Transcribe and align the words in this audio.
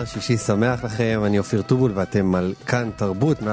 גיברלטר, 0.00 0.20
שישי 0.20 0.36
שמח 0.36 0.84
לכם, 0.84 1.22
אני 1.26 1.38
אופיר 1.38 1.62
טובול 1.62 1.92
ואתם 1.94 2.34
על 2.34 2.54
כאן 2.66 2.90
תרבות 2.96 3.38
104.9 3.40 3.44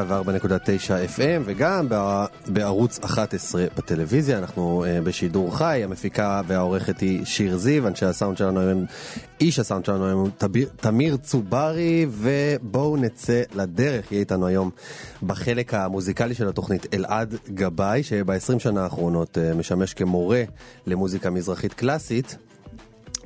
FM 1.17 1.42
וגם 1.45 1.89
בע- 1.89 2.26
בערוץ 2.48 3.00
11 3.00 3.66
בטלוויזיה, 3.78 4.38
אנחנו 4.38 4.86
uh, 4.86 5.06
בשידור 5.06 5.58
חי, 5.58 5.81
המפיקה 5.84 6.42
והעורכת 6.48 7.00
היא 7.00 7.26
שיר 7.26 7.58
זיו, 7.58 7.88
אנשי 7.88 8.06
הסאונד 8.06 8.38
שלנו 8.38 8.59
הם, 8.62 8.86
איש 9.42 9.59
הסאונד 9.59 9.86
שלנו 9.86 10.30
תביר- 10.38 10.70
תמיר 10.76 11.17
צוברי 11.17 12.06
ובואו 12.09 12.98
נצא 12.98 13.42
לדרך, 13.56 14.11
יהיה 14.11 14.20
איתנו 14.20 14.48
היום 14.48 14.70
בחלק 15.23 15.73
המוזיקלי 15.73 16.34
של 16.34 16.48
התוכנית 16.48 16.86
אלעד 16.94 17.36
גבאי, 17.54 18.04
שב-20 18.04 18.59
שנה 18.59 18.84
האחרונות 18.84 19.38
uh, 19.38 19.56
משמש 19.58 19.94
כמורה 19.94 20.44
למוזיקה 20.88 21.30
מזרחית 21.30 21.73
קלאסית. 21.73 22.38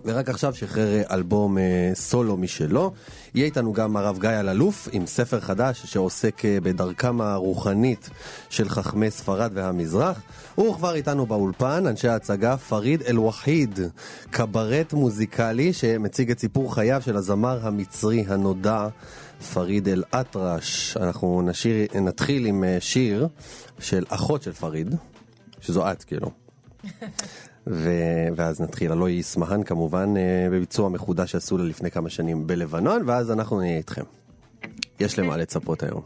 ורק 0.05 0.30
עכשיו 0.30 0.55
שחרר 0.55 0.94
אה, 0.94 1.03
אלבום 1.11 1.57
אה, 1.57 1.91
סולו 1.94 2.38
משלו. 2.38 2.91
יהיה 3.35 3.45
איתנו 3.45 3.73
גם 3.73 3.97
הרב 3.97 4.19
גיא 4.19 4.30
אלאלוף 4.30 4.88
עם 4.91 5.05
ספר 5.05 5.39
חדש 5.39 5.81
שעוסק 5.85 6.45
אה, 6.45 6.57
בדרכם 6.63 7.21
הרוחנית 7.21 8.09
של 8.49 8.69
חכמי 8.69 9.11
ספרד 9.11 9.52
והמזרח. 9.53 10.22
וכבר 10.57 10.95
איתנו 10.95 11.25
באולפן 11.25 11.88
אנשי 11.88 12.07
ההצגה 12.07 12.57
פריד 12.57 13.02
אל-וחיד, 13.02 13.79
קברט 14.29 14.94
מוזיקלי 14.94 15.73
שמציג 15.73 16.31
את 16.31 16.39
סיפור 16.39 16.75
חייו 16.75 17.02
של 17.05 17.17
הזמר 17.17 17.67
המצרי 17.67 18.25
הנודע 18.27 18.88
פריד 19.53 19.88
אל-אטרש. 19.88 20.97
אנחנו 20.97 21.41
נשיר, 21.41 21.88
נתחיל 22.02 22.45
עם 22.45 22.63
שיר 22.79 23.27
של 23.79 24.05
אחות 24.09 24.44
של 24.44 24.53
פריד, 24.53 24.95
שזו 25.61 25.91
את 25.91 26.03
כאילו. 26.03 26.31
ו- 27.67 28.28
ואז 28.36 28.62
נתחיל, 28.62 28.92
הלוא 28.92 29.08
היא 29.08 29.22
אסמהאן 29.22 29.64
כמובן 29.64 30.13
אה, 30.18 30.47
בביצוע 30.52 30.90
מחודש 30.90 31.31
שעשו 31.31 31.58
לה 31.58 31.63
לפני 31.63 31.91
כמה 31.91 32.09
שנים 32.09 32.47
בלבנון, 32.47 33.03
ואז 33.06 33.31
אנחנו 33.31 33.59
נהיה 33.59 33.78
איתכם. 33.78 34.03
יש 35.00 35.19
למה 35.19 35.38
לצפות 35.41 35.84
היום. 35.84 36.02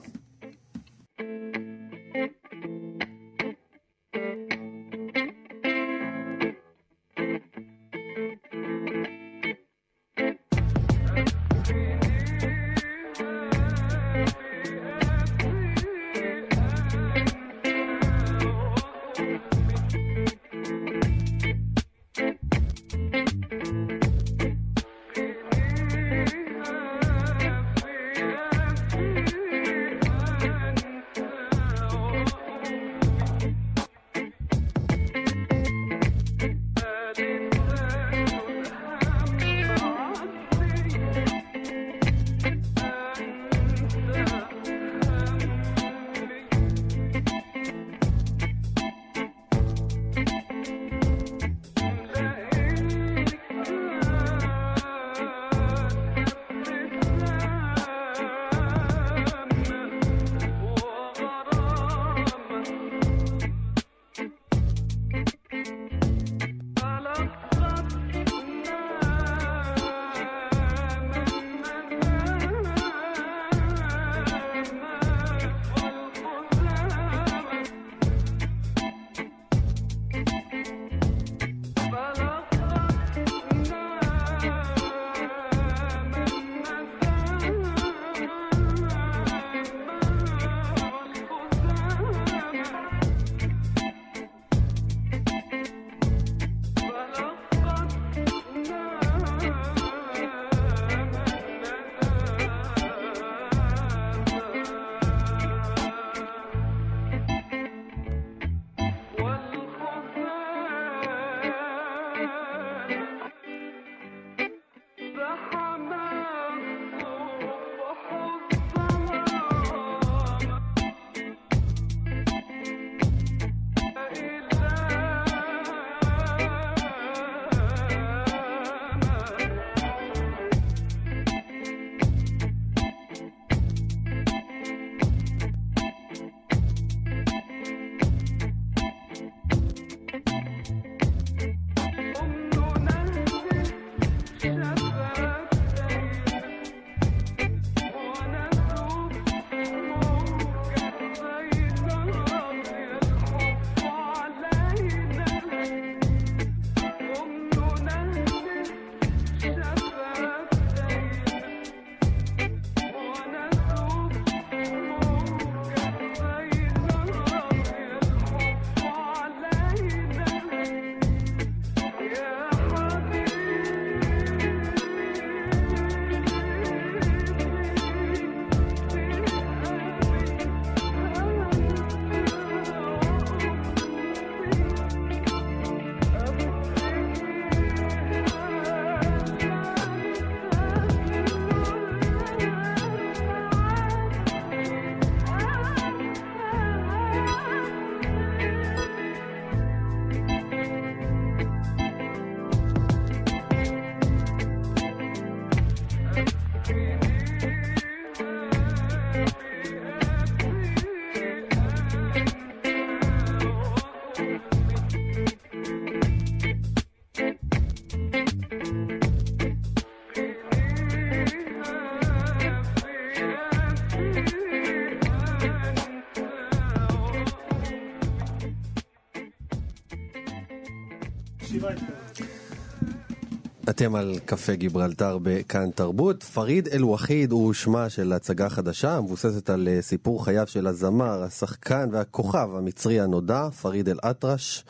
אתם 233.76 233.96
על 233.96 234.20
קפה 234.26 234.54
גיברלטר 234.54 235.18
בכאן 235.22 235.70
תרבות. 235.72 236.24
פריד 236.24 236.68
אל-וחיד 236.68 237.32
הוא 237.32 237.54
שמה 237.54 237.90
של 237.90 238.14
הצגה 238.14 238.50
חדשה, 238.50 238.98
המבוססת 238.98 239.50
על 239.50 239.68
אה, 239.68 239.82
סיפור 239.82 240.26
חייו 240.26 240.48
של 240.48 240.68
הזמר, 240.68 241.24
השחקן 241.24 241.90
והכוכב 241.92 242.50
המצרי 242.58 243.02
הנודע, 243.02 243.50
פריד 243.50 243.90
אל-אטרש. 243.90 244.64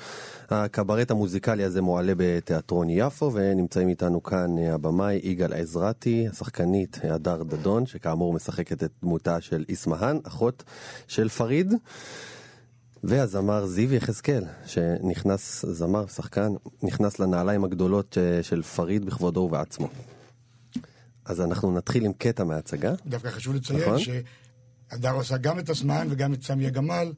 הקברט 0.49 1.11
המוזיקלי 1.11 1.63
הזה 1.63 1.81
מועלה 1.81 2.13
בתיאטרון 2.17 2.87
יפו, 2.89 3.31
ונמצאים 3.33 3.89
איתנו 3.89 4.23
כאן 4.23 4.57
אה, 4.57 4.73
הבמאי 4.73 5.19
יגאל 5.23 5.53
עזרתי, 5.53 6.27
השחקנית 6.31 6.99
הדר 7.03 7.43
דדון, 7.43 7.85
שכאמור 7.85 8.33
משחקת 8.33 8.83
את 8.83 8.91
דמותה 9.03 9.41
של 9.41 9.65
איסמהאן, 9.69 10.17
אחות 10.23 10.63
של 11.07 11.29
פריד. 11.29 11.73
והזמר 13.07 13.65
זיו 13.65 13.93
יחזקאל, 13.93 14.43
שנכנס, 14.65 15.65
זמר, 15.65 16.07
שחקן, 16.07 16.53
נכנס 16.83 17.19
לנעליים 17.19 17.63
הגדולות 17.63 18.17
אה, 18.17 18.43
של 18.43 18.61
פריד 18.61 19.05
בכבודו 19.05 19.39
ובעצמו. 19.39 19.87
אז 21.25 21.41
אנחנו 21.41 21.71
נתחיל 21.77 22.05
עם 22.05 22.13
קטע 22.13 22.43
מההצגה. 22.43 22.93
דווקא 23.07 23.29
חשוב 23.29 23.55
לציין 23.55 23.79
נכון? 23.79 23.99
שהדר 23.99 25.11
עושה 25.11 25.37
גם 25.37 25.59
את 25.59 25.69
הזמן 25.69 26.07
וגם 26.09 26.33
את 26.33 26.43
סמיה 26.43 26.69
גמל, 26.69 27.11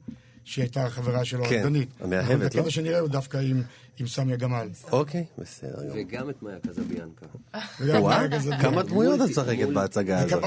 שהייתה 0.44 0.90
חברה 0.90 1.24
שלו, 1.24 1.44
כן, 1.44 1.58
הרדנית. 1.58 1.88
המאהבת, 2.00 2.54
לא? 2.54 2.60
הקטע 2.60 2.70
שנראה 2.70 2.98
הוא 2.98 3.08
דווקא 3.08 3.36
עם, 3.36 3.62
עם 3.98 4.06
סמיה 4.06 4.36
גמל. 4.36 4.68
אוקיי, 4.92 5.24
בסדר. 5.38 5.92
וגם 5.94 6.30
את 6.30 6.42
מאיה 6.42 6.58
קזביאנקה. 6.68 7.26
כמה 8.62 8.82
דמויות 8.82 9.20
את 9.20 9.28
משחקת 9.30 9.68
בהצגה 9.68 10.18
הזאת? 10.18 10.42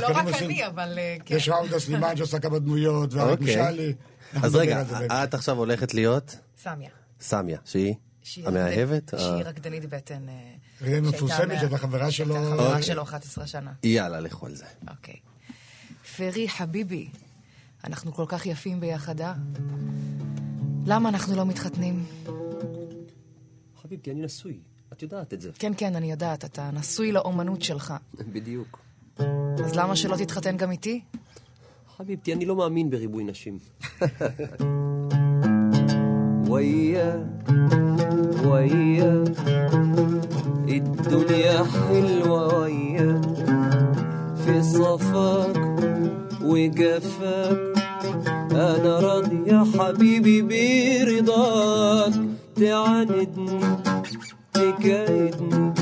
לא 0.00 0.06
רק 0.08 0.42
אני, 0.42 0.66
אבל 0.66 0.98
אה, 0.98 1.16
כן. 1.24 1.36
יש 1.36 1.48
ראודה 1.48 1.78
סלימאן 1.78 2.16
שעושה 2.16 2.38
כמה 2.38 2.58
דמויות, 2.58 3.14
ואריק 3.14 3.40
אוקיי. 3.40 3.56
משאלי. 3.56 3.94
אז 4.42 4.54
רגע, 4.56 4.82
את 5.24 5.34
עכשיו 5.34 5.56
הולכת 5.58 5.94
להיות 5.94 6.36
סמיה. 6.62 6.90
סמיה, 7.20 7.58
שהיא 7.64 7.94
שהיא 8.22 8.46
המאהבת? 8.48 9.10
שהיא 9.16 9.28
אה, 9.28 9.36
רקדנית 9.36 9.84
בטן. 9.88 10.28
אה, 10.28 10.34
שהייתה 10.78 11.00
מפורסמת 11.08 11.48
מה- 11.48 11.58
שהייתה 11.58 11.78
חברה 11.78 12.10
שלו. 12.10 12.36
הייתה 12.36 12.50
חברה 12.50 12.68
אוקיי. 12.68 12.82
שלו 12.82 13.02
11 13.02 13.46
שנה. 13.46 13.72
יאללה, 13.82 14.20
לכו 14.20 14.46
על 14.46 14.54
זה. 14.54 14.64
אוקיי. 14.90 15.16
פרי 16.16 16.48
חביבי, 16.48 17.08
אנחנו 17.84 18.12
כל 18.14 18.24
כך 18.28 18.46
יפים 18.46 18.80
ביחד, 18.80 19.20
אה? 19.20 19.34
למה 20.86 21.08
אנחנו 21.08 21.36
לא 21.36 21.46
מתחתנים? 21.46 22.04
חביבתי, 23.82 24.10
אני 24.10 24.20
נשוי. 24.22 24.58
את 24.92 25.02
יודעת 25.02 25.34
את 25.34 25.40
זה. 25.40 25.50
כן, 25.58 25.72
כן, 25.76 25.96
אני 25.96 26.10
יודעת, 26.10 26.44
אתה 26.44 26.70
נשוי 26.70 27.12
לאומנות 27.12 27.62
שלך. 27.62 27.94
בדיוק. 28.32 28.78
אז 29.64 29.74
למה 29.74 29.96
שלא 29.96 30.16
תתחתן 30.16 30.56
גם 30.56 30.70
איתי? 30.70 31.00
חביבתי, 31.97 32.33
אני 32.33 32.45
לא 32.45 32.55
מאמין 32.55 32.89
בריבוי 32.89 33.23
נשים. 33.23 33.59
وياك 36.49 37.45
وياك 38.45 39.37
الدنيا 40.69 41.63
حلوة 41.63 42.59
وياك 42.59 43.25
في 44.45 44.63
صفاك 44.63 45.57
وجفاك 46.41 47.59
أنا 48.51 48.99
راضي 48.99 49.39
يا 49.47 49.65
حبيبي 49.77 50.41
برضاك 50.41 52.13
تعاندني 52.55 53.59
تكايدني 54.53 55.73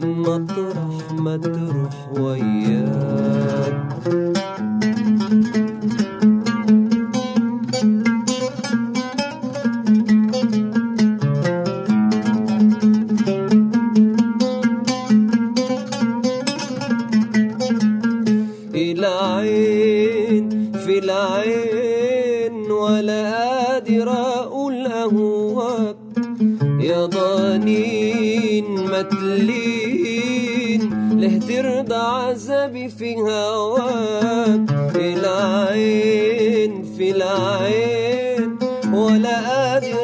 مطرح 0.00 1.12
ما 1.12 1.36
تروح 1.36 2.12
وياك 2.20 3.74
متلين. 28.67 30.39
له 31.19 31.37
ترضى 31.37 31.95
عذابي 31.95 32.89
في 32.89 33.15
هواك 33.15 34.95
العين 34.95 36.71
في 36.97 37.11
العين. 37.11 38.59
ولا 38.93 39.35
قادر 39.49 39.98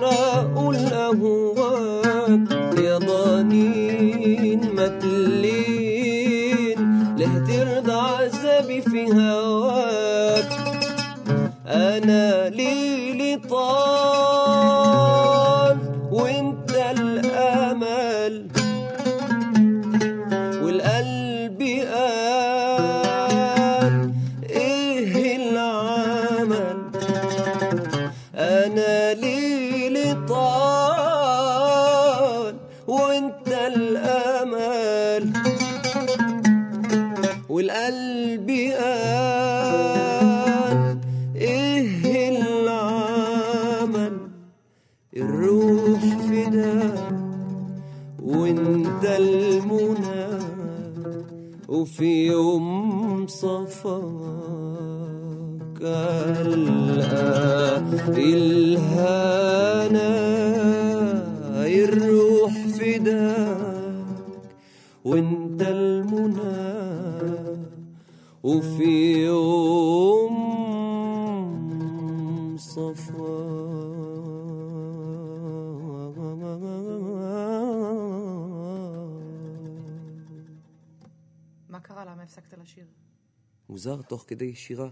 מוזר, 83.86 84.02
תוך 84.02 84.26
כדי 84.28 84.56
שירה. 84.56 84.90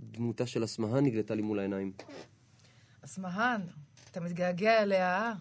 דמותה 0.00 0.46
של 0.46 0.64
אסמהאן 0.64 1.04
נגלתה 1.04 1.34
לי 1.34 1.42
מול 1.42 1.58
העיניים. 1.58 1.92
אסמהאן, 3.04 3.60
אתה 4.10 4.20
מתגעגע 4.20 4.82
אליה, 4.82 5.18
אה? 5.18 5.32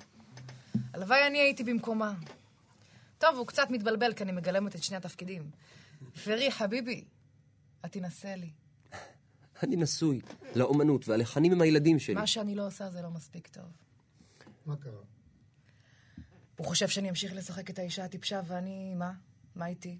הלוואי 0.93 1.27
אני 1.27 1.37
הייתי 1.37 1.63
במקומה. 1.63 2.13
טוב, 3.17 3.37
הוא 3.37 3.47
קצת 3.47 3.67
מתבלבל 3.69 4.13
כי 4.13 4.23
אני 4.23 4.31
מגלמת 4.31 4.75
את 4.75 4.83
שני 4.83 4.97
התפקידים. 4.97 5.49
פרי, 6.23 6.51
חביבי, 6.51 7.03
את 7.85 7.91
תנסה 7.91 8.35
לי. 8.35 8.49
אני 9.63 9.75
נשוי 9.75 10.21
לאומנות, 10.55 11.07
והלחנים 11.07 11.51
הם 11.51 11.61
הילדים 11.61 11.99
שלי. 11.99 12.15
מה 12.15 12.27
שאני 12.27 12.55
לא 12.55 12.67
עושה 12.67 12.89
זה 12.89 13.01
לא 13.01 13.09
מספיק 13.09 13.47
טוב. 13.47 13.65
מה 14.65 14.75
קרה? 14.75 15.01
הוא 16.55 16.65
חושב 16.65 16.87
שאני 16.87 17.09
אמשיך 17.09 17.33
לשחק 17.35 17.69
את 17.69 17.79
האישה 17.79 18.05
הטיפשה, 18.05 18.41
ואני... 18.47 18.95
מה? 18.95 19.11
מה 19.55 19.67
איתי? 19.67 19.97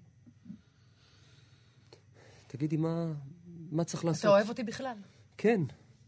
תגידי, 2.48 2.76
מה, 2.76 3.06
מה 3.70 3.84
צריך 3.84 4.04
לעשות? 4.04 4.20
אתה 4.20 4.28
אוהב 4.28 4.48
אותי 4.48 4.62
בכלל. 4.64 4.96
כן. 5.36 5.60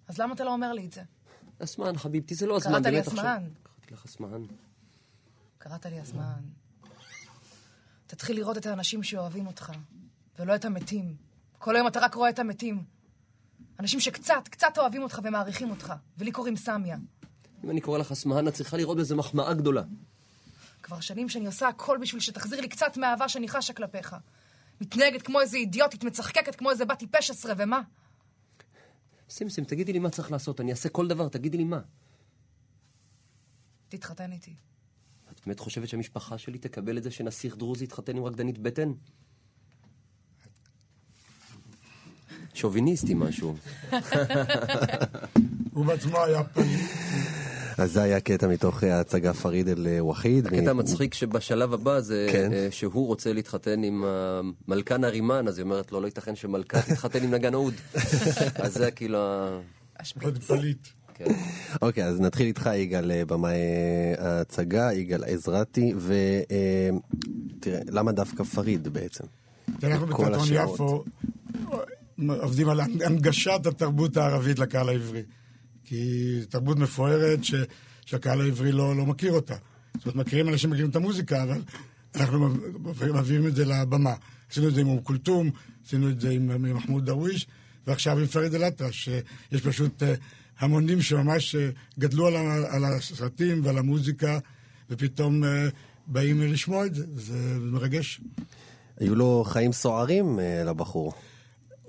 אז 0.09 0.19
למה 0.19 0.35
אתה 0.35 0.45
לא 0.45 0.53
אומר 0.53 0.73
לי 0.73 0.87
את 0.87 0.93
זה? 0.93 1.03
אסמהאן, 1.59 1.97
חביבתי, 1.99 2.35
זה 2.35 2.47
לא 2.47 2.57
הזמן. 2.57 2.73
קראת 2.73 2.87
לי 2.87 2.91
באמת, 2.93 3.07
עכשיו- 3.07 3.19
אסמהאן. 3.25 3.49
קראתי 3.63 3.95
לך 3.95 4.05
אסמהאן. 4.05 4.43
קראת 5.59 5.87
לי 5.87 6.03
אסמהאן. 6.03 6.43
תתחיל 8.07 8.37
לראות 8.37 8.57
את 8.57 8.67
האנשים 8.67 9.03
שאוהבים 9.03 9.47
אותך, 9.47 9.73
ולא 10.39 10.55
את 10.55 10.65
המתים. 10.65 11.17
כל 11.59 11.77
היום 11.77 11.87
אתה 11.87 12.01
רק 12.01 12.15
רואה 12.15 12.31
את 12.31 12.39
המתים. 12.39 12.85
אנשים 13.81 14.01
שקצת, 14.01 14.49
קצת 14.51 14.79
אוהבים 14.79 15.03
אותך 15.03 15.21
ומעריכים 15.25 15.71
אותך. 15.71 15.93
ולי 16.19 16.33
קוראים 16.33 16.57
סמיה. 16.57 16.97
אם 17.65 17.71
אני 17.71 17.81
קורא 17.81 17.99
לך 17.99 18.13
אסמהאן, 18.13 18.49
את 18.49 18.55
צריכה 18.55 18.77
לראות 18.77 18.97
בזה 18.99 19.15
מחמאה 19.15 19.55
גדולה. 19.55 19.83
כבר 20.83 21.01
שנים 21.01 21.29
שאני 21.29 21.47
עושה 21.47 21.69
הכל 21.69 21.99
בשביל 22.01 22.21
שתחזיר 22.21 22.61
לי 22.61 22.69
קצת 22.69 22.97
מהאהבה 22.97 23.29
שאני 23.29 23.49
חשה 23.49 23.73
כלפיך. 23.73 24.17
מתנהגת 24.81 25.23
כמו 25.23 25.41
איזה 25.41 25.57
אידיוטית, 25.57 26.05
מצחקקת 26.05 26.55
כמו 26.57 26.71
איזה 26.71 26.85
בת 26.85 26.99
טיפש 26.99 27.31
עשרה, 27.31 27.55
ומה? 27.59 27.81
סימסים, 29.31 29.65
תגידי 29.65 29.93
לי 29.93 29.99
מה 29.99 30.11
צריך 30.11 30.33
לעשות, 30.33 30.61
אני 30.61 30.71
אעשה 30.71 30.89
כל 30.89 31.09
דבר, 31.09 31.29
תגידי 31.29 31.57
לי 31.57 31.65
מה. 31.65 31.81
תתחתן 33.89 34.33
איתי. 34.33 34.55
את 35.33 35.41
באמת 35.47 35.61
חושבת 35.61 35.89
שהמשפחה 35.89 36.39
שלי 36.39 36.59
תקבל 36.59 36.99
את 36.99 37.03
זה 37.03 37.11
שנסיך 37.11 37.57
דרוזי 37.57 37.85
יתחתן 37.85 38.17
עם 38.17 38.25
רקדנית 38.25 38.59
בטן? 38.59 38.93
שוביניסטי 42.55 43.15
משהו. 43.15 43.57
הוא 45.75 45.87
בעצמו 45.87 46.25
היה 46.25 46.45
פליט. 46.45 46.81
אז 47.81 47.93
זה 47.93 48.03
היה 48.03 48.21
קטע 48.21 48.49
מתוך 48.49 48.85
אה, 48.85 48.97
ההצגה 48.97 49.35
פריד 49.35 49.69
אל 49.69 49.87
אה, 49.87 50.05
וחיד. 50.05 50.47
הקטע 50.47 50.71
המצחיק 50.71 51.15
שבשלב 51.15 51.75
הבא 51.75 52.01
זה 52.01 52.29
כן. 52.33 52.53
אה, 52.53 52.69
שהוא 52.71 53.07
רוצה 53.07 53.33
להתחתן 53.33 53.83
עם 53.83 54.05
המלכה 54.05 54.97
נרימן, 54.97 55.49
אז 55.49 55.59
היא 55.59 55.65
אומרת 55.65 55.93
לו, 55.93 56.01
לא 56.01 56.07
ייתכן 56.07 56.37
שמלכה 56.37 56.83
תתחתן 56.89 57.23
עם 57.25 57.31
נגן 57.35 57.55
אהוד. 57.55 57.75
אז 58.65 58.75
זה 58.75 58.91
כאילו... 58.91 59.19
ה- 59.19 59.61
עוד 60.23 60.39
פליט. 60.43 60.89
כן. 61.15 61.25
אוקיי, 61.83 62.05
אז 62.05 62.21
נתחיל 62.21 62.47
איתך, 62.47 62.71
יגאל, 62.75 63.11
אה, 63.11 63.25
במאי 63.25 63.53
אה, 64.19 64.29
ההצגה, 64.39 64.93
יגאל 64.93 65.25
עזרתי, 65.25 65.95
ותראה, 65.97 67.81
למה 67.89 68.13
דווקא 68.13 68.45
פריד 68.45 68.89
בעצם? 68.89 69.25
אנחנו 69.83 70.15
כל 70.15 70.25
בתיאטרון. 70.25 70.75
יפו 70.75 71.05
עובדים 72.29 72.69
על 72.69 72.81
הנגשת 72.81 73.67
התרבות 73.67 74.17
הערבית 74.17 74.59
לקהל 74.59 74.89
העברי. 74.89 75.23
כי 75.91 76.41
זו 76.41 76.47
תרבות 76.47 76.79
מפוארת 76.79 77.45
ש, 77.45 77.55
שהקהל 78.07 78.41
העברי 78.41 78.73
לא, 78.73 78.97
לא 78.97 79.07
מכיר 79.07 79.33
אותה. 79.33 79.55
זאת 79.95 80.07
אומרת, 80.07 80.27
מכירים, 80.27 80.49
אנשים 80.49 80.71
מכירים 80.71 80.91
את 80.91 80.97
המוזיקה, 80.97 81.43
אבל 81.43 81.61
אנחנו 82.15 82.49
מביאים 83.15 83.47
את 83.47 83.57
זה 83.57 83.65
לבמה. 83.65 84.15
עשינו 84.51 84.69
את 84.69 84.75
זה 84.75 84.81
עם 84.81 84.89
אום 84.89 85.01
כולתום, 85.01 85.51
עשינו 85.87 86.09
את 86.09 86.21
זה 86.21 86.31
עם, 86.31 86.75
מחמוד 86.75 87.07
דרוויש, 87.07 87.47
ועכשיו 87.87 88.19
עם 88.19 88.27
פריד 88.27 88.55
אל-אטרש, 88.55 89.05
שיש 89.05 89.61
פשוט 89.63 90.03
אה, 90.03 90.15
המונים 90.59 91.03
שממש 91.03 91.55
אה, 91.55 91.71
גדלו 91.99 92.27
על, 92.27 92.37
על 92.69 92.85
הסרטים 92.85 93.61
ועל 93.65 93.79
המוזיקה, 93.79 94.39
ופתאום 94.91 95.45
אה, 95.45 95.69
באים 96.07 96.41
לשמוע 96.41 96.87
את 96.87 96.95
זה, 96.95 97.05
זה 97.15 97.59
מרגש. 97.61 98.21
היו 98.99 99.15
לו 99.15 99.45
חיים 99.47 99.73
סוערים 99.73 100.39
לבחור. 100.67 101.13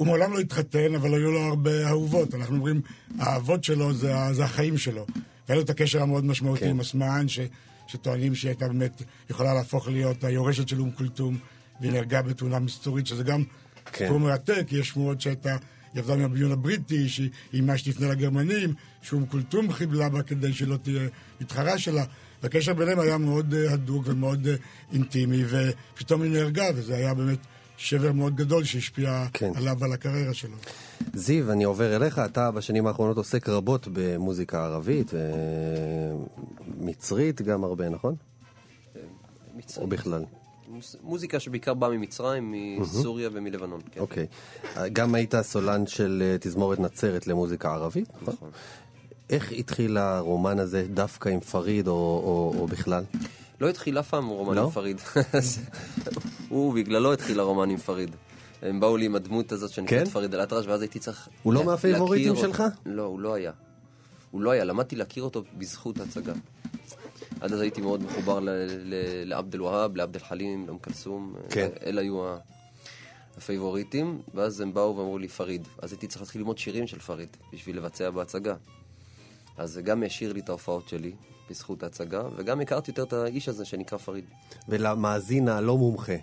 הוא 0.02 0.08
מעולם 0.08 0.34
לא 0.34 0.40
התחתן, 0.40 0.96
אבל 0.96 1.14
היו 1.14 1.32
לו 1.32 1.40
הרבה 1.40 1.88
אהובות. 1.88 2.36
אנחנו 2.36 2.56
אומרים, 2.56 2.82
האהבות 3.20 3.64
שלו 3.64 3.94
זה, 3.94 4.14
זה 4.32 4.44
החיים 4.44 4.78
שלו. 4.78 5.06
והיה 5.48 5.56
לו 5.56 5.62
את 5.62 5.70
הקשר 5.70 6.02
המאוד 6.02 6.26
משמעותי 6.26 6.60
כן. 6.62 6.70
עם 6.70 6.80
אסמאן, 6.80 7.28
ש, 7.28 7.40
שטוענים 7.88 8.36
שהיא 8.36 8.50
הייתה 8.50 8.68
באמת 8.68 9.02
יכולה 9.30 9.54
להפוך 9.54 9.88
להיות 9.88 10.24
היורשת 10.24 10.68
של 10.68 10.80
אום 10.80 10.92
כולתום, 10.92 11.38
והיא 11.82 11.92
נהרגה 11.92 12.22
בתאונה 12.22 12.60
מסתורית, 12.60 13.08
שזה 13.08 13.24
גם 13.24 13.44
כן. 13.92 14.06
סיפור 14.06 14.20
מרתק, 14.20 14.64
כי 14.68 14.78
יש 14.78 14.88
שמועות 14.88 15.22
שהייתה, 15.22 15.58
היא 15.94 16.02
עבדה 16.02 16.14
עם 16.14 16.22
הביון 16.22 16.52
הבריטי, 16.52 17.10
שהיא 17.10 17.30
איימה 17.54 17.78
שתפנה 17.78 18.08
לגרמנים, 18.08 18.74
שאום 19.02 19.26
כולתום 19.26 19.72
חיבלה 19.72 20.10
בה 20.10 20.24
כדי 20.24 20.54
שלא 20.54 20.78
תהיה 20.78 21.08
מתחרה 21.42 21.78
שלה. 21.78 22.04
והקשר 22.44 22.74
ביניהם 22.74 23.00
היה 23.00 23.18
מאוד 23.18 23.54
אה, 23.54 23.74
הדוק 23.74 24.04
ומאוד 24.08 24.48
אה, 24.48 24.56
אינטימי, 24.94 25.44
ופתאום 25.48 26.22
היא 26.22 26.32
נהרגה, 26.32 26.66
וזה 26.76 26.96
היה 26.96 27.14
באמת 27.14 27.40
שבר 27.82 28.12
מאוד 28.12 28.36
גדול 28.36 28.64
שהשפיע 28.64 29.26
כן. 29.34 29.52
עליו 29.56 29.76
ועל 29.80 29.94
הקריירה 29.94 30.34
שלו. 30.34 30.56
זיו, 31.14 31.52
אני 31.52 31.64
עובר 31.64 31.96
אליך, 31.96 32.20
אתה 32.20 32.52
בשנים 32.52 32.88
האחרונות 32.88 33.18
עוסק 33.18 33.50
רבות 33.50 33.88
במוזיקה 33.94 34.66
ערבית, 34.66 35.14
אה, 35.14 35.20
מצרית 36.78 37.42
גם 37.42 37.64
הרבה, 37.64 37.90
נכון? 37.90 38.16
מצרים. 39.56 39.86
או 39.86 39.90
בכלל? 39.90 40.24
מוזיקה 41.04 41.40
שבעיקר 41.40 41.74
באה 41.74 41.90
ממצרים, 41.90 42.54
מסוריה 42.80 43.30
ומלבנון. 43.34 43.82
כן. 43.92 44.00
אוקיי. 44.00 44.28
גם 44.94 45.16
היית 45.16 45.36
סולן 45.42 45.88
של 45.88 46.24
אה, 46.26 46.38
תזמורת 46.40 46.80
נצרת 46.80 47.28
למוזיקה 47.28 47.74
ערבית, 47.74 48.10
נכון? 48.22 48.34
נכון. 48.34 48.50
איך 49.30 49.52
התחיל 49.52 49.98
הרומן 49.98 50.60
הזה 50.60 50.86
דווקא 50.94 51.30
עם 51.30 51.40
פריד 51.40 51.88
או, 51.88 51.94
או, 51.94 52.60
או 52.60 52.68
בכלל? 52.68 53.04
לא 53.62 53.70
התחיל 53.70 54.00
אף 54.00 54.10
פעם 54.10 54.28
רומן 54.28 54.56
לא? 54.56 54.64
עם 54.64 54.70
פריד. 54.70 55.02
הוא, 56.50 56.74
בגללו 56.74 57.14
התחיל 57.14 57.40
הרומן 57.40 57.70
עם 57.70 57.78
פריד. 57.78 58.16
הם 58.62 58.80
באו 58.80 58.98
לי 58.98 59.06
עם 59.06 59.16
הדמות 59.16 59.52
הזאת 59.52 59.72
שנקראת 59.72 60.08
כן? 60.08 60.14
פריד 60.14 60.36
אל-אטרש, 60.36 60.66
ואז 60.68 60.82
הייתי 60.82 61.00
צריך... 61.00 61.30
הוא 61.44 61.54
לא 61.54 61.64
מהפייבוריטים. 61.64 62.36
שלך? 62.36 62.64
לא, 62.86 63.04
הוא 63.04 63.20
לא 63.20 63.34
היה. 63.34 63.52
הוא 64.32 64.42
לא 64.42 64.52
היה, 64.52 64.64
למדתי 64.64 64.96
להכיר 64.96 65.24
אותו 65.24 65.44
בזכות 65.58 66.00
ההצגה. 66.00 66.34
עד 67.42 67.54
אז 67.54 67.62
הייתי 67.62 67.82
מאוד 67.82 68.04
מחובר 68.04 68.40
לעבד 69.26 69.56
אל-והאב, 69.56 69.96
לעבד 69.96 70.16
אל-חלים, 70.16 70.68
לאום 70.68 70.78
כלסום. 70.78 71.36
כן. 71.50 71.70
אלה 71.86 72.02
היו 72.02 72.36
הפייבוריטים, 73.38 74.22
ואז 74.34 74.62
הם 74.62 74.74
באו 74.74 74.98
ואמרו 74.98 75.18
לי 75.18 75.28
פריד. 75.28 75.68
אז 75.82 75.92
הייתי 75.92 76.08
צריך 76.08 76.22
להתחיל 76.22 76.42
ללמוד 76.42 76.58
שירים 76.58 76.88
של 76.88 77.00
פריד, 77.00 77.38
בשביל 77.54 77.78
לבצע 77.78 78.10
בהצגה. 78.10 78.56
אז 79.58 79.72
זה 79.72 79.82
גם 79.82 80.04
העשיר 80.04 80.34
לי 80.34 80.40
את 80.40 80.50
ההופעות 80.50 80.90
שלי, 80.90 81.12
בזכות 81.52 81.84
ההצגה, 81.84 82.22
וגם 82.36 82.62
הכרתי 82.62 82.92
יותר 82.92 83.04
את 83.04 83.14
האיש 83.14 83.50
הזה 83.50 83.66
שנקרא 83.66 83.98
פריד. 83.98 84.26
ולמאזין 84.70 85.48
הלא 85.48 85.78
מומחה, 85.78 86.16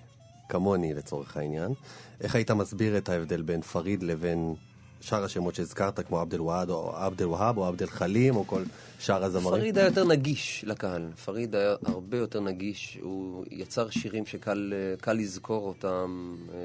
כמוני 0.49 0.95
לצורך 0.95 1.37
העניין, 1.37 1.73
איך 2.21 2.35
היית 2.35 2.51
מסביר 2.51 2.99
את 2.99 3.09
ההבדל 3.09 3.43
בין 3.43 3.61
פריד 3.63 4.03
לבין 4.03 4.55
שאר 5.01 5.25
השמות 5.25 5.55
שהזכרת, 5.55 6.07
כמו 6.07 6.19
עבד 6.21 6.35
אל-והאב 6.35 6.71
או 6.71 6.97
עבד 6.97 7.23
אל-והאב 7.23 7.59
או 7.59 7.67
עבד 7.67 7.83
אל-חלים 7.83 8.37
או 8.37 8.47
כל 8.47 8.63
שאר 8.99 9.25
הזמרים? 9.25 9.61
פריד 9.61 9.79
היה 9.79 9.87
יותר 9.87 10.05
נגיש 10.05 10.65
לקהל. 10.67 11.07
פריד 11.25 11.55
היה 11.55 11.75
הרבה 11.87 12.17
יותר 12.17 12.41
נגיש. 12.41 12.99
הוא 13.03 13.45
יצר 13.51 13.91
שירים 13.91 14.27
שקל 14.27 14.73
קל 15.01 15.13
לזכור 15.13 15.69
אותם. 15.69 16.35
אה, 16.55 16.59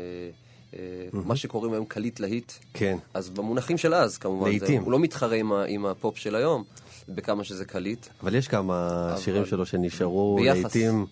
אה, 0.79 0.79
מה 1.11 1.35
שקוראים 1.35 1.73
היום 1.73 1.85
קליט 1.85 2.19
להיט. 2.19 2.51
כן. 2.73 2.97
אז 3.13 3.29
במונחים 3.29 3.77
של 3.77 3.93
אז, 3.93 4.17
כמובן. 4.17 4.49
לעיתים. 4.49 4.81
הוא 4.83 4.91
לא 4.91 4.99
מתחרה 4.99 5.35
עם 5.35 5.51
ה- 5.53 5.65
עם 5.67 5.85
הפופ 5.85 6.17
של 6.17 6.35
היום, 6.35 6.63
בכמה 7.09 7.43
שזה 7.43 7.65
קליט. 7.65 8.07
אבל 8.23 8.35
יש 8.35 8.47
כמה 8.47 8.87
אבל- 9.11 9.21
שירים 9.21 9.45
שלו 9.45 9.65
שנשארו 9.65 10.35
ביחס. 10.41 10.57
לעיתים 10.63 11.05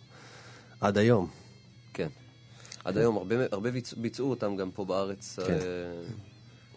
עד 0.81 0.98
היום. 0.98 1.27
כן. 1.93 2.07
עד 2.86 2.98
היום 2.98 3.17
הרבה, 3.17 3.36
הרבה 3.51 3.71
ביצ, 3.71 3.93
ביצעו 3.93 4.29
אותם 4.29 4.55
גם 4.55 4.71
פה 4.71 4.86
בארץ. 4.86 5.39
כן. 5.48 5.53
אה, 5.53 5.57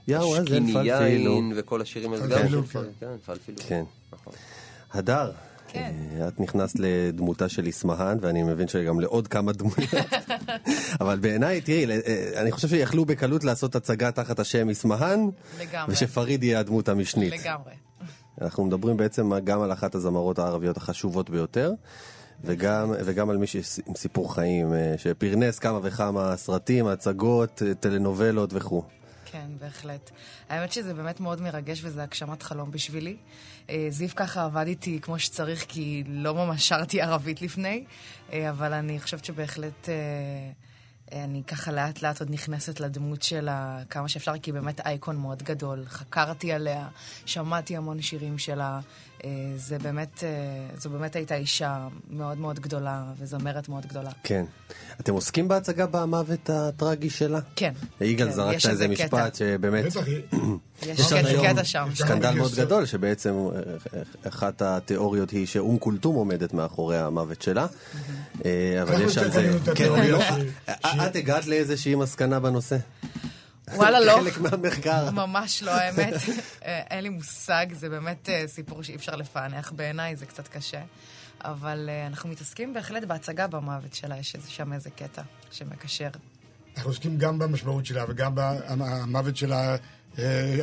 יאו, 0.09 0.33
אז 0.37 0.39
אין 0.39 0.47
שקיני 0.47 0.73
פלפילו. 0.73 1.33
יין 1.35 1.53
וכל 1.57 1.81
השירים 1.81 2.13
האלה. 2.13 2.27
גם 2.27 2.63
פריד, 2.63 2.87
כן, 3.01 3.07
פלפילו. 3.27 3.59
כן. 3.69 3.85
נכון. 4.13 4.33
הדר, 4.93 5.33
כן. 5.69 5.93
אה, 6.21 6.29
את 6.29 6.41
נכנסת 6.41 6.79
לדמותה 6.79 7.49
של 7.49 7.67
איסמהאן, 7.67 8.19
ואני 8.21 8.43
מבין 8.43 8.69
שגם 8.69 9.01
לעוד 9.01 9.29
כמה 9.29 9.53
דמויות. 9.53 9.79
אבל 11.01 11.19
בעיניי, 11.19 11.61
תראי, 11.61 11.87
אה, 11.91 12.31
אני 12.41 12.53
חושב 12.53 12.69
שיכלו 12.69 13.05
בקלות 13.05 13.45
לעשות 13.45 13.77
הצגה 13.77 14.13
תחת 14.13 14.39
השם 14.41 14.69
איסמהאן, 14.69 15.29
לגמרי. 15.61 15.93
ושפריד 15.95 16.43
יהיה 16.45 16.61
הדמות 16.61 16.89
המשנית. 16.89 17.33
לגמרי. 17.33 17.73
אנחנו 18.41 18.65
מדברים 18.65 18.97
בעצם 18.97 19.39
גם 19.45 19.63
על 19.63 19.73
אחת 19.73 19.95
הזמרות 19.95 20.39
הערביות 20.39 20.77
החשובות 20.77 21.31
ביותר, 21.31 21.73
וגם, 22.45 22.93
וגם 23.05 23.31
על 23.31 23.37
מישהי 23.37 23.61
עם 23.87 23.95
סיפור 23.95 24.35
חיים, 24.35 24.75
אה, 24.75 24.95
שפרנס 24.99 25.59
כמה 25.59 25.79
וכמה 25.83 26.37
סרטים, 26.37 26.87
הצגות, 26.87 27.63
אה, 27.67 27.75
טלנובלות 27.75 28.51
וכו'. 28.53 28.83
כן, 29.25 29.47
בהחלט. 29.61 30.11
האמת 30.49 30.73
שזה 30.73 30.95
באמת 30.95 31.21
מאוד 31.21 31.41
מרגש 31.41 31.81
וזה 31.85 32.03
הגשמת 32.03 32.43
חלום 32.43 32.71
בשבילי. 32.71 33.17
אה, 33.71 33.87
זיו 33.91 34.09
ככה 34.17 34.45
עבד 34.45 34.67
איתי 34.67 34.99
כמו 35.03 35.19
שצריך, 35.19 35.65
כי 35.69 36.05
לא 36.07 36.35
ממש 36.35 36.69
שרתי 36.69 37.01
ערבית 37.01 37.43
לפני, 37.43 37.85
אבל 38.33 38.73
אני 38.73 39.01
חושבת 39.01 39.25
שבהחלט 39.25 39.89
אני 41.13 41.43
ככה 41.47 41.73
לאט 41.73 42.03
לאט 42.03 42.21
עוד 42.21 42.31
נכנסת 42.31 42.81
לדמות 42.81 43.23
שלה 43.23 43.79
כמה 43.91 44.09
שאפשר, 44.09 44.39
כי 44.43 44.51
היא 44.51 44.55
באמת 44.55 44.81
אייקון 44.81 45.17
מאוד 45.17 45.43
גדול. 45.43 45.85
חקרתי 45.87 46.53
עליה, 46.53 46.89
שמעתי 47.27 47.77
המון 47.77 48.03
שירים 48.03 48.39
שלה. 48.39 48.81
אה, 49.25 49.31
זה 49.57 49.79
באמת, 49.79 50.25
אה, 50.25 50.77
זו 50.77 50.91
באמת 50.91 51.17
הייתה 51.17 51.35
אישה 51.35 51.89
מאוד 52.11 52.39
מאוד 52.39 52.61
גדולה 52.61 53.05
וזמרת 53.19 53.69
מאוד 53.69 53.87
גדולה. 53.87 54.11
כן. 54.23 54.45
אתם 55.01 55.13
עוסקים 55.13 55.49
בהצגה 55.49 55.87
במוות 55.87 56.51
הטרגי 56.51 57.11
שלה? 57.11 57.41
כן. 57.57 57.73
יגאל 58.01 58.29
כן, 58.29 58.33
זרקת 58.33 58.67
איזה. 58.67 58.89
משפט 58.89 59.35
שבאמת... 59.35 59.85
יש 60.87 61.13
קטע, 61.43 61.65
שם. 61.65 61.89
סקנדל 61.95 62.31
מאוד. 62.31 62.55
גדול, 62.55 62.87
שבעצם 62.87 63.35
אה, 63.35 64.03
אחת 64.29 64.63
התיאוריות 64.63 65.31
היא 65.31 65.47
שאום 65.47 65.79
כולתום 65.79 66.15
עומדת 66.15 66.55
מאחורי 66.55 66.99
המוות 66.99 67.43
שלה. 67.43 67.67
אה, 68.45 68.83
אבל 68.83 69.01
יש 69.03 69.19
על 69.19 69.31
זה... 69.31 69.57
את 69.57 69.77
כן, 69.77 69.89
לא, 70.11 70.21
אה, 70.69 71.07
את 71.07 71.17
הגעת 71.17 71.47
לאיזושהי 71.47 71.95
מסקנה 71.95 72.41
בנושא? 72.41 72.77
וואלה, 73.75 74.01
לא. 74.01 74.13
חלק 74.13 74.39
מהמחקר. 74.39 75.11
ממש 75.11 75.63
לא, 75.63 75.71
האמת. 75.71 76.15
אין 76.63 77.03
לי 77.03 77.09
מושג, 77.09 77.67
זה 77.73 77.89
באמת 77.89 78.29
סיפור 78.47 78.83
שאי 78.83 78.95
אפשר 78.97 79.17
לפענח 79.17 79.73
בעיניי, 79.77 80.17
זה 80.17 80.27
קצת 80.27 80.49
קשה. 80.49 80.81
אבל 81.45 81.91
אנחנו 82.07 82.29
מתעסקים 82.29 82.75
בהחלט 82.75 83.05
בהצגה 83.05 83.47
במוות 83.47 83.95
שלה, 83.95 84.19
יש 84.19 84.35
איזה- 84.35 84.51
שם 84.51 84.73
איזה 84.73 84.91
קטע 84.91 85.23
שמקשר. 85.51 86.09
אנחנו 86.77 86.91
עוסקים 86.91 87.19
גם 87.19 87.39
במשמעות 87.39 87.87
שלה 87.87 88.05
וגם 88.09 88.33
במוות 88.35 89.37
שלה, 89.37 89.77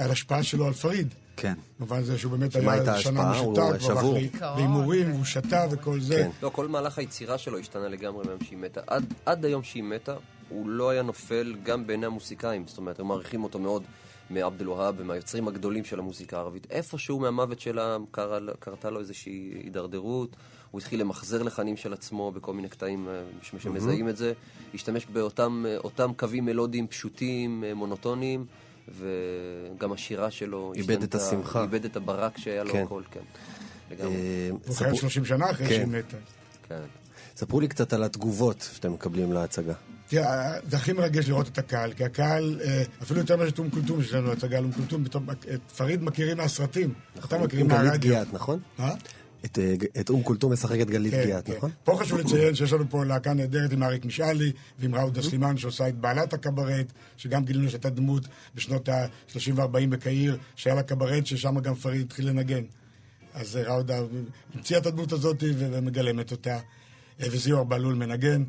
על 0.01 0.11
השפעה 0.11 0.43
שלו 0.43 0.67
על 0.67 0.73
פריד. 0.73 1.13
כן. 1.37 1.53
במובן 1.79 2.03
זה 2.03 2.17
שהוא 2.17 2.31
באמת 2.31 2.55
היה 2.55 2.99
שנה 2.99 3.21
ההשפעה? 3.21 4.01
הוא. 4.01 4.19
הלך 4.19 4.41
להימורים, 4.41 5.11
ו- 5.11 5.15
הוא 5.15 5.25
שתה 5.25 5.65
וכל 5.71 5.99
זה. 5.99 6.15
כן. 6.15 6.29
לא, 6.41 6.49
כל 6.49 6.67
מהלך 6.67 6.97
היצירה 6.97 7.37
שלו 7.37 7.57
השתנה 7.57 7.87
לגמרי 7.87 8.25
מהיום 8.25 8.43
שהיא 8.43 8.57
מתה. 8.57 8.81
עד, 8.87 9.13
עד 9.25 9.45
היום 9.45 9.63
שהיא 9.63 9.83
מתה, 9.83 10.15
הוא 10.49 10.69
לא 10.69 10.89
היה 10.89 11.01
נופל 11.01 11.55
גם 11.63 11.87
בעיני 11.87 12.05
המוסיקאים. 12.05 12.63
זאת 12.67 12.77
אומרת, 12.77 12.99
הם 12.99 13.07
מעריכים 13.07 13.43
אותו 13.43 13.59
מאוד 13.59 13.83
מעבד 14.29 14.61
אל-והאב 14.61 14.95
ומהיוצרים 14.97 15.47
הגדולים 15.47 15.85
של 15.85 15.99
המוזיקה 15.99 16.37
הערבית. 16.37 16.67
איפשהו 16.69 17.19
מהמוות 17.19 17.59
שלה 17.59 17.97
קרה, 18.11 18.39
קרתה 18.59 18.89
לו 18.89 18.99
איזושהי 18.99 19.53
הידרדרות. 19.63 20.35
הוא 20.71 20.79
התחיל 20.79 21.01
למחזר 21.01 21.43
לחנים 21.43 21.77
של 21.77 21.93
עצמו 21.93 22.31
בכל 22.31 22.53
מיני 22.53 22.69
קטעים 22.69 23.07
אה, 23.09 23.21
שמזהים 23.59 24.09
את 24.09 24.17
זה. 24.17 24.33
השתמש 24.73 25.05
באותם 25.05 25.65
אה, 25.99 26.07
קווים 26.17 26.45
מלודיים 26.45 26.87
פשוטים, 26.87 27.63
אה, 27.63 27.73
מונוטוניים, 27.73 28.45
וגם 28.87 29.91
השירה 29.91 30.31
שלו... 30.31 30.73
איבד 30.75 31.03
את 31.03 31.15
השמחה. 31.15 31.61
איבד 31.61 31.85
את 31.85 31.95
הברק 31.95 32.37
שהיה 32.37 32.63
לו 32.63 32.73
כן. 32.73 32.83
הכל, 32.83 33.01
כן. 33.11 33.19
לגמרי. 33.91 34.49
הוא 34.65 34.75
חייב 34.75 34.95
30 34.95 35.25
שנה 35.25 35.51
אחרי 35.51 35.67
כן. 35.67 35.75
שהיא 35.75 35.87
מתה. 35.87 36.17
כן. 36.69 36.81
ספרו 37.35 37.59
לי 37.59 37.67
קצת 37.67 37.93
על 37.93 38.03
התגובות 38.03 38.69
שאתם 38.73 38.93
מקבלים 38.93 39.33
להצגה. 39.33 39.73
תראה, 40.07 40.53
זה 40.69 40.77
הכי 40.77 40.93
מרגש 40.93 41.29
לראות 41.29 41.47
את 41.47 41.57
הקהל, 41.57 41.93
כי 41.93 42.03
הקהל, 42.03 42.61
אה, 42.63 42.83
אפילו 43.01 43.19
יותר 43.19 43.37
מאשר 43.37 43.51
טום 43.51 43.69
כולתום, 43.69 44.01
יש 44.01 44.13
לנו 44.13 44.31
הצגה 44.31 44.57
על 44.57 44.63
אום 44.63 44.71
כולתום, 44.71 45.05
פתאום 45.05 45.29
את 45.29 45.71
פריד 45.77 46.03
מכירים 46.03 46.37
מהסרטים, 46.37 46.93
אתה 47.25 47.37
מכירים 47.37 47.65
עם 47.65 47.71
גלית 47.71 47.85
מהרדיו. 47.85 48.11
גיאת, 48.11 48.33
נכון? 48.33 48.59
את, 49.45 49.59
אה, 49.59 49.73
את 49.99 50.09
אום 50.09 50.23
כולתום 50.23 50.53
משחקת 50.53 50.87
גלית 50.87 51.13
כן, 51.13 51.23
גיאת, 51.25 51.45
כן. 51.45 51.53
נכון? 51.57 51.71
פה 51.83 51.97
חשוב 51.99 52.19
לציין 52.19 52.55
שיש 52.55 52.73
לנו 52.73 52.89
פה 52.89 53.05
להקה 53.05 53.33
נהדרת 53.33 53.71
עם 53.71 53.83
אריק 53.83 54.05
משאלי 54.05 54.51
ועם 54.79 54.95
ראודה 54.95 55.21
סלימאן 55.21 55.57
שעושה 55.57 55.87
את 55.87 55.95
בעלת 55.95 56.33
הקברט, 56.33 56.85
שגם 57.17 57.45
גילינו 57.45 57.69
שהייתה 57.69 57.89
דמות 57.89 58.27
בשנות 58.55 58.89
ה-30 58.89 59.53
ו-40 59.55 59.87
בקהיר, 59.89 60.37
שהיה 60.55 60.75
לה 60.75 60.83
קברט 60.83 61.25
ששם 61.25 61.59
גם 61.59 61.75
פריד 61.75 62.01
התחיל 62.01 62.29
לנגן. 62.29 62.63
אז 63.33 63.57
אה, 63.57 63.63
ראודה 63.63 63.99
המציאה 64.53 64.79
את 64.79 64.85
הדמות 64.85 65.11
הזאת 65.11 65.43
ומגלמת 65.57 66.31
אותה, 66.31 66.59
אה, 67.21 67.27
וזיו 67.31 67.65
בהלול 67.65 67.95
מנגן. 67.95 68.43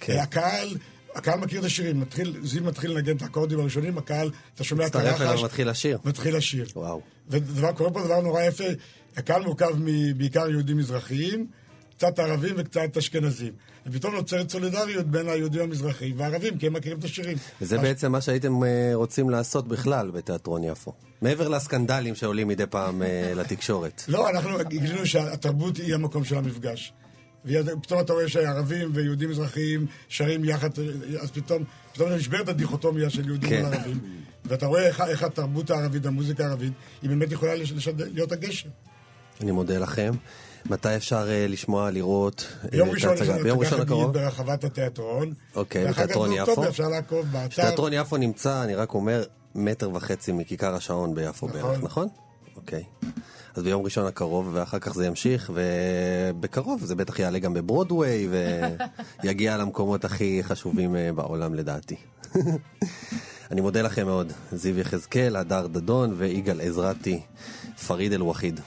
כן. 0.00 0.18
הקהל... 0.18 0.76
הקהל 1.14 1.40
מכיר 1.40 1.60
את 1.60 1.64
השירים, 1.64 2.00
מתחיל, 2.00 2.36
זיו 2.42 2.64
מתחיל 2.64 2.90
לנגן 2.90 3.16
את 3.16 3.22
האקורדים 3.22 3.60
הראשונים, 3.60 3.98
הקהל, 3.98 4.30
אתה 4.54 4.64
שומע 4.64 4.86
את 4.86 4.96
מצטרף 4.96 5.20
אליו 5.20 5.28
הרחש, 5.28 5.40
ומתחיל 5.42 5.70
לשיר. 5.70 5.98
מתחיל 6.04 6.36
לשיר. 6.36 6.66
וואו. 6.76 7.00
ודבר, 7.28 7.72
קורה 7.72 7.90
פה 7.90 8.04
דבר 8.04 8.20
נורא 8.20 8.42
יפה, 8.42 8.64
הקהל 9.16 9.42
מורכב 9.42 9.70
בעיקר 10.16 10.50
יהודים 10.50 10.76
מזרחיים, 10.76 11.46
קצת 11.96 12.18
ערבים 12.18 12.54
וקצת 12.58 12.96
אשכנזים. 12.96 13.52
ופתאום 13.86 14.14
נוצרת 14.14 14.50
סולידריות 14.50 15.06
בין 15.06 15.28
היהודים 15.28 15.62
המזרחיים 15.62 16.14
והערבים, 16.18 16.58
כי 16.58 16.66
הם 16.66 16.72
מכירים 16.72 16.98
את 16.98 17.04
השירים. 17.04 17.36
וזה 17.60 17.76
מה- 17.76 17.82
בעצם 17.82 18.12
מה 18.12 18.20
שהייתם 18.20 18.64
אה, 18.64 18.90
רוצים 18.94 19.30
לעשות 19.30 19.68
בכלל 19.68 20.10
בתיאטרון 20.10 20.64
יפו. 20.64 20.92
מעבר 21.22 21.48
לסקנדלים 21.48 22.14
שעולים 22.14 22.48
מדי 22.48 22.66
פעם 22.66 23.02
אה, 23.02 23.32
לתקשורת. 23.40 24.02
לא, 24.08 24.30
אנחנו 24.30 24.50
גילינו 24.68 25.06
שהתרבות 25.06 25.76
היא 25.76 25.94
המקום 25.94 26.24
של 26.24 26.36
המפגש. 26.38 26.92
ופתאום 27.44 28.00
אתה 28.00 28.12
רואה 28.12 28.28
שערבים 28.28 28.90
ויהודים 28.94 29.30
מזרחיים 29.30 29.86
שרים 30.08 30.44
יחד, 30.44 30.70
אז 31.20 31.30
פתאום, 31.30 31.64
פתאום 31.92 32.10
נשברת 32.12 32.40
את 32.44 32.48
הדיכוטומיה 32.48 33.10
של 33.10 33.28
יהודים 33.28 33.50
כן. 33.50 33.62
וערבים. 33.64 34.00
ואתה 34.44 34.66
רואה 34.66 34.86
איך, 34.86 35.00
איך 35.00 35.22
התרבות 35.22 35.70
הערבית, 35.70 36.06
המוזיקה 36.06 36.46
הערבית, 36.46 36.72
היא 37.02 37.10
באמת 37.10 37.32
יכולה 37.32 37.54
לש, 37.54 37.72
לשד, 37.72 38.00
להיות 38.00 38.32
הגשר. 38.32 38.68
אני 39.40 39.50
מודה 39.50 39.78
לכם. 39.78 40.12
מתי 40.70 40.96
אפשר 40.96 41.28
אה, 41.30 41.46
לשמוע, 41.48 41.90
לראות 41.90 42.46
אה, 42.64 42.68
ביום 42.70 42.88
את 42.96 43.04
ההצגה? 43.04 43.42
ביום 43.42 43.58
ראשון 43.58 43.80
הקרוב? 43.80 44.12
ברחבת 44.12 44.64
התיאטרון. 44.64 45.32
אוקיי, 45.54 45.84
ואחר 45.84 45.92
כך 45.92 46.02
בתיאטרון 46.02 46.32
יפו? 46.32 46.68
אפשר 46.68 46.88
לעקוב 46.88 47.26
באתר. 47.32 47.62
תיאטרון 47.62 47.92
יפו 47.92 48.16
נמצא, 48.16 48.62
אני 48.62 48.74
רק 48.74 48.94
אומר, 48.94 49.24
מטר 49.54 49.90
וחצי 49.94 50.32
מכיכר 50.32 50.74
השעון 50.74 51.14
ביפו 51.14 51.46
נכון. 51.46 51.62
בערך, 51.62 51.82
נכון? 51.82 52.08
אוקיי. 52.56 52.84
אז 53.54 53.62
ביום 53.62 53.82
ראשון 53.82 54.06
הקרוב, 54.06 54.50
ואחר 54.52 54.78
כך 54.78 54.94
זה 54.94 55.06
ימשיך, 55.06 55.50
ובקרוב 55.54 56.84
זה 56.84 56.94
בטח 56.94 57.18
יעלה 57.18 57.38
גם 57.38 57.54
בברודוויי, 57.54 58.28
ויגיע 59.22 59.56
למקומות 59.60 60.04
הכי 60.04 60.42
חשובים 60.42 60.96
אה, 60.96 61.12
בעולם 61.12 61.54
לדעתי. 61.54 61.96
אני 63.50 63.60
מודה 63.60 63.82
לכם 63.82 64.06
מאוד. 64.06 64.32
זיו 64.52 64.78
יחזקאל, 64.78 65.36
הדר 65.36 65.66
דדון 65.66 66.14
ויגאל 66.16 66.60
עזרתי, 66.60 67.20
פריד 67.86 68.12
אל-וחיד. 68.12 68.60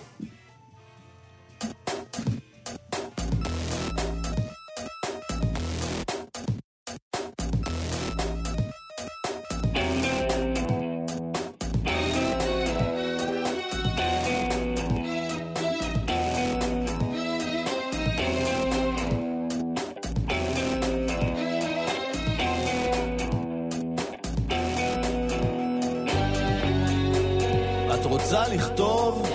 רוצה 28.20 28.48
לכתוב 28.48 29.30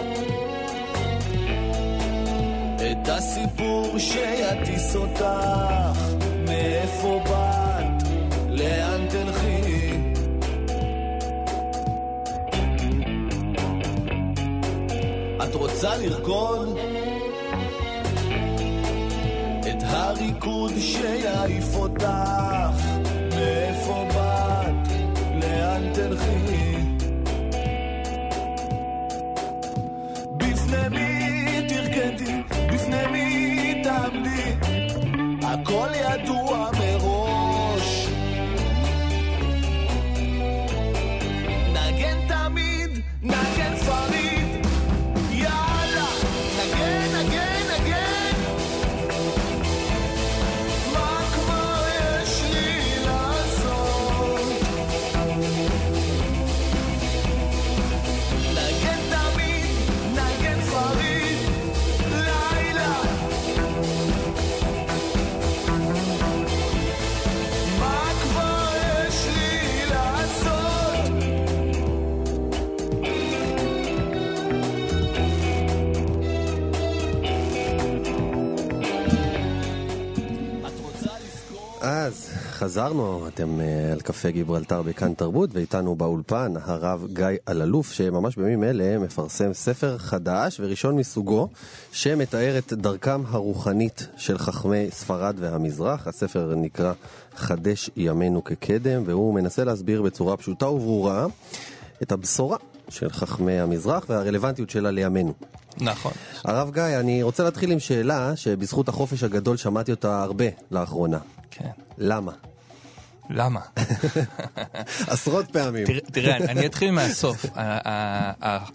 את 2.77 3.09
הסיפור 3.09 3.99
שיטיס 3.99 4.97
אותך. 4.97 5.25
מאיפה 6.49 7.21
באת, 7.25 8.09
לאן 8.49 9.07
תלכי? 9.09 9.91
את 15.45 15.55
רוצה 15.55 15.97
לרקוד 15.97 16.79
את 19.61 19.83
הריקוד 19.83 20.73
שיעיף 20.79 21.77
אותך 21.77 22.94
חזרנו, 82.65 83.29
אתם 83.29 83.61
אה, 83.61 83.93
על 83.93 84.01
קפה 84.01 84.31
גיברלטר 84.31 84.83
בכאן 84.83 85.15
תרבות, 85.15 85.51
ואיתנו 85.53 85.95
באולפן 85.95 86.53
הרב 86.63 87.07
גיא 87.13 87.27
אלאלוף, 87.49 87.93
שממש 87.93 88.37
בימים 88.37 88.65
אלה 88.65 88.99
מפרסם 88.99 89.53
ספר 89.53 89.99
חדש 89.99 90.61
וראשון 90.61 90.97
מסוגו, 90.97 91.49
שמתאר 91.93 92.59
את 92.59 92.73
דרכם 92.73 93.23
הרוחנית 93.27 94.09
של 94.17 94.39
חכמי 94.39 94.91
ספרד 94.91 95.37
והמזרח. 95.39 96.07
הספר 96.07 96.55
נקרא 96.57 96.93
חדש 97.37 97.91
ימינו 97.97 98.45
כקדם, 98.45 99.03
והוא 99.07 99.35
מנסה 99.35 99.65
להסביר 99.65 100.03
בצורה 100.03 100.37
פשוטה 100.37 100.69
וברורה 100.69 101.27
את 102.03 102.13
הבשורה 102.13 102.57
של 102.89 103.11
חכמי 103.11 103.61
המזרח 103.61 104.05
והרלוונטיות 104.09 104.71
שלה 104.71 104.91
לימינו. 104.91 105.33
נכון. 105.81 106.13
הרב 106.45 106.71
גיא, 106.75 107.01
אני 107.01 107.23
רוצה 107.23 107.45
להתחיל 107.45 107.71
עם 107.71 107.81
שאלה 107.81 108.37
שבזכות 108.37 108.89
החופש 108.89 109.23
הגדול 109.23 109.57
שמעתי 109.57 109.91
אותה 109.91 110.23
הרבה 110.23 110.47
לאחרונה. 110.71 111.19
כן. 111.51 111.71
למה? 111.99 112.33
למה? 113.31 113.61
עשרות 115.07 115.51
פעמים. 115.51 115.85
תראה, 116.13 116.37
אני- 116.37 116.67
אתחיל 116.67 116.91
מהסוף. 116.91 117.47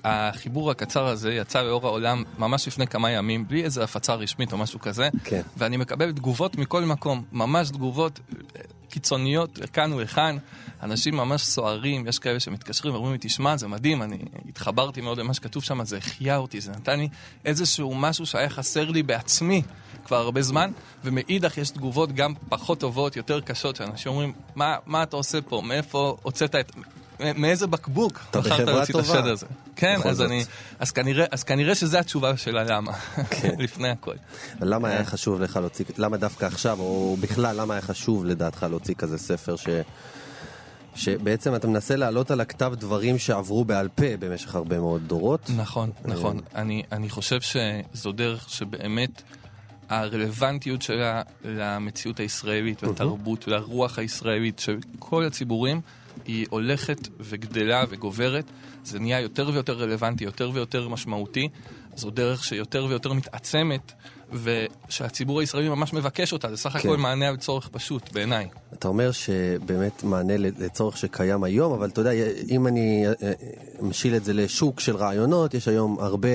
החיבור 0.03 0.71
הקצר 0.71 1.05
הזה 1.07 1.33
יצא 1.33 1.61
לאור 1.61 1.87
העולם 1.87 2.23
ממש 2.37 2.67
לפני 2.67 2.87
כמה 2.87 3.11
ימים, 3.11 3.47
בלי 3.47 3.63
איזו 3.63 3.81
הפצה 3.83 4.13
רשמית 4.13 4.51
או 4.53 4.57
משהו 4.57 4.79
כזה. 4.79 5.09
כן. 5.23 5.41
ואני 5.57 5.77
מקבל 5.77 6.11
תגובות 6.11 6.55
מכל 6.57 6.83
מקום, 6.83 7.23
ממש 7.31 7.69
תגובות 7.69 8.19
אה, 8.29 8.61
קיצוניות 8.89 9.57
לכאן 9.59 9.93
ולכאן. 9.93 10.37
אנשים 10.83 11.15
ממש 11.17 11.41
סוערים, 11.45 12.07
יש 12.07 12.19
כאלה 12.19 12.39
שמתקשרים 12.39 12.93
ואומרים 12.93 13.13
לי, 13.13 13.19
תשמע, 13.21 13.57
זה 13.57 13.67
מדהים, 13.67 14.01
אני 14.01 14.17
התחברתי 14.49 15.01
מאוד 15.01 15.17
למה 15.17 15.33
שכתוב 15.33 15.63
שם, 15.63 15.83
זה 15.85 15.97
החייה 15.97 16.37
אותי, 16.37 16.61
זה 16.61 16.71
נתן 16.71 16.99
לי 16.99 17.07
איזשהו 17.45 17.95
משהו 17.95 18.25
שהיה 18.25 18.49
חסר 18.49 18.89
לי 18.91 19.03
בעצמי 19.03 19.61
כבר 20.09 20.17
הרבה 20.17 20.41
זמן, 20.41 20.71
ומאידך 21.03 21.57
יש 21.57 21.69
תגובות 21.69 22.11
גם 22.11 22.33
פחות 22.49 22.79
טובות, 22.79 23.15
יותר 23.15 23.41
קשות, 23.41 23.75
שאנשים 23.75 24.11
אומרים, 24.11 24.33
מה, 24.55 24.75
מה 24.85 25.03
אתה 25.03 25.15
עושה 25.15 25.41
פה, 25.41 25.61
מאיפה 25.65 26.17
הוצאת 26.21 26.55
את... 26.55 26.71
מאיזה 27.19 27.67
בקבוק 27.67 28.19
בחרת 28.33 28.67
להוציא 28.67 28.93
את. 28.95 28.99
השד 28.99 29.25
הזה. 29.25 29.45
כן, 29.75 29.99
אז. 30.05 30.21
אני... 30.21 30.45
אז 30.79 30.91
כנראה, 30.91 31.25
אז 31.31 31.43
כנראה 31.43 31.75
שזו 31.75 31.97
התשובה 31.97 32.37
של 32.37 32.57
הלמה, 32.57 32.93
כן. 33.29 33.55
לפני 33.63 33.89
הכל. 33.89 34.15
למה 34.61 34.87
אה. 34.87 34.93
היה 34.93 35.05
חשוב 35.05 35.41
לך 35.41 35.55
להוציא, 35.55 35.85
למה 35.97 36.17
דווקא 36.17 36.45
עכשיו, 36.45 36.79
או 36.79 37.17
בכלל, 37.19 37.61
למה 37.61 37.73
היה 37.73 37.81
חשוב 37.81 38.25
לדעתך 38.25 38.65
להוציא 38.69 38.95
כזה 38.95 39.17
ספר 39.17 39.55
ש... 39.55 39.67
שבעצם 40.95 41.55
אתה 41.55 41.67
מנסה 41.67 41.95
להעלות 41.95 42.31
על 42.31 42.41
הכתב 42.41 42.73
דברים 42.77 43.17
שעברו 43.17 43.65
בעל 43.65 43.87
פה 43.87 44.17
במשך 44.19 44.55
הרבה 44.55 44.79
מאוד 44.79 45.01
דורות. 45.07 45.49
נכון, 45.55 45.91
נכון. 46.05 46.39
אני, 46.55 46.83
אני 46.91 47.09
חושב 47.09 47.39
שזו 47.41 48.11
דרך 48.11 48.49
שבאמת 48.49 49.21
הרלוונטיות 49.89 50.81
שלה 50.81 51.21
למציאות 51.45 52.19
הישראלית, 52.19 52.83
לתרבות, 52.83 53.47
לרוח 53.47 53.99
הישראלית 53.99 54.59
של 54.59 54.77
כל 54.99 55.25
הציבורים, 55.25 55.81
היא 56.25 56.45
הולכת 56.49 57.07
וגדלה 57.19 57.83
וגוברת. 57.89 58.45
זה 58.83 58.99
נהיה 58.99 59.19
יותר 59.19 59.49
ויותר 59.53 59.73
רלוונטי, 59.73 60.23
יותר 60.23 60.51
ויותר 60.53 60.89
משמעותי. 60.89 61.49
זו 61.95 62.09
דרך 62.09 62.43
שיותר 62.43 62.85
ויותר 62.89 63.13
מתעצמת, 63.13 63.91
ושהציבור 64.33 65.39
הישראלי 65.39 65.69
ממש 65.69 65.93
מבקש 65.93 66.33
אותה. 66.33 66.49
זה 66.49 66.57
סך 66.57 66.69
כן. 66.69 66.79
הכל 66.79 66.97
מענה 66.97 67.27
על 67.27 67.37
צורך 67.37 67.69
פשוט, 67.71 68.13
בעיניי. 68.13 68.47
אתה 68.73 68.87
אומר 68.87 69.11
שבאמת 69.11 70.03
מענה 70.03 70.37
לצורך 70.37 70.97
שקיים 70.97 71.43
היום, 71.43 71.73
אבל 71.73 71.89
אתה 71.89 72.01
יודע, 72.01 72.11
אם 72.49 72.67
אני 72.67 73.07
אה, 73.07 73.13
אה, 73.23 73.33
משיל 73.81 74.15
את 74.15 74.23
זה 74.23 74.33
לשוק 74.33 74.79
של 74.79 74.95
רעיונות, 74.95 75.53
יש 75.53 75.67
היום 75.67 75.97
הרבה, 75.99 76.29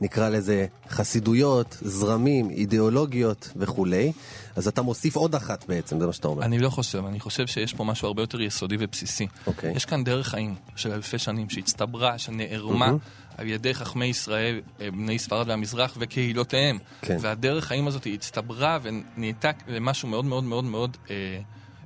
נקרא 0.00 0.28
לזה, 0.28 0.66
חסידויות, 0.88 1.76
זרמים, 1.82 2.50
אידיאולוגיות 2.50 3.52
וכולי, 3.56 4.12
אז 4.56 4.68
אתה 4.68 4.82
מוסיף 4.82 5.16
עוד 5.16 5.34
אחת 5.34 5.64
בעצם, 5.68 6.00
זה 6.00 6.06
מה 6.06 6.12
שאתה 6.12 6.28
אומר. 6.28 6.42
אני 6.42 6.58
לא 6.58 6.70
חושב, 6.70 7.04
אני 7.06 7.20
חושב 7.20 7.46
שיש 7.46 7.74
פה 7.74 7.84
משהו 7.84 8.08
הרבה 8.08 8.22
יותר 8.22 8.40
יסודי 8.40 8.76
ובסיסי. 8.78 9.26
אוקיי. 9.46 9.72
יש 9.76 9.84
כאן 9.84 10.04
דרך 10.04 10.28
חיים 10.28 10.54
של 10.76 10.92
אלפי 10.92 11.18
שנים 11.18 11.50
שהצטברה, 11.50 12.18
שנערמה 12.18 12.92
על 13.36 13.46
ידי 13.46 13.74
חכמי 13.74 14.06
ישראל, 14.06 14.60
אה, 14.80 14.90
בני 14.90 15.18
ספרד 15.18 15.48
והמזרח 15.48 15.96
וקהילותיהם. 16.00 16.78
כן. 17.02 17.16
והדרך 17.20 17.64
חיים 17.64 17.88
הזאת 17.88 18.06
הצטברה 18.14 18.78
ונהייתה 18.82 19.50
למשהו 19.68 20.08
מאוד 20.08 20.24
מאוד 20.24 20.44
מאוד 20.44 20.64
מאוד 20.64 20.96
אה, 21.10 21.40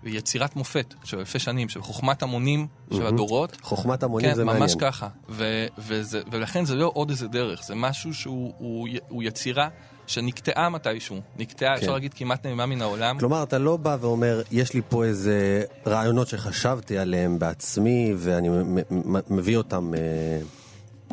יצירת 0.04 0.56
מופת 0.56 0.94
של 1.04 1.18
אלפי 1.18 1.38
שנים, 1.38 1.68
של 1.68 1.82
חוכמת 1.82 2.22
המונים 2.22 2.66
של 2.94 3.06
הדורות. 3.06 3.56
חוכמת 3.62 4.02
המונים 4.02 4.28
כן, 4.28 4.34
זה 4.34 4.44
ממש 4.44 4.58
מעניין. 4.58 4.78
ככה. 4.78 5.08
ו- 5.28 5.66
וזה, 5.78 6.20
ולכן 6.30 6.64
זה 6.64 6.74
לא 6.74 6.90
עוד 6.94 7.10
איזה 7.10 7.28
דרך, 7.28 7.64
זה 7.64 7.74
משהו 7.74 8.14
שהוא 8.14 8.52
הוא, 8.58 8.88
הוא 9.08 9.22
יצירה 9.22 9.68
שנקטעה 10.06 10.68
מתישהו. 10.68 11.20
נקטעה, 11.38 11.74
כן. 11.74 11.80
אפשר 11.80 11.92
להגיד, 11.92 12.14
כמעט 12.14 12.46
נעלמה 12.46 12.66
מן 12.66 12.82
העולם. 12.82 13.18
כלומר, 13.18 13.42
אתה 13.42 13.58
לא 13.58 13.76
בא 13.76 13.96
ואומר, 14.00 14.42
יש 14.52 14.72
לי 14.72 14.80
פה 14.88 15.04
איזה 15.04 15.62
רעיונות 15.86 16.28
שחשבתי 16.28 16.98
עליהם 16.98 17.38
בעצמי, 17.38 18.14
ואני 18.16 18.48
מביא 19.30 19.56
אותם, 19.56 19.94
אה, 19.94 20.00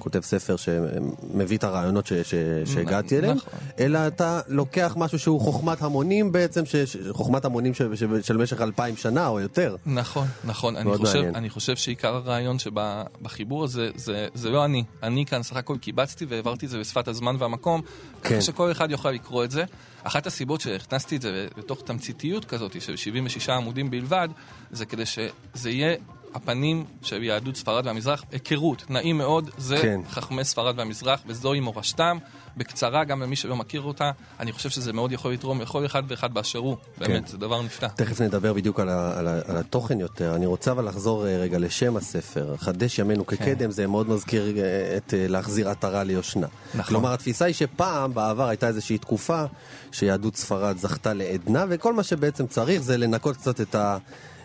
כותב 0.02 0.20
ספר 0.20 0.56
שמביא 0.56 1.58
את 1.58 1.64
הרעיונות 1.64 2.06
ש- 2.06 2.14
ש- 2.14 2.36
שהגעתי 2.74 3.18
אליהם, 3.18 3.38
נכון. 3.38 3.54
אלא 3.80 4.08
אתה 4.08 4.40
לוקח 4.48 4.94
משהו 4.98 5.20
שהוא 5.20 5.42
חוכמת 5.42 5.82
המונים 5.82 6.32
בעצם, 6.32 6.66
ש- 6.66 6.76
ש- 6.76 6.98
חוכמת 7.12 7.46
המונים 7.46 7.74
של- 7.74 7.96
של 7.96 8.22
של 8.22 8.38
משך 8.38 8.62
אלפיים 8.62 8.98
שנה 8.98 9.28
או 9.28 9.40
יותר. 9.40 9.76
נכון, 9.86 10.28
נכון. 10.44 10.76
אני 10.76 10.98
חושב, 10.98 11.16
מעניין. 11.16 11.36
אני 11.36 11.50
חושב 11.50 11.76
שעיקר 11.76 12.16
הרעיון 12.16 12.58
שבחיבור 12.60 13.64
הזה, 13.64 13.90
זה, 13.96 14.28
זה 14.34 14.50
לא 14.50 14.66
אני. 14.66 14.84
אני 15.04 15.26
כאן 15.26 15.44
סך 15.44 15.56
הכל 15.56 15.78
קיבצתי 15.78 16.26
והעברתי 16.26 16.66
את 16.66 16.72
זה 16.72 16.80
בשפת 16.80 17.08
הזמן 17.08 17.36
והמקום, 17.40 17.82
כן. 18.24 18.30
ככה 18.30 18.42
שכל 18.42 18.72
אחד 18.72 18.92
יוכל 18.92 19.12
לקרוא 19.12 19.44
את 19.44 19.52
זה. 19.52 19.64
אחת 20.04 20.28
הסיבות 20.28 20.62
שהכנסתי 20.62 21.16
את 21.16 21.22
זה 21.22 21.48
לתוך 21.58 21.82
תמציתיות 21.86 22.46
כזאת 22.46 22.82
של 22.82 22.96
76 22.96 23.50
עמודים 23.50 23.92
בלבד, 23.92 24.28
זה 24.72 24.86
כדי 24.86 25.04
שזה 25.06 25.70
יהיה 25.70 25.96
הפנים 26.34 26.86
של 27.02 27.24
יהדות 27.24 27.56
ספרד 27.56 27.88
והמזרח, 27.88 28.24
היכרות, 28.32 28.90
נעים 28.90 29.18
מאוד, 29.18 29.50
זה 29.58 29.78
כן. 29.82 30.02
חכמי 30.10 30.44
ספרד 30.44 30.80
והמזרח, 30.80 31.22
וזוהי 31.28 31.60
מורשתם. 31.60 32.18
בקצרה, 32.58 33.04
גם 33.04 33.22
למי 33.22 33.36
שלא 33.36 33.56
מכיר 33.56 33.82
אותה, 33.82 34.12
אני 34.40 34.52
חושב 34.52 34.70
שזה 34.70 34.94
מאוד 34.94 35.12
יכול 35.12 35.34
לתרום 35.34 35.62
לכל 35.62 35.86
אחד 35.86 36.04
ואחד 36.08 36.34
באשר 36.34 36.60
הוא. 36.60 36.76
באמת, 36.98 37.28
זה 37.28 37.38
דבר 37.38 37.62
נפלא. 37.62 37.88
תכף 37.88 38.22
נדבר 38.22 38.54
בדיוק 38.54 38.80
על, 38.80 38.90
ה, 38.90 39.20
על, 39.20 39.28
ה, 39.28 39.40
על 39.48 39.58
התוכן 39.58 40.00
יותר. 40.00 40.36
אני 40.36 40.46
רוצה 40.46 40.72
אבל 40.72 40.88
לחזור 40.88 41.28
אה, 41.28 41.38
רגע 41.38 41.60
לשם 41.60 41.98
הספר. 41.98 42.56
חדש 42.58 43.00
ימינו 43.00 43.26
כן. 43.26 43.36
כקדם, 43.36 43.72
זה 43.72 43.88
מאוד 43.88 44.10
מזכיר 44.10 44.58
אה, 44.58 44.98
את 44.98 45.14
אה, 45.14 45.28
להחזיר 45.28 45.70
עטרה 45.70 46.04
ליושנה. 46.04 46.48
נכון. 46.74 46.84
כלומר, 46.84 47.14
התפיסה 47.14 47.46
היא 47.46 47.54
שפעם, 47.54 48.14
בעבר, 48.14 48.48
הייתה 48.48 48.68
איזושהי 48.68 48.98
תקופה 48.98 49.44
שיהדות 49.92 50.36
ספרד 50.36 50.78
זכתה 50.78 51.14
לעדנה, 51.14 51.66
וכל 51.70 51.94
מה 51.94 52.04
שבעצם 52.04 52.48
צריך 52.48 52.82
זה 52.82 52.98
לנקות 52.98 53.38
קצת 53.38 53.62
את, 53.62 53.76
ה, 53.76 53.98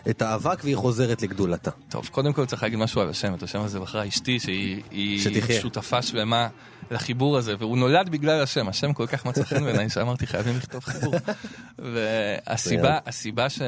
את 0.09 0.21
האבק 0.21 0.63
והיא 0.63 0.75
חוזרת 0.75 1.21
לגדולתה. 1.21 1.71
טוב, 1.89 2.09
קודם 2.11 2.33
כל 2.33 2.45
צריך 2.45 2.63
להגיד 2.63 2.79
משהו 2.79 3.01
על 3.01 3.09
השם. 3.09 3.33
את 3.33 3.43
השם 3.43 3.61
הזה 3.61 3.79
בחרה 3.79 4.07
אשתי, 4.07 4.39
שהיא. 4.39 4.81
שותפה 5.61 6.01
שלמה 6.01 6.47
לחיבור 6.91 7.37
הזה, 7.37 7.55
והוא 7.59 7.77
נולד 7.77 8.09
בגלל 8.09 8.41
השם. 8.41 8.67
השם 8.67 8.93
כל 8.93 9.07
כך 9.07 9.25
מצא 9.25 9.43
חן 9.43 9.63
בעיניי, 9.63 9.89
שאמרתי, 9.89 10.27
חייבים 10.27 10.57
לכתוב 10.57 10.83
חיבור. 10.83 11.13
והסיבה 11.93 12.99
הסיבה 13.05 13.49
ש, 13.49 13.61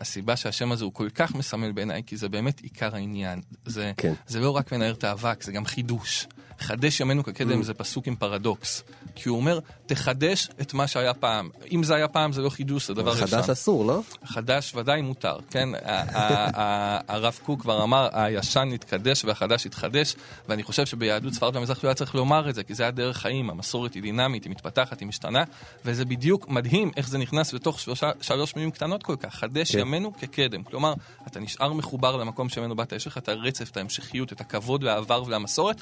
הסיבה 0.00 0.36
שהשם 0.36 0.72
הזה 0.72 0.84
הוא 0.84 0.92
כל 0.92 1.08
כך 1.14 1.34
מסמל 1.34 1.72
בעיניי, 1.72 2.02
כי 2.06 2.16
זה 2.16 2.28
באמת 2.28 2.60
עיקר 2.60 2.94
העניין. 2.94 3.40
זה, 3.66 3.92
כן. 3.96 4.12
זה 4.26 4.40
לא 4.40 4.50
רק 4.50 4.72
מנער 4.72 4.92
את 4.92 5.04
האבק, 5.04 5.42
זה 5.42 5.52
גם 5.52 5.64
חידוש. 5.64 6.26
חדש 6.58 7.00
ימינו 7.00 7.24
כקדם 7.24 7.62
זה 7.62 7.74
פסוק 7.74 8.06
עם 8.06 8.16
פרדוקס. 8.16 8.82
כי 9.14 9.28
הוא 9.28 9.36
אומר, 9.36 9.58
תחדש 9.86 10.48
את 10.60 10.74
מה 10.74 10.86
שהיה 10.86 11.14
פעם. 11.14 11.50
אם 11.72 11.82
זה 11.82 11.94
היה 11.94 12.08
פעם, 12.08 12.32
זה 12.32 12.42
לא 12.42 12.50
חידוש, 12.50 12.86
זה 12.86 12.94
דבר 12.94 13.14
ישן. 13.14 13.26
חדש 13.26 13.50
אסור, 13.50 13.86
לא? 13.86 14.00
חדש 14.24 14.74
ודאי 14.74 15.02
מותר, 15.02 15.36
כן? 15.50 15.68
הרב 17.08 17.38
קוק 17.42 17.60
כבר 17.60 17.82
אמר, 17.82 18.08
הישן 18.12 18.68
יתקדש 18.72 19.24
והחדש 19.24 19.66
יתחדש, 19.66 20.16
ואני 20.48 20.62
חושב 20.62 20.86
שביהדות 20.86 21.32
ספרד 21.32 21.56
והמזרח 21.56 21.84
לא 21.84 21.88
היה 21.88 21.94
צריך 21.94 22.14
לומר 22.14 22.50
את 22.50 22.54
זה, 22.54 22.62
כי 22.62 22.74
זה 22.74 22.82
היה 22.82 22.92
דרך 22.92 23.16
חיים, 23.16 23.50
המסורת 23.50 23.94
היא 23.94 24.02
דינמית, 24.02 24.44
היא 24.44 24.50
מתפתחת, 24.50 25.00
היא 25.00 25.08
משתנה, 25.08 25.44
וזה 25.84 26.04
בדיוק 26.04 26.48
מדהים 26.48 26.90
איך 26.96 27.08
זה 27.08 27.18
נכנס 27.18 27.52
לתוך 27.52 27.80
שלושה, 27.80 28.10
שלוש 28.20 28.56
מילים 28.56 28.70
קטנות 28.70 29.02
כל 29.02 29.16
כך, 29.16 29.34
חדש 29.34 29.72
כן. 29.72 29.78
ימינו 29.78 30.12
כקדם. 30.18 30.62
כלומר, 30.62 30.94
אתה 31.26 31.40
נשאר 31.40 31.72
מחובר 31.72 32.16
למקום 32.16 32.48
שממנו 32.48 32.76
באת, 32.76 32.92
יש 32.92 33.06
לך 33.06 33.18
את 33.18 33.28
הרצף, 33.28 33.70
את 33.70 33.76
ההמשכיות, 33.76 34.32
את 34.32 34.40
הכבוד 34.40 34.82
לעבר 34.82 35.22
ולמסורת, 35.26 35.80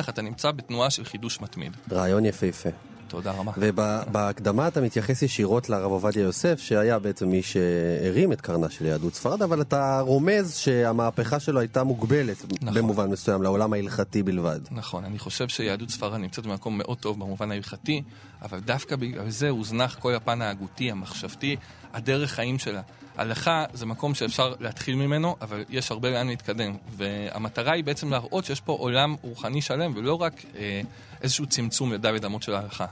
ומאידך 0.00 0.08
אתה 0.08 0.22
נמצא 0.22 0.50
בתנועה 0.50 0.90
של 0.90 1.04
חידוש 1.04 1.40
מתמיד. 1.40 1.72
רעיון 1.92 2.24
יפהפה. 2.24 2.68
תודה 3.08 3.30
רבה. 3.30 3.52
ובהקדמה 3.56 4.68
אתה 4.68 4.80
מתייחס 4.80 5.22
ישירות 5.22 5.68
לרב 5.68 5.90
עובדיה 5.90 6.22
יוסף, 6.22 6.60
שהיה 6.60 6.98
בעצם 6.98 7.28
מי 7.28 7.42
שהרים 7.42 8.32
את 8.32 8.40
קרנה 8.40 8.70
של 8.70 8.86
יהדות 8.86 9.14
ספרד, 9.14 9.42
אבל 9.42 9.60
אתה 9.60 10.00
רומז 10.00 10.54
שהמהפכה 10.56 11.40
שלו 11.40 11.60
הייתה 11.60 11.84
מוגבלת, 11.84 12.36
נכון. 12.62 12.74
במובן 12.74 13.10
מסוים, 13.10 13.42
לעולם 13.42 13.72
ההלכתי 13.72 14.22
בלבד. 14.22 14.60
נכון, 14.70 15.04
אני 15.04 15.18
חושב 15.18 15.48
שיהדות 15.48 15.90
ספרד 15.90 16.20
נמצאת 16.20 16.46
במקום 16.46 16.78
מאוד 16.78 16.98
טוב 16.98 17.20
במובן 17.20 17.50
ההלכתי, 17.50 18.02
אבל 18.42 18.60
דווקא 18.60 18.96
בגלל 18.96 19.30
זה 19.30 19.48
הוזנח 19.48 19.96
כל 19.98 20.14
הפן 20.14 20.42
ההגותי, 20.42 20.90
המחשבתי, 20.90 21.56
הדרך 21.92 22.30
חיים 22.30 22.58
שלה. 22.58 22.82
הלכה 23.20 23.64
זה 23.72 23.86
מקום 23.86 24.14
שאפשר 24.14 24.54
להתחיל 24.60 24.94
ממנו, 24.94 25.36
אבל 25.40 25.64
יש 25.68 25.90
הרבה 25.90 26.10
לאן 26.10 26.26
להתקדם. 26.26 26.76
והמטרה 26.96 27.72
היא 27.72 27.84
בעצם 27.84 28.10
להראות 28.10 28.44
שיש 28.44 28.60
פה 28.60 28.72
עולם 28.72 29.16
רוחני 29.22 29.62
שלם, 29.62 29.92
ולא 29.96 30.14
רק 30.22 30.32
אה, 30.56 30.80
איזשהו 31.22 31.46
צמצום 31.46 31.92
לדלת 31.92 32.24
אמות 32.24 32.42
של 32.42 32.54
ההלכה. 32.54 32.86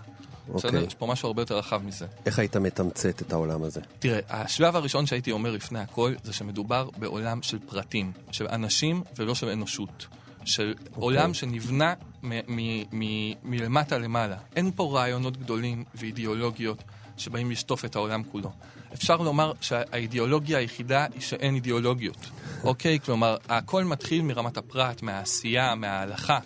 אוקיי. 0.48 0.70
בסדר? 0.70 0.86
יש 0.86 0.94
פה 0.94 1.06
משהו 1.06 1.26
הרבה 1.26 1.42
יותר 1.42 1.58
רחב 1.58 1.82
מזה. 1.84 2.06
איך 2.26 2.38
היית 2.38 2.56
מתמצת 2.56 3.22
את 3.22 3.32
העולם 3.32 3.62
הזה? 3.62 3.80
תראה, 3.98 4.20
השלב 4.30 4.76
הראשון 4.76 5.06
שהייתי 5.06 5.32
אומר 5.32 5.50
לפני 5.50 5.78
הכל, 5.78 6.14
זה 6.24 6.32
שמדובר 6.32 6.88
בעולם 6.96 7.42
של 7.42 7.58
פרטים, 7.58 8.12
של 8.30 8.46
אנשים 8.48 9.02
ולא 9.16 9.34
של 9.34 9.48
אנושות. 9.48 10.06
של 10.44 10.74
okay. 10.78 10.88
עולם 10.94 11.34
שנבנה 11.34 11.94
מ- 12.22 12.56
מ- 12.56 12.82
מ- 12.92 13.32
מלמטה 13.42 13.98
למעלה. 13.98 14.36
אין 14.56 14.70
פה 14.76 14.90
רעיונות 14.94 15.36
גדולים 15.36 15.84
ואידיאולוגיות 15.94 16.82
שבאים 17.20 17.50
לשטוף 17.50 17.84
את 17.84 17.96
העולם 17.96 18.22
כולו. 18.22 18.50
אפשר 18.94 19.16
לומר 19.16 19.52
שהאידיאולוגיה 19.60 20.58
היחידה 20.58 21.06
היא 21.14 21.20
שאין 21.20 21.54
אידיאולוגיות. 21.54 22.30
אוקיי? 22.64 22.98
כלומר, 23.00 23.36
הכל 23.48 23.84
מתחיל 23.84 24.22
מרמת 24.22 24.56
הפרט, 24.56 25.02
מהעשייה, 25.02 25.74
מההלכה, 25.74 26.38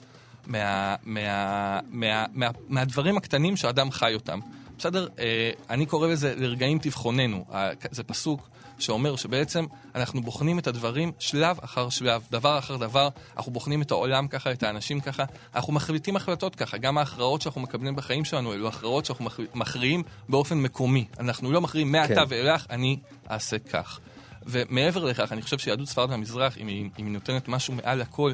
מה, 0.47 0.97
מה, 1.05 1.81
מה, 1.91 2.25
מה, 2.33 2.51
מהדברים 2.69 3.17
הקטנים 3.17 3.57
שאדם 3.57 3.91
חי 3.91 4.15
אותם. 4.15 4.41
בסדר? 4.79 5.09
אה, 5.19 5.51
אני 5.71 5.87
קורא 5.87 6.09
לזה 6.09 6.35
לרגעים 6.37 6.79
תבחוננו. 6.79 7.45
זה 7.91 8.03
פסוק 8.03 8.49
שאומר 8.83 9.17
שבעצם 9.17 9.67
אנחנו 9.95 10.23
בוחנים 10.23 10.59
את 10.59 10.67
הדברים 10.67 11.13
שלב 11.19 11.59
אחר 11.63 11.89
שלב, 11.89 12.23
דבר 12.31 12.59
אחר 12.59 12.77
דבר, 12.77 13.09
אנחנו 13.37 13.53
בוחנים 13.53 13.83
את 13.83 13.91
העולם 13.91 14.29
ככה, 14.29 14.53
את 14.53 14.63
האנשים 14.63 15.01
ככה, 15.01 15.25
אנחנו 15.55 15.73
מחליטים 15.73 16.17
החלטות 16.17 16.55
ככה, 16.55 16.79
גם 16.79 16.99
ההכרעות 16.99 17.43
שאנחנו 17.43 17.61
מקבלים 17.61 17.97
בחיים 17.97 18.25
שלנו 18.25 18.53
אלו 18.53 18.69
הכרעות 18.69 19.05
שאנחנו 19.05 19.25
מכ- 19.25 19.55
מכריעים 19.55 20.03
באופן 20.29 20.59
מקומי. 20.59 21.07
אנחנו 21.21 21.53
לא 21.53 21.61
מכריעים 21.61 21.93
מעתה 21.93 22.15
כן. 22.15 22.25
ואילך, 22.29 22.67
אני 22.71 22.99
אעשה 23.31 23.59
כך. 23.59 24.01
ומעבר 24.47 25.05
לכך, 25.05 25.33
אני 25.33 25.43
חושב 25.43 25.59
שיהדות 25.59 25.89
ספרד 25.89 26.11
והמזרח, 26.11 26.59
אם 26.59 26.67
היא, 26.67 26.91
אם 26.99 27.05
היא 27.05 27.13
נותנת 27.13 27.49
משהו 27.49 27.75
מעל 27.75 28.01
הכל 28.01 28.33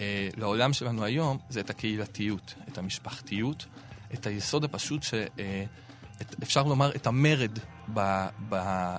אה, 0.00 0.28
לעולם 0.36 0.72
שלנו 0.72 1.04
היום, 1.04 1.38
זה 1.48 1.60
את 1.60 1.70
הקהילתיות, 1.70 2.54
את 2.68 2.78
המשפחתיות, 2.78 3.66
את 4.14 4.26
היסוד 4.26 4.64
הפשוט 4.64 5.02
ש... 5.02 5.14
אה, 5.14 5.64
את, 6.22 6.34
אפשר 6.42 6.62
לומר 6.62 6.94
את 6.96 7.06
המרד 7.06 7.58
ב, 7.94 8.26
ב, 8.48 8.56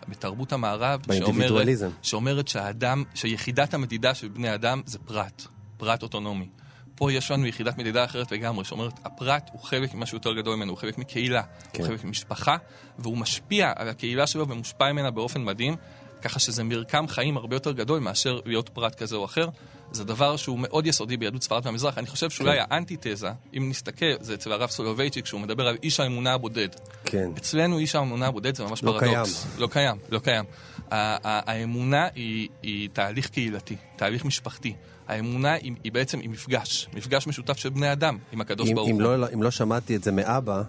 בתרבות 0.07 0.53
המערב. 0.53 1.01
שאומרת, 1.11 1.93
שאומרת 2.01 2.47
שהאדם, 2.47 3.03
שיחידת 3.15 3.73
המדידה 3.73 4.13
של 4.13 4.27
בני 4.27 4.53
אדם 4.53 4.81
זה 4.85 4.99
פרט, 4.99 5.47
פרט 5.77 6.03
אוטונומי. 6.03 6.47
פה 6.95 7.13
יש 7.13 7.31
לנו 7.31 7.47
יחידת 7.47 7.77
מדידה 7.77 8.05
אחרת 8.05 8.31
לגמרי, 8.31 8.65
שאומרת, 8.65 8.93
הפרט 9.05 9.49
הוא 9.53 9.61
חלק 9.61 9.93
ממשהו 9.93 10.17
יותר 10.17 10.33
גדול 10.33 10.55
ממנו, 10.55 10.71
הוא 10.71 10.77
חלק 10.77 10.97
מקהילה, 10.97 11.41
כן. 11.73 11.83
הוא 11.83 11.87
חלק 11.87 12.03
ממשפחה, 12.03 12.57
והוא 12.99 13.17
משפיע 13.17 13.73
על 13.75 13.89
הקהילה 13.89 14.27
שלו 14.27 14.47
ומושפע 14.47 14.91
ממנה 14.91 15.11
באופן 15.11 15.43
מדהים, 15.43 15.75
ככה 16.21 16.39
שזה 16.39 16.63
מרקם 16.63 17.07
חיים 17.07 17.37
הרבה 17.37 17.55
יותר 17.55 17.71
גדול 17.71 17.99
מאשר 17.99 18.39
להיות 18.45 18.69
פרט 18.69 18.95
כזה 18.95 19.15
או 19.15 19.25
אחר. 19.25 19.47
זה 19.93 20.03
דבר 20.03 20.37
שהוא 20.37 20.59
מאוד 20.59 20.87
יסודי 20.87 21.17
ביהדות 21.17 21.43
ספרד 21.43 21.65
והמזרח. 21.65 21.97
אני 21.97 22.07
חושב 22.07 22.29
שאולי 22.29 22.57
כן. 22.57 22.63
האנטיתזה, 22.69 23.29
אם 23.57 23.69
נסתכל, 23.69 24.05
זה 24.19 24.33
אצל 24.33 24.51
הרב 24.51 24.69
סולובייצ'יק, 24.69 25.25
שהוא 25.25 25.41
מדבר 25.41 25.67
על 25.67 25.77
איש 25.83 25.99
האמונה 25.99 26.33
הבודד. 26.33 26.67
כן. 27.05 27.29
אצלנו 27.37 27.77
איש 27.77 27.95
האמונה 27.95 28.27
הבודד 28.27 28.55
זה 28.55 28.63
ממש 28.63 28.83
לא 28.83 28.99
פרדוקס. 28.99 29.47
לא 29.57 29.67
קיים, 29.67 29.97
לא 30.09 30.19
קיים. 30.19 30.45
ה- 30.91 30.95
ה- 30.95 31.51
האמונה 31.51 32.07
היא, 32.15 32.49
היא 32.63 32.89
תהליך 32.93 33.29
קהילתי, 33.29 33.75
תהליך 33.95 34.25
משפחתי. 34.25 34.73
האמונה 35.07 35.53
היא, 35.53 35.73
היא 35.83 35.91
בעצם 35.91 36.19
היא 36.19 36.29
מפגש, 36.29 36.87
מפגש 36.93 37.27
משותף 37.27 37.57
של 37.57 37.69
בני 37.69 37.91
אדם 37.91 38.17
עם 38.31 38.41
הקדוש 38.41 38.69
אם, 38.69 38.75
ברוך 38.75 38.89
אם, 38.89 38.93
הוא. 38.93 39.01
לא, 39.01 39.27
אם 39.33 39.43
לא 39.43 39.51
שמעתי 39.51 39.95
את 39.95 40.03
זה 40.03 40.11
מאבא, 40.11 40.61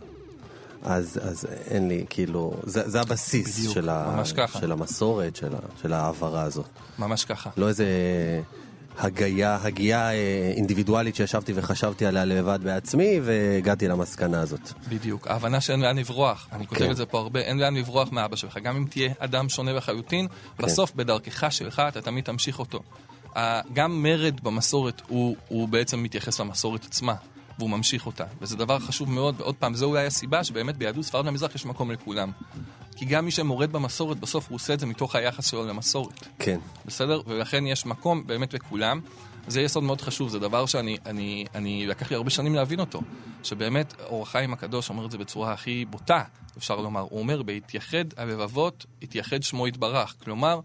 אז, 0.83 1.19
אז 1.23 1.47
אין 1.71 1.89
לי, 1.89 2.05
כאילו, 2.11 2.55
זה, 2.63 2.89
זה 2.91 3.01
הבסיס 3.01 3.59
בדיוק, 3.59 3.75
של, 3.75 3.89
ה. 3.89 4.23
של 4.61 4.73
המסורת, 4.73 5.37
של, 5.37 5.55
ה, 5.55 5.59
של 5.83 5.93
ההעברה 5.93 6.43
הזאת. 6.43 6.67
ממש 6.99 7.25
ככה. 7.25 7.51
לא 7.57 7.69
איזה 7.69 7.87
הגייה, 8.99 9.59
הגייה 9.63 10.13
אה, 10.13 10.53
אינדיבידואלית 10.57 11.17
שישבתי 11.17 11.53
וחשבתי 11.57 12.07
עליה 12.07 12.25
לבד 12.25 12.59
בעצמי 12.63 13.21
והגעתי 13.23 13.89
למסקנה 13.89 14.41
הזאת. 14.41 14.73
בדיוק, 14.89 15.27
ההבנה 15.27 15.61
שאין 15.61 15.81
לאן 15.81 15.99
לברוח. 15.99 16.49
אני 16.53 16.67
כותב 16.67 16.81
כן. 16.81 16.91
את 16.91 16.97
זה 16.97 17.07
פה 17.07 17.19
הרבה, 17.19 17.41
אין 17.41 17.59
לאן 17.59 17.77
לברוח 17.77 18.13
מאבא 18.13 18.37
שלך. 18.37 18.59
גם 18.63 18.77
אם 18.77 18.85
תהיה 18.91 19.13
אדם 19.19 19.49
שונה 19.49 19.73
לחלוטין, 19.73 20.27
כן. 20.29 20.65
בסוף 20.65 20.95
בדרכך 20.95 21.53
שלך 21.53 21.83
אתה 21.89 22.01
תמיד 22.01 22.25
תמשיך 22.25 22.59
אותו. 22.59 22.83
גם 23.73 24.03
מרד 24.03 24.41
במסורת 24.43 25.03
הוא, 25.09 25.37
הוא 25.49 25.69
בעצם 25.69 26.03
מתייחס 26.03 26.41
למסורת 26.41 26.85
עצמה, 26.85 27.15
והוא 27.59 27.71
ממשיך 27.71 28.07
אותה. 28.07 28.25
וזה 28.41 28.57
דבר 28.57 28.79
חשוב 28.79 29.11
מאוד, 29.11 29.35
ועוד 29.39 29.55
פעם, 29.55 29.75
זו 29.75 29.87
אולי 29.87 30.07
הסיבה 30.07 30.45
שבאמת 30.45 30.77
ביהדות 30.77 31.05
ספרד 31.05 31.27
והמזרח 31.27 31.55
יש 31.55 31.67
מקום 31.67 31.91
לכולם. 31.91 32.31
כי 32.97 33.05
גם 33.05 33.25
מי 33.25 33.31
שמורד 33.31 33.73
במסורת, 33.73 34.21
בסוף 34.21 34.49
הוא 34.49 34.57
עושה 34.57 34.75
את 34.75 34.81
זה 34.81 34.87
מתוך 34.87 35.17
היחס 35.17 35.47
שלו 35.47 35.67
למסורת. 35.67 36.27
כן. 36.39 36.61
בסדר? 36.87 37.21
ולכן 37.27 37.67
יש 37.67 37.87
מקום 37.87 38.27
באמת 38.27 38.55
לכולם. 38.55 39.01
זה 39.49 39.61
יסוד 39.61 39.83
מאוד 39.83 40.01
חשוב, 40.01 40.29
זה 40.29 40.39
דבר 40.39 40.67
שאני, 40.67 40.97
אני, 41.07 41.45
אני, 41.55 41.87
לקח 41.87 42.11
לי 42.11 42.17
הרבה 42.17 42.31
שנים 42.31 42.55
להבין 42.55 42.81
אותו. 42.81 43.01
שבאמת, 43.43 43.95
אור 44.01 44.23
החיים 44.23 44.53
הקדוש 44.53 44.91
אומר 44.91 45.07
את 45.07 45.11
זה 45.11 45.19
בצורה 45.19 45.53
הכי 45.53 45.85
בוטה, 45.85 46.23
אפשר 46.59 46.77
לומר. 46.77 47.01
הוא 47.01 47.19
אומר, 47.19 47.43
בהתייחד 47.43 48.05
הלבבות, 48.17 48.87
התייחד 49.03 49.43
שמו 49.43 49.69
יתברך. 49.69 50.15
כלומר, 50.25 50.61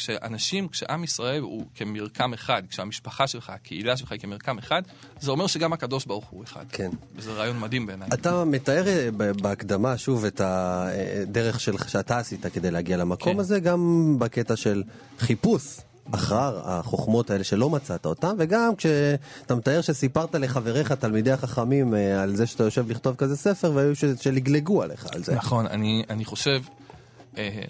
כשאנשים, 0.00 0.68
כשעם 0.68 1.04
ישראל 1.04 1.42
הוא 1.42 1.66
כמרקם 1.74 2.32
אחד, 2.34 2.62
כשהמשפחה 2.70 3.26
שלך, 3.26 3.50
הקהילה 3.50 3.96
שלך 3.96 4.12
היא 4.12 4.20
כמרקם 4.20 4.58
אחד, 4.58 4.82
זה 5.20 5.30
אומר 5.30 5.46
שגם 5.46 5.72
הקדוש 5.72 6.04
ברוך 6.04 6.28
הוא 6.30 6.44
אחד. 6.44 6.64
כן. 6.72 6.90
וזה 7.16 7.32
רעיון 7.32 7.60
מדהים 7.60 7.86
בעיניי. 7.86 8.08
אתה 8.14 8.44
מתאר 8.44 8.88
אה, 8.88 9.08
בהקדמה 9.42 9.98
שוב 9.98 10.24
את 10.24 10.40
הדרך 10.44 11.60
שלך 11.60 11.88
שאתה 11.88 12.18
עשית 12.18 12.46
כדי 12.46 12.70
להגיע 12.70 12.96
למקום 12.96 13.32
כן. 13.32 13.40
הזה, 13.40 13.60
גם 13.60 14.14
בקטע 14.18 14.56
של 14.56 14.82
חיפוש 15.18 15.80
אחר 16.12 16.60
החוכמות 16.64 17.30
האלה 17.30 17.44
שלא 17.44 17.70
מצאת 17.70 18.06
אותן, 18.06 18.34
וגם 18.38 18.76
כשאתה 18.76 19.54
מתאר 19.54 19.80
שסיפרת 19.80 20.34
לחבריך, 20.34 20.92
תלמידי 20.92 21.32
החכמים, 21.32 21.94
אה, 21.94 22.22
על 22.22 22.36
זה 22.36 22.46
שאתה 22.46 22.64
יושב 22.64 22.90
לכתוב 22.90 23.16
כזה 23.16 23.36
ספר, 23.36 23.72
והיו 23.74 23.96
שלגלגו 23.96 24.82
עליך 24.82 25.06
על 25.14 25.24
זה. 25.24 25.34
נכון, 25.34 25.66
אני, 25.66 26.02
אני 26.10 26.24
חושב 26.24 26.50
אה, 26.50 26.89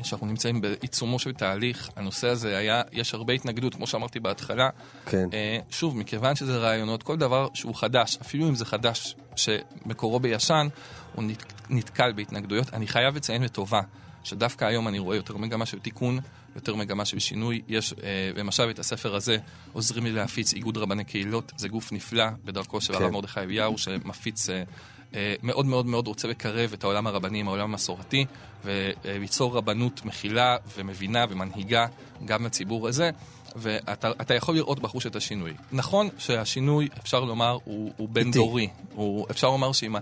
שאנחנו 0.03 0.27
נמצאים 0.27 0.61
בעיצומו 0.61 1.19
של 1.19 1.33
תהליך. 1.33 1.91
הנושא 1.97 2.29
הזה 2.29 2.57
היה, 2.57 2.83
יש 2.93 3.15
הרבה 3.15 3.33
התנגדות, 3.33 3.75
כמו 3.75 3.87
שאמרתי 3.87 4.21
בהתחלה. 4.21 4.69
כן. 5.07 5.29
אה, 5.33 5.59
שוב, 5.71 5.97
מכיוון 5.97 6.37
שזה 6.37 6.59
רעיונות, 6.59 7.03
כל 7.03 7.17
דבר 7.17 7.49
שהוא 7.55 7.75
חדש, 7.75 8.19
אפילו 8.23 8.49
אם 8.49 8.55
זה 8.55 8.65
חדש 8.65 9.17
שמקורו 9.37 10.21
בישן, 10.21 10.69
הוא 11.15 11.25
נת, 11.25 11.45
נתקל 11.71 12.13
בהתנגדויות. 12.13 12.75
אני 12.75 12.87
חייב 12.87 13.17
לציין 13.17 13.43
לטובה, 13.43 13.81
שדווקא 14.25 14.65
היום 14.65 14.89
אני 14.89 14.99
רואה 14.99 15.17
יותר 15.17 15.37
מגמה 15.37 15.67
של 15.67 15.79
תיקון, 15.79 16.19
יותר 16.57 16.75
מגמה 16.75 17.05
של 17.05 17.19
שינוי. 17.19 17.63
יש, 17.69 17.93
אה, 17.93 18.31
למשל, 18.37 18.71
את 18.71 18.79
הספר 18.79 19.15
הזה, 19.15 19.37
עוזרים 19.73 20.05
לי 20.05 20.13
להפיץ 20.13 20.53
איגוד 20.53 20.77
רבני 20.77 21.05
קהילות, 21.05 21.53
זה 21.57 21.69
גוף 21.69 21.93
נפלא 21.93 22.25
בדרכו 22.45 22.81
של 22.81 22.93
כן. 22.93 23.03
הרב 23.03 23.13
מרדכי 23.13 23.41
אליהו, 23.41 23.79
שמפיץ... 23.79 24.51
אה, 24.51 24.57
אה, 24.57 24.63
מאוד 25.43 25.67
מאוד 25.67 25.87
מאוד 25.87 26.07
רוצה 26.07 26.29
לקרב 26.29 26.73
את 26.73 26.85
העולם 26.85 27.07
הרבני 27.07 27.41
עם 27.41 27.49
העולם 27.49 27.71
המסורתי 27.71 28.27
וליצור 28.65 29.57
רבנות 29.57 30.05
מכילה 30.05 30.57
ומבינה 30.77 31.25
ומנהיגה 31.29 31.87
גם 32.25 32.47
לציבור 32.47 32.89
הזה 32.89 33.11
ואתה 33.57 34.11
אתה 34.21 34.35
יכול 34.35 34.55
לראות 34.55 34.81
בחוש 34.81 35.07
את 35.07 35.17
השינוי. 35.17 35.53
נכון 35.73 36.09
שהשינוי, 36.19 36.89
אפשר 37.03 37.21
לומר, 37.21 37.59
הוא, 37.65 37.93
הוא 37.97 38.09
בין 38.13 38.27
איטי. 38.27 38.39
דורי. 38.39 38.69
הוא, 38.95 39.27
אפשר 39.31 39.49
לומר 39.49 39.73
שעם 39.73 39.97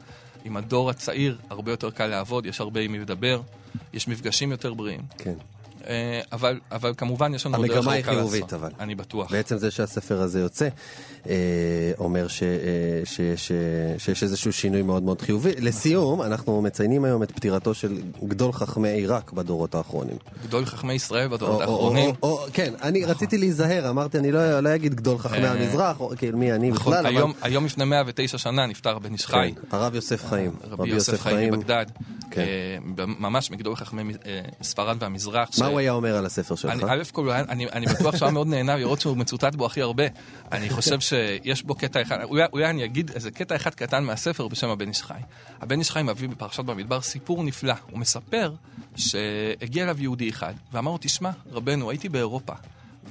עם 0.44 0.56
הדור 0.56 0.90
הצעיר 0.90 1.38
הרבה 1.50 1.72
יותר 1.72 1.90
קל 1.90 2.06
לעבוד, 2.06 2.46
יש 2.46 2.60
הרבה 2.60 2.80
עם 2.80 2.92
מי 2.92 2.98
לדבר, 2.98 3.40
יש 3.92 4.08
מפגשים 4.08 4.50
יותר 4.50 4.74
בריאים. 4.74 5.00
כן. 5.18 5.34
אה, 5.86 6.20
אבל, 6.32 6.60
אבל 6.72 6.92
כמובן 6.96 7.34
יש 7.34 7.46
לנו 7.46 7.56
עוד 7.56 7.66
דרך 7.66 7.76
המגמה 7.76 7.92
היא 7.92 8.04
ארוכה 8.04 8.16
חיובית, 8.18 8.42
לעשות. 8.42 8.52
אבל. 8.54 8.70
אני 8.80 8.94
בטוח. 8.94 9.32
בעצם 9.32 9.58
זה 9.58 9.70
שהספר 9.70 10.20
הזה 10.22 10.40
יוצא, 10.40 10.68
אה, 11.28 11.34
אומר 11.98 12.28
ש, 12.28 12.42
אה, 12.42 12.48
שיש, 13.04 13.52
אה, 13.52 13.56
שיש 13.98 14.22
איזשהו 14.22 14.52
שינוי 14.52 14.82
מאוד 14.82 15.02
מאוד 15.02 15.20
חיובי. 15.22 15.52
לסיום, 15.58 16.22
אנחנו 16.22 16.62
מציינים 16.62 17.04
היום 17.04 17.22
את 17.22 17.30
פטירתו 17.32 17.74
של 17.74 17.98
גדול 18.28 18.52
חכמי 18.52 18.88
עיראק 18.88 19.32
בדורות 19.32 19.74
האחרונים. 19.74 20.16
גדול 20.46 20.64
חכמי 20.64 20.92
ישראל 20.92 21.28
בדורות 21.28 21.60
האחרונים. 21.60 22.14
או- 22.22 22.28
או- 22.28 22.46
כן, 22.52 22.72
אני 22.82 23.04
רציתי 23.04 23.38
להיזהר, 23.38 23.90
אמרתי, 23.90 24.18
אני 24.18 24.32
לא 24.32 24.60
לא 24.60 24.74
אגיד 24.74 24.94
גדול 24.94 25.18
חכמי 25.18 25.46
המזרח, 25.46 26.00
או 26.00 26.12
כאילו 26.16 26.38
מי 26.38 26.52
אני 26.52 26.70
נכון, 26.70 26.92
בכלל, 26.92 27.06
אבל... 27.06 27.16
היום, 27.16 27.32
היום 27.42 27.64
לפני 27.64 27.84
109 27.84 28.38
שנה 28.38 28.66
נפטר 28.66 28.98
בן 28.98 29.12
איש 29.12 29.26
חי. 29.26 29.52
כן, 29.54 29.76
הרב 29.76 29.94
יוסף 29.94 30.26
חיים. 30.26 30.52
רבי 30.70 30.88
יוסף 30.88 31.20
חיים 31.20 31.52
מבגדד, 31.52 31.86
כן. 32.30 32.44
ממש 32.96 33.50
מגדול 33.50 33.76
חכמי 33.76 34.12
ספרד 34.62 34.96
והמזרח. 35.02 35.48
ש- 35.52 35.58
מה 35.58 35.66
הוא 35.66 35.77
היה 35.78 35.92
אומר 35.92 36.16
על 36.16 36.26
הספר 36.26 36.54
שלך? 36.54 36.72
אני, 36.72 36.82
א' 36.88 37.02
כל, 37.12 37.30
אני, 37.30 37.86
בטוח 37.86 38.16
שהוא 38.16 38.26
היה 38.26 38.32
מאוד 38.32 38.46
נהנה 38.46 38.76
לראות 38.76 39.00
שהוא 39.00 39.16
מצוטט 39.16 39.54
בו 39.54 39.66
הכי 39.66 39.82
הרבה. 39.82 40.04
אני 40.52 40.70
חושב 40.70 41.00
שיש 41.00 41.62
בו 41.62 41.74
קטע 41.74 42.02
אחד, 42.02 42.18
אולי 42.52 42.70
אני 42.70 42.84
אגיד 42.84 43.10
איזה 43.14 43.30
קטע 43.30 43.56
אחד 43.56 43.74
קטן 43.74 44.04
מהספר 44.04 44.48
בשם 44.48 44.68
הבן 44.68 44.88
איש 44.88 45.02
חי. 45.02 45.14
הבן 45.60 45.78
איש 45.78 45.90
חי 45.90 46.02
מביא 46.02 46.28
בפרשת 46.28 46.64
במדבר 46.64 47.00
סיפור 47.00 47.44
נפלא. 47.44 47.74
הוא 47.90 47.98
מספר 47.98 48.52
שהגיע 48.96 49.84
אליו 49.84 50.02
יהודי 50.02 50.28
אחד 50.30 50.54
ואמר 50.72 50.90
לו, 50.90 50.98
תשמע, 51.00 51.30
רבנו, 51.52 51.90
הייתי 51.90 52.08
באירופה. 52.08 52.52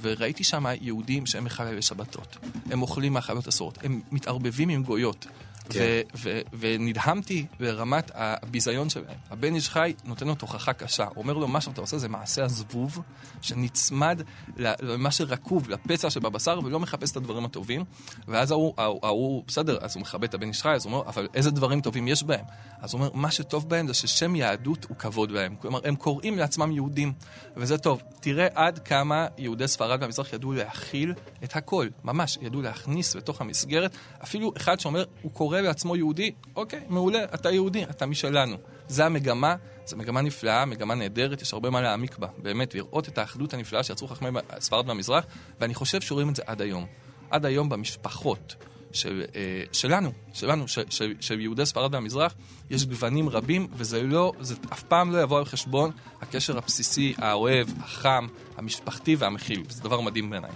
וראיתי 0.00 0.44
שם 0.44 0.64
יהודים 0.80 1.26
שהם 1.26 1.44
מחללי 1.44 1.82
שבתות. 1.82 2.36
הם 2.70 2.82
אוכלים 2.82 3.12
מאכלות 3.12 3.48
אסורות. 3.48 3.78
הם 3.82 4.00
מתערבבים 4.12 4.68
עם 4.68 4.82
גויות. 4.82 5.26
כן. 5.70 5.80
ו- 5.80 6.00
ו- 6.16 6.40
ונדהמתי 6.58 7.46
ברמת 7.60 8.10
הביזיון 8.14 8.90
שלהם. 8.90 9.16
הבן 9.30 9.54
איש 9.54 9.68
חי 9.68 9.94
נותן 10.04 10.26
לו 10.26 10.34
תוכחה 10.34 10.72
קשה. 10.72 11.04
הוא 11.04 11.12
אומר 11.16 11.32
לו, 11.32 11.48
מה 11.48 11.60
שאתה 11.60 11.80
עושה 11.80 11.98
זה 11.98 12.08
מעשה 12.08 12.44
הזבוב 12.44 13.02
שנצמד 13.40 14.22
למה 14.56 15.10
שרקוב, 15.10 15.70
לפצע 15.70 16.10
שבבשר, 16.10 16.60
ולא 16.64 16.80
מחפש 16.80 17.10
את 17.10 17.16
הדברים 17.16 17.44
הטובים. 17.44 17.84
ואז 18.28 18.50
ההוא, 18.50 18.74
ההוא, 18.76 19.44
בסדר, 19.46 19.78
אז 19.80 19.94
הוא 19.94 20.00
מכבד 20.00 20.24
את 20.24 20.34
הבן 20.34 20.48
איש 20.48 20.62
חי, 20.62 20.68
אז 20.68 20.84
הוא 20.84 20.92
אומר, 20.92 21.08
אבל 21.08 21.28
איזה 21.34 21.50
דברים 21.50 21.80
טובים 21.80 22.08
יש 22.08 22.22
בהם? 22.22 22.44
אז 22.80 22.92
הוא 22.92 23.00
אומר, 23.00 23.10
מה 23.14 23.30
שטוב 23.30 23.68
בהם 23.68 23.86
זה 23.86 23.94
ששם 23.94 24.36
יהדות 24.36 24.86
הוא 24.88 24.96
כבוד 24.96 25.32
בהם. 25.32 25.56
כלומר, 25.60 25.80
הם 25.84 25.96
קוראים 25.96 26.38
לעצמם 26.38 26.72
יהודים, 26.72 27.12
וזה 27.56 27.78
טוב. 27.78 28.02
תראה 28.20 28.48
עד 28.54 28.78
כמה 28.78 29.26
יהודי 29.38 29.68
ספרד 29.68 30.02
והמזרח 30.02 30.32
ידעו 30.32 30.52
להכיל 30.52 31.14
את 31.44 31.56
הכל, 31.56 31.88
ממש, 32.04 32.38
ידעו 32.42 32.62
להכניס 32.62 33.14
לתוך 33.14 33.40
המסגרת. 33.40 33.96
אפילו 34.22 34.52
אחד 34.56 34.80
שאומר, 34.80 35.04
הוא 35.22 35.32
קורא 35.32 35.57
לעצמו 35.60 35.96
יהודי, 35.96 36.32
אוקיי, 36.56 36.80
מעולה, 36.88 37.24
אתה 37.24 37.50
יהודי, 37.50 37.84
אתה 37.84 38.06
משלנו. 38.06 38.56
זה 38.88 39.06
המגמה, 39.06 39.56
זו 39.86 39.96
מגמה 39.96 40.20
נפלאה, 40.20 40.64
מגמה 40.64 40.94
נהדרת, 40.94 41.42
יש 41.42 41.52
הרבה 41.52 41.70
מה 41.70 41.80
להעמיק 41.80 42.18
בה. 42.18 42.28
באמת, 42.38 42.74
לראות 42.74 43.08
את 43.08 43.18
האחדות 43.18 43.54
הנפלאה 43.54 43.82
שיצרו 43.82 44.08
חכמי 44.08 44.28
ספרד 44.58 44.88
והמזרח, 44.88 45.24
ואני 45.60 45.74
חושב 45.74 46.00
שרואים 46.00 46.28
את 46.28 46.36
זה 46.36 46.42
עד 46.46 46.60
היום. 46.60 46.86
עד 47.30 47.46
היום 47.46 47.68
במשפחות. 47.68 48.54
של, 48.92 49.22
אה, 49.36 49.62
שלנו, 49.72 50.12
שלנו, 50.32 50.68
של, 50.68 50.82
של, 50.90 51.14
של 51.20 51.40
יהודי 51.40 51.66
ספרד 51.66 51.94
והמזרח, 51.94 52.34
יש 52.70 52.86
גוונים 52.86 53.28
רבים, 53.28 53.66
וזה 53.76 54.02
לא, 54.02 54.32
זה 54.40 54.54
אף 54.72 54.82
פעם 54.82 55.12
לא 55.12 55.22
יבוא 55.22 55.38
על 55.38 55.44
חשבון 55.44 55.90
הקשר 56.22 56.58
הבסיסי, 56.58 57.14
האוהב, 57.18 57.66
החם, 57.80 58.26
המשפחתי 58.56 59.16
והמכיל. 59.18 59.62
זה 59.68 59.82
דבר 59.82 60.00
מדהים 60.00 60.30
בעיניי. 60.30 60.50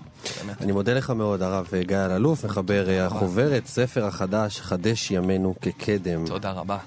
אני 0.61 0.73
מודה 0.73 0.95
לך 0.95 1.11
מאוד, 1.11 1.42
הרב 1.42 1.68
גיא 1.81 1.97
אלאלוף, 1.97 2.45
מחבר 2.45 2.88
אה, 2.88 3.07
החוברת, 3.07 3.66
ספר 3.66 4.05
החדש, 4.05 4.61
חדש 4.61 5.11
ימינו 5.11 5.55
כקדם. 5.61 6.27
תודה 6.27 6.51
רבה. 6.51 6.79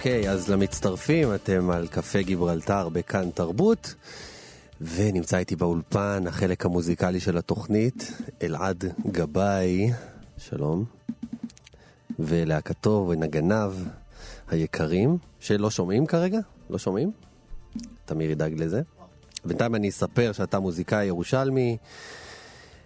אוקיי, 0.00 0.30
אז 0.30 0.48
למצטרפים, 0.48 1.34
אתם 1.34 1.70
על 1.70 1.88
קפה 1.88 2.22
גיברלטר 2.22 2.88
בכאן 2.88 3.30
תרבות, 3.30 3.94
ונמצא 4.80 5.36
איתי 5.36 5.56
באולפן 5.56 6.24
החלק 6.26 6.66
המוזיקלי 6.66 7.20
של 7.20 7.38
התוכנית, 7.38 8.12
אלעד 8.42 8.84
גבאי, 9.10 9.90
שלום, 10.38 10.84
ולהקתו 12.18 13.06
ונגניו 13.10 13.74
היקרים, 14.50 15.18
שלא 15.40 15.70
שומעים 15.70 16.06
כרגע? 16.06 16.38
לא 16.70 16.78
שומעים? 16.78 17.10
תמיר 18.04 18.30
ידאג 18.30 18.60
לזה. 18.60 18.82
בינתיים 19.44 19.74
אני 19.74 19.88
אספר 19.88 20.32
שאתה 20.32 20.58
מוזיקאי 20.58 21.04
ירושלמי, 21.04 21.76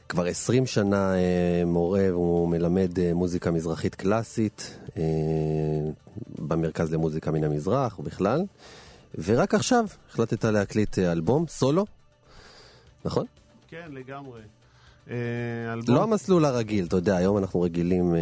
כבר 0.08 0.26
20 0.26 0.66
שנה 0.66 1.14
אה, 1.14 1.62
מורה 1.66 2.06
והוא 2.10 2.48
מלמד 2.48 2.98
אה, 2.98 3.14
מוזיקה 3.14 3.50
מזרחית 3.50 3.94
קלאסית 3.94 4.78
אה, 4.96 5.02
במרכז 6.38 6.92
למוזיקה 6.92 7.30
מן 7.30 7.44
המזרח 7.44 7.98
ובכלל. 7.98 8.42
ורק 9.24 9.54
עכשיו 9.54 9.84
החלטת 10.10 10.44
להקליט 10.44 10.98
אלבום 10.98 11.46
סולו, 11.48 11.86
נכון? 13.04 13.26
כן, 13.68 13.88
לגמרי. 13.90 14.40
אלבום... 15.72 15.94
לא 15.94 16.02
המסלול 16.02 16.44
הרגיל, 16.44 16.86
אתה 16.86 16.96
יודע, 16.96 17.16
היום 17.16 17.38
אנחנו 17.38 17.60
רגילים, 17.60 18.14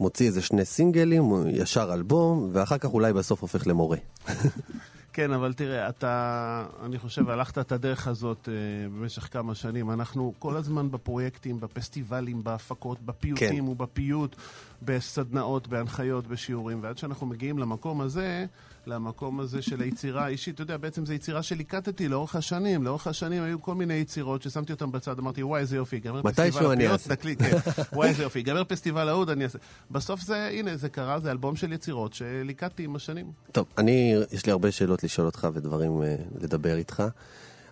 מוציא 0.00 0.26
איזה 0.26 0.42
שני 0.42 0.64
סינגלים, 0.64 1.32
ישר 1.48 1.94
אלבום, 1.94 2.50
ואחר 2.52 2.78
כך 2.78 2.88
אולי 2.92 3.12
בסוף 3.12 3.42
הופך 3.42 3.66
למורה. 3.66 3.96
כן, 5.12 5.32
אבל 5.32 5.52
תראה, 5.52 5.88
אתה, 5.88 6.64
אני 6.84 6.98
חושב, 6.98 7.28
הלכת 7.28 7.58
את 7.58 7.72
הדרך 7.72 8.08
הזאת 8.08 8.48
אה, 8.48 8.88
במשך 8.88 9.28
כמה 9.32 9.54
שנים. 9.54 9.90
אנחנו 9.90 10.34
כל 10.38 10.56
הזמן 10.56 10.90
בפרויקטים, 10.90 11.60
בפסטיבלים, 11.60 12.44
בהפקות, 12.44 13.00
בפיוטים 13.00 13.64
כן. 13.64 13.68
ובפיוט, 13.68 14.36
בסדנאות, 14.82 15.68
בהנחיות, 15.68 16.26
בשיעורים, 16.26 16.82
ועד 16.82 16.98
שאנחנו 16.98 17.26
מגיעים 17.26 17.58
למקום 17.58 18.00
הזה, 18.00 18.46
למקום 18.88 19.40
הזה 19.40 19.62
של 19.62 19.80
היצירה 19.80 20.24
האישית, 20.24 20.54
אתה 20.54 20.62
יודע, 20.62 20.76
בעצם 20.76 21.06
זו 21.06 21.12
יצירה 21.12 21.42
שליקטתי 21.42 22.08
לאורך 22.08 22.36
השנים. 22.36 22.84
לאורך 22.84 23.06
השנים 23.06 23.42
היו 23.42 23.62
כל 23.62 23.74
מיני 23.74 23.94
יצירות 23.94 24.42
ששמתי 24.42 24.72
אותן 24.72 24.92
בצד, 24.92 25.18
אמרתי, 25.18 25.42
וואי, 25.42 25.60
איזה 25.60 25.76
יופי, 25.76 25.96
ייגמר 25.96 26.22
פסטיבל 26.22 26.90
אעשה." 26.92 27.12
נקליט, 27.12 27.42
כן, 27.42 27.56
וואי, 27.92 28.08
איזה 28.08 28.22
יופי, 28.22 28.38
ייגמר 28.38 28.64
פסטיבל 28.64 29.08
ההוד, 29.08 29.30
אני 29.30 29.44
אעשה. 29.44 29.58
בסוף 29.90 30.20
זה, 30.20 30.48
הנה, 30.48 30.76
זה 30.76 30.88
קרה, 30.88 31.20
זה 31.20 31.30
אלבום 31.30 31.56
של 31.56 31.72
יצירות 31.72 32.14
שליקטתי 32.14 32.84
עם 32.84 32.96
השנים. 32.96 33.32
טוב, 33.52 33.66
אני, 33.78 34.14
יש 34.32 34.46
לי 34.46 34.52
הרבה 34.52 34.70
שאלות 34.70 35.04
לשאול 35.04 35.26
אותך 35.26 35.48
ודברים 35.54 36.02
אה, 36.02 36.16
לדבר 36.40 36.76
איתך, 36.76 37.02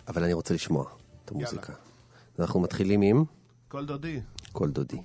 אבל 0.07 0.23
אני 0.23 0.33
רוצה 0.33 0.53
לשמוע 0.53 0.85
את 1.25 1.31
המוזיקה. 1.31 1.73
אנחנו 2.39 2.59
מתחילים 2.59 3.01
עם 3.01 3.23
כל 3.67 3.85
דודי. 3.85 4.19
קול 4.51 4.71
דודי. 4.71 4.97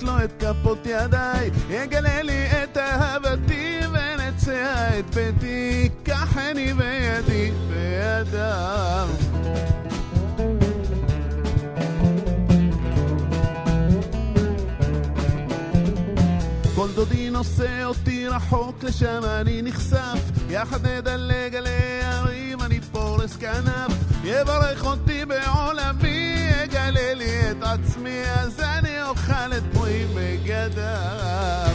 לו 0.00 0.24
את 0.24 0.30
כפות 0.42 0.86
ידיי. 0.86 1.50
יגלה 1.70 2.22
לי 2.22 2.46
את 2.62 2.76
אהבתי 2.76 3.78
ונצא 3.92 4.88
את 4.98 5.14
ביתי. 5.14 5.88
קחני 6.02 6.72
בידי, 6.74 7.50
בידיו. 7.68 9.08
כל 16.74 16.88
דודי 16.94 17.30
נושא 17.30 17.84
אותי 17.84 18.28
רחוק, 18.28 18.84
לשם 18.84 19.20
אני 19.40 19.62
נחשף. 19.62 20.18
יחד 20.50 20.86
נדלג 20.86 21.54
על 21.56 21.66
ההרים, 21.66 22.60
אני 22.60 22.80
פורס 22.80 23.36
כנף. 23.36 23.92
יברך 24.24 24.84
אותי 24.84 25.24
בעולמי, 25.24 26.21
יגלה 26.64 27.14
לי 27.14 27.50
את 27.50 27.62
עצמי, 27.62 28.20
אז 28.34 28.60
אני 28.60 29.02
אוכל 29.02 29.52
את 29.56 29.62
פרי 29.72 30.04
בגדיו. 30.14 31.72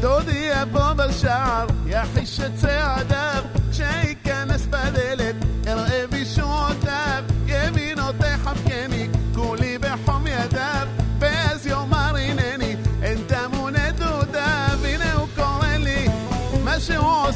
דודי 0.00 0.50
יבוא 0.62 0.92
בשער, 0.92 1.66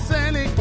שהוא 0.08 0.57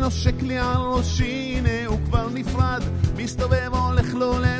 נושק 0.00 0.42
לי 0.42 0.58
על 0.58 0.76
ראשי, 0.76 1.54
הנה 1.58 1.86
הוא 1.86 1.98
כבר 2.04 2.28
נפרד. 2.34 2.82
מסתובב, 3.16 3.70
הולך 3.72 4.14
לו 4.14 4.38
לדרכו, 4.38 4.53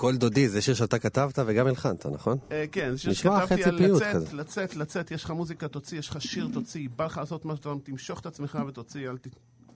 קול 0.00 0.16
דודי, 0.16 0.48
זה 0.48 0.62
שיר 0.62 0.74
שאתה 0.74 0.98
כתבת 0.98 1.38
וגם 1.46 1.66
הלחנת, 1.66 2.06
נכון? 2.06 2.38
אה, 2.52 2.64
כן, 2.72 2.92
זה 2.92 2.98
שיר 2.98 3.12
שכתבתי 3.12 3.64
על 3.64 3.74
לצאת. 3.74 4.32
לצאת, 4.32 4.76
לצאת, 4.76 5.10
יש 5.10 5.24
לך 5.24 5.30
מוזיקה, 5.30 5.68
תוציא, 5.68 5.98
יש 5.98 6.08
לך 6.08 6.22
שיר, 6.22 6.48
תוציא, 6.52 6.88
בא 6.96 7.04
לך 7.04 7.18
לעשות 7.18 7.44
משהו, 7.44 7.60
אתה 7.60 7.84
תמשוך 7.84 8.20
את 8.20 8.26
עצמך 8.26 8.58
ותוציא, 8.68 9.08
אל 9.08 9.18
ת... 9.18 9.26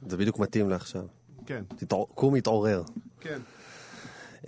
זה 0.09 0.17
בדיוק 0.17 0.39
מתאים 0.39 0.71
לעכשיו. 0.71 1.03
כן, 1.47 1.65
קום 2.15 2.35
התעורר. 2.35 2.83
כן. 3.21 3.39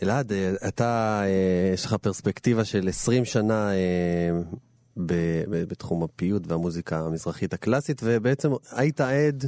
אלעד, 0.02 0.32
אה, 0.32 0.54
אתה, 0.68 1.22
אה, 1.24 1.70
יש 1.74 1.84
לך 1.84 1.94
פרספקטיבה 1.94 2.64
של 2.64 2.88
20 2.88 3.24
שנה 3.24 3.70
בתחום 5.68 6.02
הפיוט 6.02 6.42
והמוזיקה 6.46 7.00
המזרחית 7.00 7.54
הקלאסית, 7.54 8.00
ובעצם 8.04 8.50
היית 8.70 9.00
עד 9.00 9.44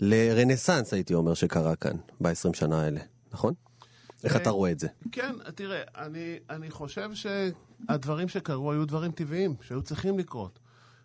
לרנסאנס, 0.00 0.94
הייתי 0.94 1.14
אומר, 1.14 1.34
שקרה 1.34 1.76
כאן 1.76 1.96
ב-20 2.20 2.54
שנה 2.54 2.82
האלה, 2.82 3.00
נכון? 3.32 3.54
איך 4.24 4.36
אתה 4.36 4.50
רואה 4.50 4.70
את 4.70 4.78
זה? 4.78 4.88
כן, 5.12 5.32
תראה, 5.54 5.82
אני, 5.96 6.38
אני 6.50 6.70
חושב 6.70 7.10
שהדברים 7.14 8.28
שקרו 8.28 8.72
היו 8.72 8.84
דברים 8.84 9.12
טבעיים, 9.12 9.54
שהיו 9.62 9.82
צריכים 9.82 10.18
לקרות. 10.18 10.58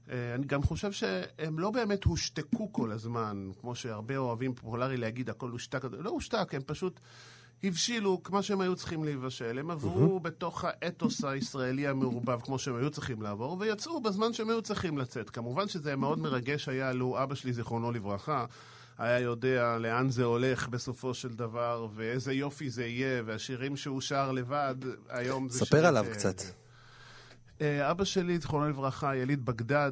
אה, 0.09 0.35
אני 0.35 0.45
גם 0.45 0.63
חושב 0.63 0.91
שהם 0.91 1.59
לא 1.59 1.71
באמת 1.71 2.03
הושתקו 2.03 2.73
כל 2.73 2.91
הזמן, 2.91 3.49
כמו 3.61 3.75
שהרבה 3.75 4.17
אוהבים 4.17 4.53
פופולרי 4.53 4.97
להגיד, 4.97 5.29
הכל 5.29 5.49
הושתק. 5.49 5.83
לא 5.91 6.09
הושתק, 6.09 6.49
הם 6.53 6.61
פשוט 6.65 6.99
הבשילו 7.63 8.23
כמו 8.23 8.43
שהם 8.43 8.61
היו 8.61 8.75
צריכים 8.75 9.03
להיבשל. 9.03 9.59
הם 9.59 9.71
עברו 9.71 10.19
בתוך 10.19 10.65
האתוס 10.67 11.23
הישראלי 11.23 11.87
המעורבב 11.87 12.39
כמו 12.41 12.59
שהם 12.59 12.75
היו 12.75 12.89
צריכים 12.89 13.21
לעבור, 13.21 13.57
ויצאו 13.59 14.01
בזמן 14.01 14.33
שהם 14.33 14.49
היו 14.49 14.61
צריכים 14.61 14.97
לצאת. 14.97 15.29
כמובן 15.29 15.67
שזה 15.67 15.95
מאוד 15.95 16.19
מרגש 16.19 16.69
היה 16.69 16.93
לו 16.93 17.23
אבא 17.23 17.35
שלי, 17.35 17.53
זיכרונו 17.53 17.91
לברכה, 17.91 18.45
היה 18.97 19.19
יודע 19.19 19.77
לאן 19.77 20.09
זה 20.09 20.23
הולך 20.23 20.67
בסופו 20.67 21.13
של 21.13 21.33
דבר, 21.33 21.87
ואיזה 21.95 22.33
יופי 22.33 22.69
זה 22.69 22.85
יהיה, 22.85 23.23
והשירים 23.25 23.75
שהוא 23.75 24.01
שר 24.01 24.31
לבד, 24.31 24.75
היום 25.09 25.49
זה 25.49 25.65
ספר 25.65 25.85
עליו 25.85 26.05
קצת. 26.13 26.41
אה, 27.61 27.91
אבא 27.91 28.03
שלי, 28.03 28.39
זיכרונו 28.39 28.69
לברכה, 28.69 29.15
יליד 29.15 29.45
בגדד, 29.45 29.91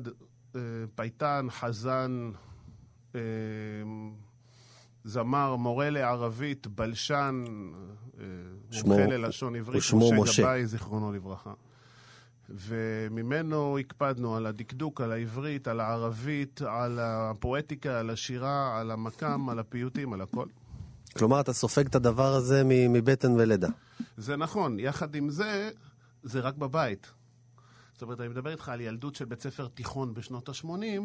אה, 0.55 0.61
פייטן, 0.95 1.47
חזן, 1.49 2.31
אה, 3.15 3.21
זמר, 5.03 5.55
מורה 5.55 5.89
לערבית, 5.89 6.67
בלשן, 6.67 7.43
מומחה 8.85 9.05
ללשון 9.05 9.55
עברית. 9.55 9.83
משה 9.93 10.41
גבאי, 10.41 10.65
זיכרונו 10.65 11.11
לברכה. 11.11 11.53
וממנו 12.49 13.77
הקפדנו 13.77 14.35
על 14.35 14.45
הדקדוק, 14.45 15.01
על 15.01 15.11
העברית, 15.11 15.67
על 15.67 15.79
הערבית, 15.79 16.61
על 16.61 16.99
הפואטיקה, 17.01 17.99
על 17.99 18.09
השירה, 18.09 18.79
על 18.79 18.91
המקם, 18.91 19.49
על 19.49 19.59
הפיוטים, 19.59 20.13
על 20.13 20.21
הכל. 20.21 20.45
כלומר, 21.17 21.39
אתה 21.39 21.53
סופג 21.53 21.85
את 21.85 21.95
הדבר 21.95 22.33
הזה 22.33 22.61
מבטן 22.65 23.31
ולידה. 23.31 23.69
זה 24.17 24.35
נכון, 24.35 24.79
יחד 24.79 25.15
עם 25.15 25.29
זה, 25.29 25.69
זה 26.23 26.39
רק 26.39 26.55
בבית. 26.55 27.11
זאת 27.93 28.01
אומרת, 28.01 28.19
אני 28.19 28.27
מדבר 28.27 28.51
איתך 28.51 28.69
על 28.69 28.81
ילדות 28.81 29.15
של 29.15 29.25
בית 29.25 29.41
ספר 29.41 29.67
תיכון 29.67 30.13
בשנות 30.13 30.49
ה-80, 30.49 31.01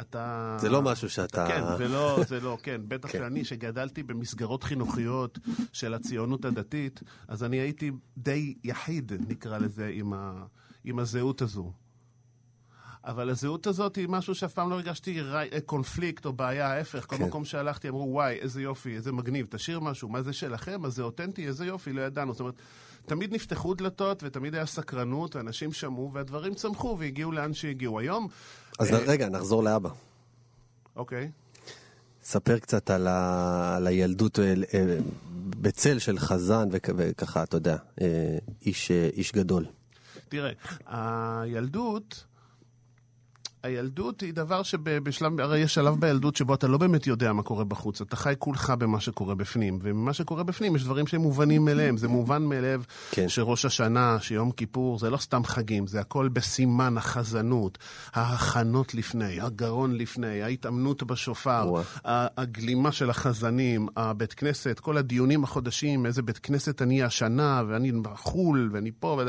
אתה... 0.00 0.56
זה 0.60 0.68
לא 0.68 0.82
משהו 0.82 1.10
שאתה... 1.10 1.46
כן, 1.48 1.62
זה 1.78 1.88
לא, 1.88 2.20
זה 2.28 2.40
לא, 2.40 2.58
כן. 2.62 2.80
בטח 2.88 3.12
כן. 3.12 3.18
שאני, 3.18 3.44
שגדלתי 3.44 4.02
במסגרות 4.02 4.62
חינוכיות 4.62 5.38
של 5.72 5.94
הציונות 5.94 6.44
הדתית, 6.44 7.00
אז 7.28 7.44
אני 7.44 7.56
הייתי 7.56 7.90
די 8.18 8.54
יחיד, 8.64 9.12
נקרא 9.28 9.58
לזה, 9.58 9.90
עם, 9.94 10.12
ה, 10.12 10.44
עם 10.84 10.98
הזהות 10.98 11.42
הזו. 11.42 11.72
אבל 13.04 13.30
הזהות 13.30 13.66
הזאת 13.66 13.96
היא 13.96 14.08
משהו 14.08 14.34
שאף 14.34 14.52
פעם 14.52 14.70
לא 14.70 14.74
הרגשתי 14.74 15.20
רי- 15.20 15.60
קונפליקט 15.66 16.26
או 16.26 16.32
בעיה, 16.32 16.66
ההפך. 16.72 17.06
כל 17.06 17.16
כן. 17.16 17.24
מקום 17.24 17.44
שהלכתי 17.44 17.88
אמרו, 17.88 18.08
וואי, 18.12 18.34
איזה 18.34 18.62
יופי, 18.62 18.96
איזה 18.96 19.12
מגניב, 19.12 19.46
תשאיר 19.50 19.80
משהו, 19.80 20.08
מה 20.08 20.22
זה 20.22 20.32
שלכם? 20.32 20.84
אז 20.84 20.94
זה 20.94 21.02
אותנטי, 21.02 21.46
איזה 21.46 21.66
יופי, 21.66 21.92
לא 21.92 22.00
ידענו. 22.00 22.32
זאת 22.32 22.40
אומרת, 22.40 22.54
תמיד 23.06 23.34
נפתחו 23.34 23.74
דלתות 23.74 24.22
ותמיד 24.22 24.54
היה 24.54 24.66
סקרנות, 24.66 25.36
ואנשים 25.36 25.72
שמעו, 25.72 26.12
והדברים 26.12 26.54
צמחו 26.54 26.96
והגיעו 26.98 27.32
לאן 27.32 27.54
שהגיעו. 27.54 27.98
היום, 27.98 28.28
אז 28.78 28.92
אה, 28.94 28.98
רגע, 28.98 29.28
נחזור 29.28 29.62
לאבא. 29.62 29.90
אוקיי. 30.96 31.30
ספר 32.22 32.58
קצת 32.58 32.90
על, 32.90 33.06
ה... 33.06 33.76
על 33.76 33.86
הילדות 33.86 34.38
אה, 34.38 34.54
אה, 34.74 34.98
בצל 35.60 35.98
של 35.98 36.18
חזן 36.18 36.68
וכ... 36.72 36.88
וככה, 36.96 37.42
אתה 37.42 37.56
יודע, 37.56 37.76
אה, 38.00 38.38
איש, 38.66 38.90
אה, 38.90 39.08
איש 39.12 39.32
גדול. 39.32 39.66
תראה, 40.28 40.50
הילדות, 40.86 42.24
הילדות 43.62 44.20
היא 44.20 44.34
דבר 44.34 44.62
שבשלב, 44.62 45.40
הרי 45.40 45.58
יש 45.58 45.74
שלב 45.74 46.00
בילדות 46.00 46.36
שבו 46.36 46.54
אתה 46.54 46.68
לא 46.68 46.78
באמת 46.78 47.06
יודע 47.06 47.32
מה 47.32 47.42
קורה 47.42 47.64
בחוץ, 47.64 48.00
אתה 48.00 48.16
חי 48.16 48.34
כולך 48.38 48.72
במה 48.78 49.00
שקורה 49.00 49.34
בפנים, 49.34 49.78
וממה 49.82 50.12
שקורה 50.12 50.42
בפנים 50.42 50.76
יש 50.76 50.84
דברים 50.84 51.06
שהם 51.06 51.20
מובנים 51.20 51.64
מאליהם, 51.64 51.96
זה 51.96 52.08
מובן 52.08 52.42
מאליו 52.42 52.82
כן. 53.10 53.28
שראש 53.28 53.64
השנה, 53.64 54.18
שיום 54.20 54.50
כיפור, 54.50 54.98
זה 54.98 55.10
לא 55.10 55.16
סתם 55.16 55.44
חגים, 55.44 55.86
זה 55.86 56.00
הכל 56.00 56.28
בסימן 56.28 56.96
החזנות, 56.96 57.78
ההכנות 58.12 58.94
לפני, 58.94 59.40
הגרון 59.40 59.96
לפני, 59.96 60.42
ההתאמנות 60.42 61.02
בשופר, 61.02 61.72
הגלימה 62.04 62.92
של 62.92 63.10
החזנים, 63.10 63.88
הבית 63.96 64.34
כנסת, 64.34 64.80
כל 64.80 64.96
הדיונים 64.96 65.44
החודשים, 65.44 66.06
איזה 66.06 66.22
בית 66.22 66.38
כנסת 66.38 66.82
אני 66.82 67.02
השנה, 67.02 67.62
ואני 67.68 67.92
בחו"ל, 67.92 68.70
ואני 68.72 68.90
פה, 69.00 69.20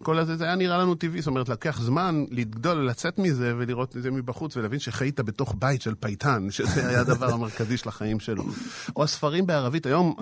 וכל 0.00 0.18
הזה, 0.18 0.36
זה 0.36 0.44
היה 0.44 0.54
נראה 0.54 0.78
לנו 0.78 0.94
טבעי, 0.94 1.20
זאת 1.20 1.26
אומרת, 1.26 1.48
לקח 1.48 1.80
זמן 1.80 2.24
לגדול, 2.30 2.76
לצאת 2.88 3.18
מזה 3.18 3.54
ולראות 3.58 3.79
את 3.82 4.02
זה 4.02 4.10
מבחוץ, 4.10 4.56
ולהבין 4.56 4.78
שחיית 4.78 5.20
בתוך 5.20 5.54
בית 5.58 5.82
של 5.82 5.94
פייטן, 5.94 6.50
שזה 6.50 6.88
היה 6.88 7.00
הדבר 7.00 7.32
המרכזי 7.32 7.76
של 7.76 7.88
החיים 7.88 8.20
שלו. 8.20 8.44
או 8.96 9.04
הספרים 9.04 9.46
בערבית, 9.46 9.86
היום, 9.86 10.14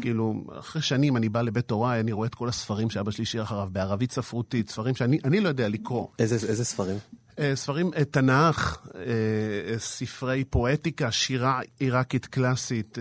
כאילו, 0.00 0.44
אחרי 0.58 0.82
שנים 0.82 1.16
אני 1.16 1.28
בא 1.28 1.42
לבית 1.42 1.70
הוריי, 1.70 2.00
אני 2.00 2.12
רואה 2.12 2.26
את 2.26 2.34
כל 2.34 2.48
הספרים 2.48 2.90
שאבא 2.90 3.10
שלי 3.10 3.22
השאיר 3.22 3.42
אחריו, 3.42 3.68
בערבית 3.72 4.12
ספרותית, 4.12 4.70
ספרים 4.70 4.94
שאני 4.94 5.18
אני 5.24 5.40
לא 5.40 5.48
יודע 5.48 5.68
לקרוא. 5.68 6.06
איזה, 6.18 6.34
איזה 6.48 6.64
ספרים? 6.64 6.96
אה, 7.38 7.56
ספרים, 7.56 7.90
אה, 7.96 8.04
תנ"ך, 8.04 8.78
אה, 8.96 9.78
ספרי 9.78 10.44
פואטיקה, 10.44 11.10
שירה 11.10 11.60
עיראקית 11.78 12.26
קלאסית. 12.26 12.98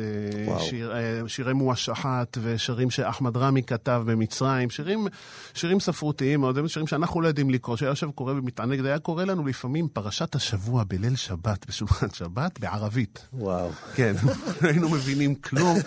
שיר, 0.60 0.94
שירי 1.28 1.54
מואשחת 1.54 2.38
ושירים 2.42 2.90
שאחמד 2.90 3.38
רמי 3.38 3.64
כתב 3.64 4.04
במצרים, 4.06 4.70
שירים, 4.70 5.08
שירים 5.54 5.80
ספרותיים 5.80 6.40
מאוד, 6.40 6.68
שירים 6.68 6.88
שאנחנו 6.88 7.22
לא 7.22 7.28
יודעים 7.28 7.50
לקרוא, 7.50 7.78
שהיה 7.78 7.90
יושב 7.90 8.12
קורא 8.12 8.34
ומתענג, 8.34 8.82
זה 8.82 8.88
היה 8.88 9.00
קורא 9.00 9.24
לנו 9.24 9.46
לפעמים 9.46 9.88
פרשת 9.88 10.36
השבוע 10.36 10.84
בליל 10.88 11.16
שבת, 11.16 11.66
בשולחן 11.70 12.10
שבת, 12.14 12.60
בערבית. 12.60 13.28
וואו. 13.34 13.70
כן, 13.96 14.14
לא 14.62 14.70
היינו 14.70 14.90
מבינים 14.90 15.36
כלום, 15.36 15.78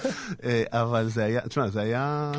אבל 0.70 1.08
זה 1.08 1.24
היה, 1.24 1.40
תשמע, 1.40 1.68
זה 1.68 1.80
היה... 1.80 2.32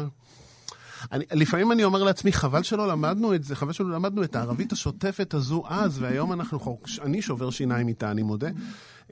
אני, 1.12 1.26
לפעמים 1.32 1.72
אני 1.72 1.84
אומר 1.84 2.04
לעצמי, 2.04 2.32
חבל 2.34 2.64
שלא 2.64 2.88
למדנו 2.88 3.36
את 3.36 3.44
זה, 3.44 3.56
חבל 3.56 3.72
שלא 3.74 3.92
למדנו 3.92 4.24
את 4.24 4.36
הערבית 4.36 4.72
השוטפת 4.72 5.34
הזו 5.34 5.64
אז, 5.68 6.02
והיום 6.02 6.34
אנחנו, 6.34 6.60
חוק- 6.60 6.88
אני 7.02 7.22
שובר 7.22 7.50
שיניים 7.50 7.88
איתה, 7.88 8.12
אני 8.12 8.24
מודה. 8.24 8.48
Uh, 8.48 9.12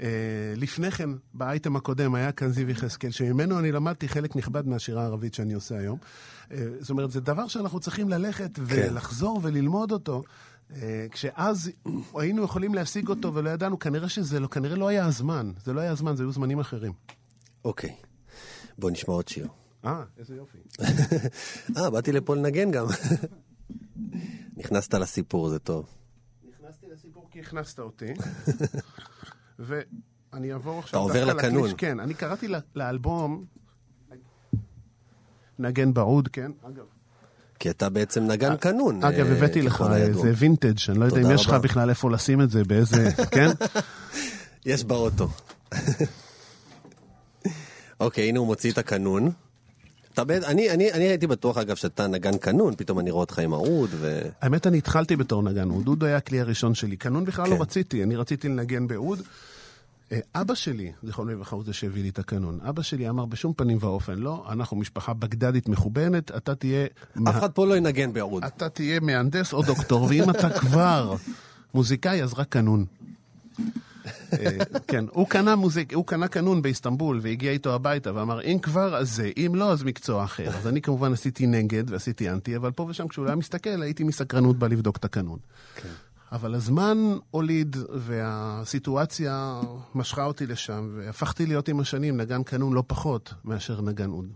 לפני 0.55 0.91
כן, 0.91 1.09
באייטם 1.33 1.75
הקודם, 1.75 2.15
היה 2.15 2.31
כאן 2.31 2.49
זיו 2.51 2.69
יחזקאל, 2.69 3.11
שממנו 3.11 3.59
אני 3.59 3.71
למדתי 3.71 4.07
חלק 4.07 4.35
נכבד 4.35 4.67
מהשירה 4.67 5.01
הערבית 5.01 5.33
שאני 5.33 5.53
עושה 5.53 5.77
היום. 5.77 5.97
Uh, 6.49 6.53
זאת 6.79 6.89
אומרת, 6.89 7.11
זה 7.11 7.19
דבר 7.19 7.47
שאנחנו 7.47 7.79
צריכים 7.79 8.09
ללכת 8.09 8.51
ולחזור 8.61 9.39
וללמוד 9.43 9.91
אותו. 9.91 10.23
Uh, 10.69 10.73
כשאז 11.11 11.71
היינו 12.15 12.43
יכולים 12.43 12.73
להשיג 12.73 13.07
אותו 13.09 13.33
ולא 13.33 13.49
ידענו, 13.49 13.79
כנראה 13.79 14.09
שזה 14.09 14.39
לא, 14.39 14.47
כנראה 14.47 14.75
לא 14.75 14.87
היה 14.87 15.05
הזמן. 15.05 15.51
זה 15.65 15.73
לא 15.73 15.81
היה 15.81 15.91
הזמן, 15.91 16.15
זה 16.15 16.23
היו 16.23 16.31
זמנים 16.31 16.59
אחרים. 16.59 16.93
אוקיי. 17.65 17.95
בוא 18.77 18.91
נשמע 18.91 19.13
עוד 19.13 19.27
שיר. 19.27 19.47
אה, 19.85 20.03
איזה 20.17 20.35
יופי. 20.35 20.57
אה, 21.77 21.89
באתי 21.89 22.11
לפה 22.11 22.35
לנגן 22.35 22.71
גם. 22.71 22.85
נכנסת 24.57 24.93
לסיפור, 24.93 25.49
זה 25.49 25.59
טוב. 25.59 25.85
נכנסתי 26.49 26.85
לסיפור 26.93 27.27
כי 27.31 27.39
הכנסת 27.39 27.79
אותי, 27.79 28.13
ואני 29.59 30.53
אעבור 30.53 30.79
עכשיו... 30.79 30.89
אתה 30.89 31.19
עובר 31.19 31.25
לקנון. 31.25 31.63
לקליש- 31.69 31.73
כן, 31.77 31.99
אני 31.99 32.13
קראתי 32.13 32.47
לאלבום... 32.75 33.45
נגן 35.59 35.93
בעוד, 35.93 36.27
כן. 36.27 36.51
אגב, 36.63 36.83
כי 37.59 37.69
אתה 37.69 37.89
בעצם 37.89 38.23
נגן 38.27 38.55
קנון. 38.57 39.03
אגב, 39.03 39.25
אה, 39.27 39.37
הבאתי 39.37 39.61
לך. 39.61 39.83
איזה 39.95 40.31
וינטג', 40.35 40.77
אני 40.89 40.99
לא 40.99 41.05
יודע 41.05 41.21
אם 41.21 41.31
יש 41.35 41.45
לך. 41.47 41.53
בכלל 41.53 41.89
איפה 41.89 42.11
לשים 42.11 42.41
את 42.41 42.49
זה, 42.49 42.63
באיזה... 42.63 43.09
כן? 43.31 43.47
יש 44.65 44.83
באוטו. 44.83 45.29
אוקיי, 47.99 48.29
הנה 48.29 48.39
הוא 48.39 48.47
מוציא 48.47 48.71
את 48.71 48.77
הקנון. 48.77 49.31
אתה 50.13 50.23
בעצם, 50.23 50.47
אני, 50.47 50.69
אני, 50.69 50.91
אני 50.91 51.03
הייתי 51.03 51.27
בטוח 51.27 51.57
אגב 51.57 51.75
שאתה 51.75 52.07
נגן 52.07 52.37
קנון, 52.37 52.73
פתאום 52.77 52.99
אני 52.99 53.11
רואה 53.11 53.21
אותך 53.21 53.39
עם 53.39 53.53
העוד 53.53 53.89
ו... 53.93 54.21
האמת, 54.41 54.67
אני 54.67 54.77
התחלתי 54.77 55.15
בתור 55.15 55.43
נגן 55.43 55.69
אוד, 55.69 55.87
אוד 55.87 56.03
היה 56.03 56.17
הכלי 56.17 56.39
הראשון 56.41 56.75
שלי. 56.75 56.97
קנון 56.97 57.25
בכלל 57.25 57.45
כן. 57.45 57.51
לא 57.51 57.61
רציתי, 57.61 58.03
אני 58.03 58.15
רציתי 58.15 58.47
לנגן 58.47 58.87
באוד. 58.87 59.21
אה, 60.11 60.19
אבא 60.35 60.55
שלי, 60.55 60.91
זיכרונו 61.03 61.31
לברכה, 61.31 61.55
הוא 61.55 61.63
זה 61.65 61.73
שהביא 61.73 62.03
לי 62.03 62.09
את 62.09 62.19
הקנון. 62.19 62.59
אבא 62.69 62.81
שלי 62.81 63.09
אמר 63.09 63.25
בשום 63.25 63.53
פנים 63.53 63.77
ואופן, 63.81 64.19
לא, 64.19 64.45
אנחנו 64.49 64.77
משפחה 64.77 65.13
בגדדית 65.13 65.69
מכובנת, 65.69 66.31
אתה 66.31 66.55
תהיה... 66.55 66.85
אף 67.29 67.37
אחד 67.37 67.51
פה 67.51 67.65
לא 67.65 67.77
ינגן 67.77 68.13
בעוד. 68.13 68.43
אתה 68.43 68.69
תהיה 68.69 68.99
מהנדס 68.99 69.53
או 69.53 69.61
דוקטור, 69.61 70.03
ואם 70.09 70.29
אתה 70.29 70.49
כבר 70.59 71.15
מוזיקאי, 71.73 72.23
אז 72.23 72.33
רק 72.33 72.47
קנון. 72.49 72.85
אה, 74.39 74.79
כן, 74.87 75.05
הוא 75.11 75.27
קנה 75.27 75.55
מוזיק, 75.55 75.93
הוא 75.93 76.05
קנה 76.05 76.27
קנון 76.27 76.61
באיסטנבול 76.61 77.19
והגיע 77.21 77.51
איתו 77.51 77.73
הביתה 77.75 78.15
ואמר, 78.15 78.41
אם 78.41 78.57
כבר, 78.61 78.95
אז 78.95 79.15
זה, 79.15 79.31
אם 79.37 79.51
לא, 79.55 79.71
אז 79.71 79.83
מקצוע 79.83 80.23
אחר. 80.23 80.49
אז 80.49 80.67
אני 80.67 80.81
כמובן 80.81 81.13
עשיתי 81.13 81.47
נגד 81.47 81.91
ועשיתי 81.91 82.29
אנטי, 82.29 82.55
אבל 82.55 82.71
פה 82.71 82.85
ושם 82.89 83.07
כשהוא 83.07 83.25
היה 83.25 83.35
מסתכל, 83.35 83.81
הייתי 83.81 84.03
מסקרנות 84.03 84.59
בא 84.59 84.67
לבדוק 84.67 84.97
את 84.97 85.05
הקנון. 85.05 85.39
אבל 86.31 86.55
הזמן 86.55 86.97
הוליד 87.31 87.75
והסיטואציה 87.93 89.61
משכה 89.95 90.23
אותי 90.23 90.45
לשם, 90.45 90.89
והפכתי 90.97 91.45
להיות 91.45 91.67
עם 91.67 91.79
השנים 91.79 92.17
נגן 92.17 92.43
קנון 92.43 92.73
לא 92.73 92.83
פחות 92.87 93.33
מאשר 93.45 93.81
נגן 93.81 94.09
אוד. 94.09 94.27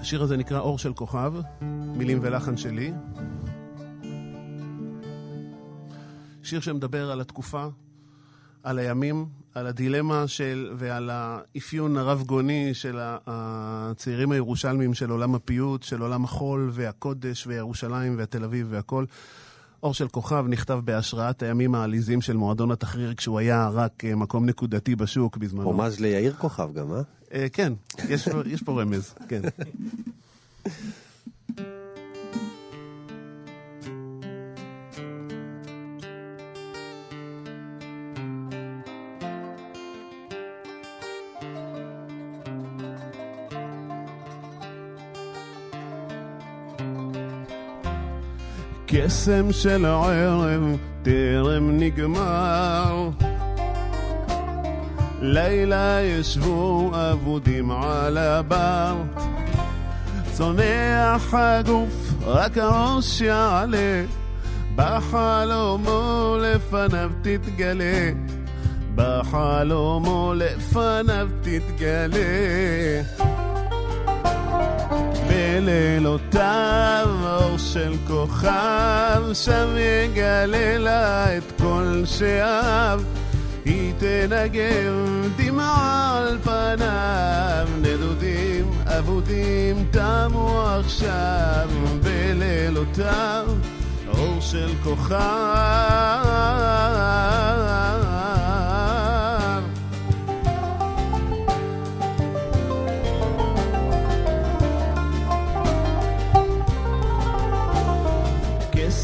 השיר 0.00 0.22
הזה 0.22 0.36
נקרא 0.36 0.58
אור 0.58 0.78
של 0.78 0.92
כוכב, 0.92 1.32
מילים 1.96 2.18
ולחן 2.22 2.56
שלי. 2.56 2.92
שיר 6.42 6.60
שמדבר 6.60 7.10
על 7.10 7.20
התקופה, 7.20 7.66
על 8.62 8.78
הימים, 8.78 9.26
על 9.54 9.66
הדילמה 9.66 10.28
של, 10.28 10.72
ועל 10.76 11.10
האפיון 11.12 11.96
הרב 11.96 12.22
גוני 12.26 12.74
של 12.74 12.98
הצעירים 13.00 14.32
הירושלמים 14.32 14.94
של 14.94 15.10
עולם 15.10 15.34
הפיוט, 15.34 15.82
של 15.82 16.00
עולם 16.00 16.24
החול 16.24 16.70
והקודש 16.72 17.46
וירושלים 17.46 18.18
והתל 18.18 18.44
אביב 18.44 18.66
והכל. 18.70 19.04
אור 19.82 19.94
של 19.94 20.08
כוכב 20.08 20.44
נכתב 20.48 20.80
בהשראת 20.84 21.42
הימים 21.42 21.74
העליזים 21.74 22.20
של 22.20 22.36
מועדון 22.36 22.70
התחריר 22.70 23.14
כשהוא 23.14 23.38
היה 23.38 23.68
רק 23.68 24.04
אה, 24.04 24.14
מקום 24.14 24.46
נקודתי 24.46 24.96
בשוק 24.96 25.36
בזמנו. 25.36 25.62
הומאז' 25.62 26.00
ליאיר 26.00 26.34
כוכב 26.38 26.68
גם, 26.74 26.92
אה? 26.92 27.00
אה, 27.34 27.46
כן, 27.52 27.72
יש, 28.08 28.28
יש 28.46 28.62
פה 28.62 28.82
רמז, 28.82 29.14
כן. 29.28 29.40
קסם 48.99 49.51
של 49.51 49.85
הערב 49.85 50.77
טרם 51.03 51.79
נגמר 51.79 53.09
לילה 55.21 55.99
ישבו 56.01 56.91
אבודים 56.93 57.71
על 57.71 58.17
הבר 58.17 58.95
צונח 60.33 61.33
הגוף, 61.33 62.13
רק 62.25 62.57
הראש 62.57 63.21
יעלה 63.21 64.05
בחלומו 64.75 66.37
לפניו 66.41 67.11
תתגלה 67.21 68.11
בחלומו 68.95 70.33
לפניו 70.35 71.27
תתגלה 71.41 72.21
בלילותיו 75.64 77.08
אור 77.24 77.58
של 77.58 77.94
כוכב 78.06 79.22
שם 79.32 79.68
יגלה 79.76 80.78
לה 80.78 81.36
את 81.36 81.52
כל 81.60 82.02
שאהב 82.04 83.00
היא 83.64 83.94
תנגב 83.98 85.28
דמעה 85.36 86.18
על 86.18 86.38
פניו 86.44 87.68
נדודים 87.82 88.70
אבודים 88.86 89.86
תמו 89.90 90.66
עכשיו 90.80 91.68
בלילותיו. 92.02 93.46
אור 94.08 94.40
של 94.40 94.70
כוכב 94.82 95.16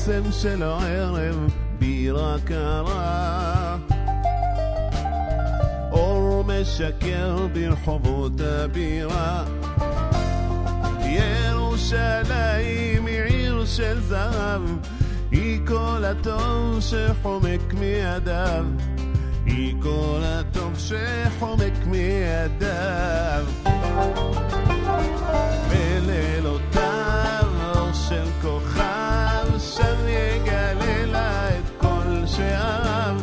קסם 0.07 0.32
של 0.32 0.62
הערב 0.62 1.50
בירה 1.78 2.36
קרה. 2.44 3.76
אור 5.92 6.44
משקר 6.44 7.46
ברחובות 7.52 8.32
הבירה. 8.40 9.44
ירושלים 11.02 13.07
היא 13.07 13.22
עיר 13.22 13.64
של 13.64 14.00
זהב 14.00 14.62
היא 15.30 15.61
כל 15.66 16.04
הטוב 16.04 16.80
שחומק 16.80 17.74
מידיו. 17.74 18.64
היא 19.46 19.74
כל 19.82 20.20
הטוב 20.24 20.72
שחומק 20.78 21.86
מידיו. 21.86 23.44
בלילותיו 25.70 27.07
של 28.09 28.24
כוכב 28.42 28.76
שם 29.77 30.09
יגלה 30.09 31.07
לה 31.07 31.49
את 31.49 31.70
כל 31.79 32.27
שאהב 32.27 33.16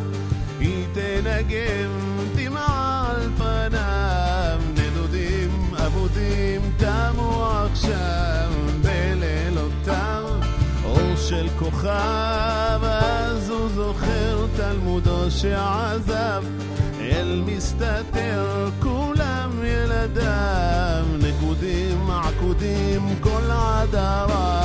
היא 0.60 0.86
תנגב 0.92 1.90
דמעה 2.34 3.10
על 3.10 3.28
פניו 3.38 4.60
נדודים 4.74 5.74
אבודים 5.86 6.60
תמו 6.76 7.46
עכשיו 7.46 8.50
בלילותיו 8.82 10.24
אור 10.84 11.16
של 11.16 11.48
כוכב 11.58 12.80
אז 12.82 13.50
הוא 13.50 13.68
זוכר 13.68 14.46
תלמודו 14.56 15.30
שעזב 15.30 16.44
אל 17.00 17.42
מסתתר 17.46 18.70
כולם 18.82 19.50
ילדיו 19.64 21.04
נקודים 21.18 22.10
עקודים 22.10 23.14
כל 23.20 23.50
עדריו 23.50 24.28
בלילותיו 24.30 24.63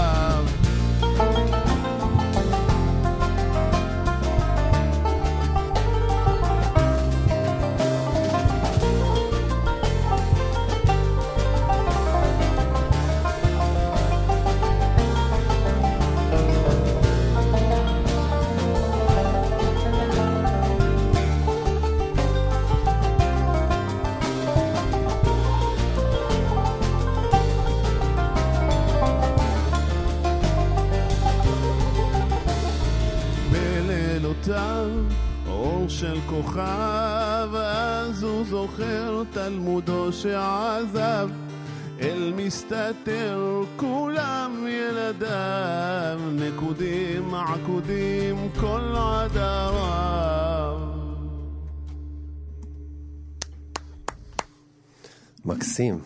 מסתתר 42.70 43.64
כולם 43.76 44.66
ילדיו 44.70 46.20
נקודים 46.32 47.34
עקודים 47.34 48.50
כל 48.60 48.96
עדריו 48.98 50.80
מקסים. 55.46 56.00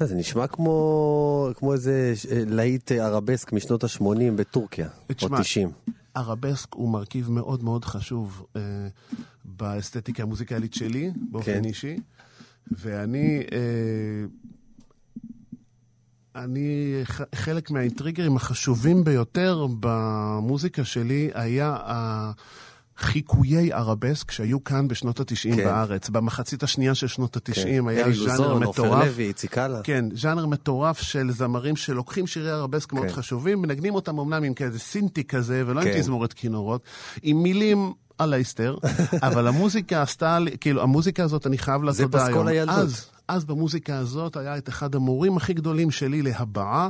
אה, 0.00 0.06
זה 0.06 0.14
נשמע 0.14 0.46
כמו, 0.46 1.48
כמו 1.54 1.72
איזה 1.72 2.14
אה, 2.30 2.42
להיט 2.46 2.92
אה, 2.92 3.06
ערבסק 3.06 3.52
משנות 3.52 3.84
ה-80 3.84 4.32
בטורקיה, 4.36 4.88
או 5.08 5.14
תשמע, 5.14 5.40
90. 5.40 5.70
ערבסק 6.14 6.74
הוא 6.74 6.88
מרכיב 6.88 7.30
מאוד 7.30 7.64
מאוד 7.64 7.84
חשוב 7.84 8.46
אה, 8.56 8.60
באסתטיקה 9.44 10.22
המוזיקלית 10.22 10.74
שלי, 10.74 11.10
באופן 11.30 11.52
כן. 11.52 11.64
אישי, 11.64 11.96
ואני... 12.70 13.42
אה, 13.52 14.26
אני, 16.36 16.94
חלק 17.34 17.70
מהאינטריגרים 17.70 18.36
החשובים 18.36 19.04
ביותר 19.04 19.66
במוזיקה 19.80 20.84
שלי 20.84 21.30
היה 21.34 21.76
החיקויי 22.98 23.72
ערבסק 23.72 24.30
שהיו 24.30 24.64
כאן 24.64 24.88
בשנות 24.88 25.20
התשעים 25.20 25.56
כן. 25.56 25.64
בארץ. 25.64 26.08
במחצית 26.08 26.62
השנייה 26.62 26.94
של 26.94 27.06
שנות 27.06 27.36
התשעים 27.36 27.88
היה 27.88 28.04
אלי 28.04 28.14
ז'אנר 28.14 28.30
לוזון, 28.30 28.62
עופר 28.62 28.82
מטורף. 28.84 29.04
לוי, 29.04 29.24
איציק 29.24 29.58
אללה. 29.58 29.80
כן, 29.82 30.04
ז'אנר 30.14 30.46
מטורף 30.46 31.00
של 31.00 31.30
זמרים 31.30 31.76
שלוקחים 31.76 32.26
שירי 32.26 32.50
ערבסק 32.50 32.92
מאוד 32.92 33.06
כן. 33.06 33.12
חשובים, 33.12 33.62
מנגנים 33.62 33.94
אותם 33.94 34.18
אמנם 34.18 34.44
עם 34.44 34.54
כאיזה 34.54 34.78
סינטי 34.78 35.24
כזה, 35.24 35.62
ולא 35.66 35.80
עם 35.80 35.86
כן. 35.86 36.00
תזמורת 36.00 36.32
כינורות, 36.32 36.82
עם 37.22 37.42
מילים 37.42 37.92
על 38.18 38.32
ההסתר, 38.32 38.76
אבל 39.28 39.46
המוזיקה 39.46 40.02
עשתה, 40.02 40.38
כאילו, 40.60 40.82
המוזיקה 40.82 41.24
הזאת, 41.24 41.46
אני 41.46 41.58
חייב 41.58 41.82
לה 41.82 41.92
זה 41.92 42.02
תודה 42.02 42.18
פסקול 42.18 42.48
היום. 42.48 42.68
הילדות. 42.68 42.74
אז, 42.78 43.06
אז 43.30 43.44
במוזיקה 43.44 43.98
הזאת 43.98 44.36
היה 44.36 44.56
את 44.56 44.68
אחד 44.68 44.94
המורים 44.94 45.36
הכי 45.36 45.54
גדולים 45.54 45.90
שלי 45.90 46.22
להבעה, 46.22 46.88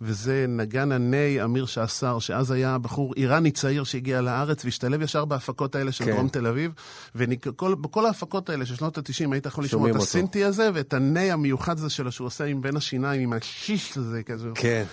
וזה 0.00 0.46
נגן 0.48 0.92
הני 0.92 1.44
אמיר 1.44 1.66
שעשר, 1.66 2.18
שאז 2.18 2.50
היה 2.50 2.78
בחור 2.78 3.14
איראני 3.16 3.50
צעיר 3.50 3.84
שהגיע 3.84 4.20
לארץ 4.20 4.64
והשתלב 4.64 5.02
ישר 5.02 5.24
בהפקות 5.24 5.74
האלה 5.74 5.92
של 5.92 6.04
כן. 6.04 6.12
דרום 6.12 6.28
תל 6.28 6.46
אביב, 6.46 6.72
ובכל 7.14 8.06
ההפקות 8.06 8.50
האלה 8.50 8.66
של 8.66 8.74
שנות 8.74 8.98
ה-90 8.98 9.32
היית 9.32 9.46
יכול 9.46 9.64
לשמוע 9.64 9.90
את. 9.90 9.96
הסינטי 9.96 10.44
הזה, 10.44 10.70
ואת 10.74 10.94
הני 10.94 11.30
המיוחד 11.30 11.78
הזה 11.78 11.90
שלו 11.90 12.12
שהוא 12.12 12.26
עושה 12.26 12.44
עם 12.44 12.62
בין 12.62 12.76
השיניים, 12.76 13.20
עם 13.20 13.32
השיש 13.32 13.96
הזה 13.96 14.22
כזה. 14.22 14.48
כן. 14.54 14.84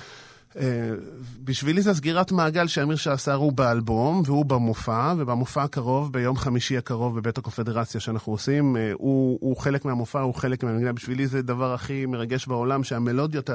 בשבילי 1.43 1.81
זה 1.81 1.93
סגירת 1.93 2.31
מעגל 2.31 2.67
שאמיר 2.67 2.95
שעשר 2.95 3.33
הוא 3.33 3.51
באלבום 3.51 4.21
והוא 4.25 4.45
במופע, 4.45 5.13
ובמופע 5.17 5.63
הקרוב, 5.63 6.13
ביום 6.13 6.37
חמישי 6.37 6.77
הקרוב 6.77 7.19
בבית 7.19 7.37
הקונפדרציה 7.37 8.01
שאנחנו 8.01 8.33
עושים, 8.33 8.77
אה, 8.77 8.91
הוא, 8.93 9.37
הוא 9.41 9.57
חלק 9.57 9.85
מהמופע, 9.85 10.19
הוא 10.19 10.33
חלק 10.33 10.63
מהמנגנה. 10.63 10.93
בשבילי 10.93 11.27
זה 11.27 11.39
הדבר 11.39 11.73
הכי 11.73 12.05
מרגש 12.05 12.47
בעולם, 12.47 12.83
שהמלודיות 12.83 13.49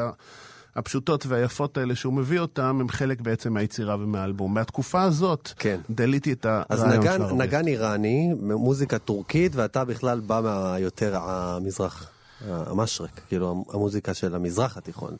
הפשוטות 0.77 1.27
והיפות 1.27 1.79
האלה 1.79 1.95
שהוא 1.95 2.13
מביא 2.13 2.41
אותן, 2.41 2.63
הם 2.63 2.89
חלק 2.89 3.21
בעצם 3.21 3.53
מהיצירה 3.53 3.97
ומהאלבום. 4.01 4.55
מהתקופה 4.55 5.03
הזאת, 5.03 5.53
כן. 5.59 5.81
דליתי 5.91 6.33
את 6.33 6.47
אז 6.69 6.81
הרעיון 6.83 7.03
נגן, 7.03 7.17
של 7.17 7.23
הרבה. 7.23 7.45
נגן 7.45 7.67
איראני, 7.67 8.35
מוזיקה 8.43 8.99
טורקית, 8.99 9.53
ואתה 9.55 9.85
בכלל 9.85 10.21
בא 10.21 10.41
מהיותר 10.45 11.17
המזרח. 11.23 12.11
המשרק, 12.49 13.21
כאילו 13.29 13.65
המוזיקה 13.73 14.15
של 14.15 14.35
המזרח 14.35 14.77
התיכון, 14.77 15.17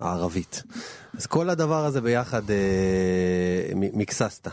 הערבית. 0.00 0.62
אז 1.18 1.26
כל 1.26 1.50
הדבר 1.50 1.84
הזה 1.84 2.00
ביחד 2.00 2.50
אה, 2.50 2.56
מקססת. 3.74 4.48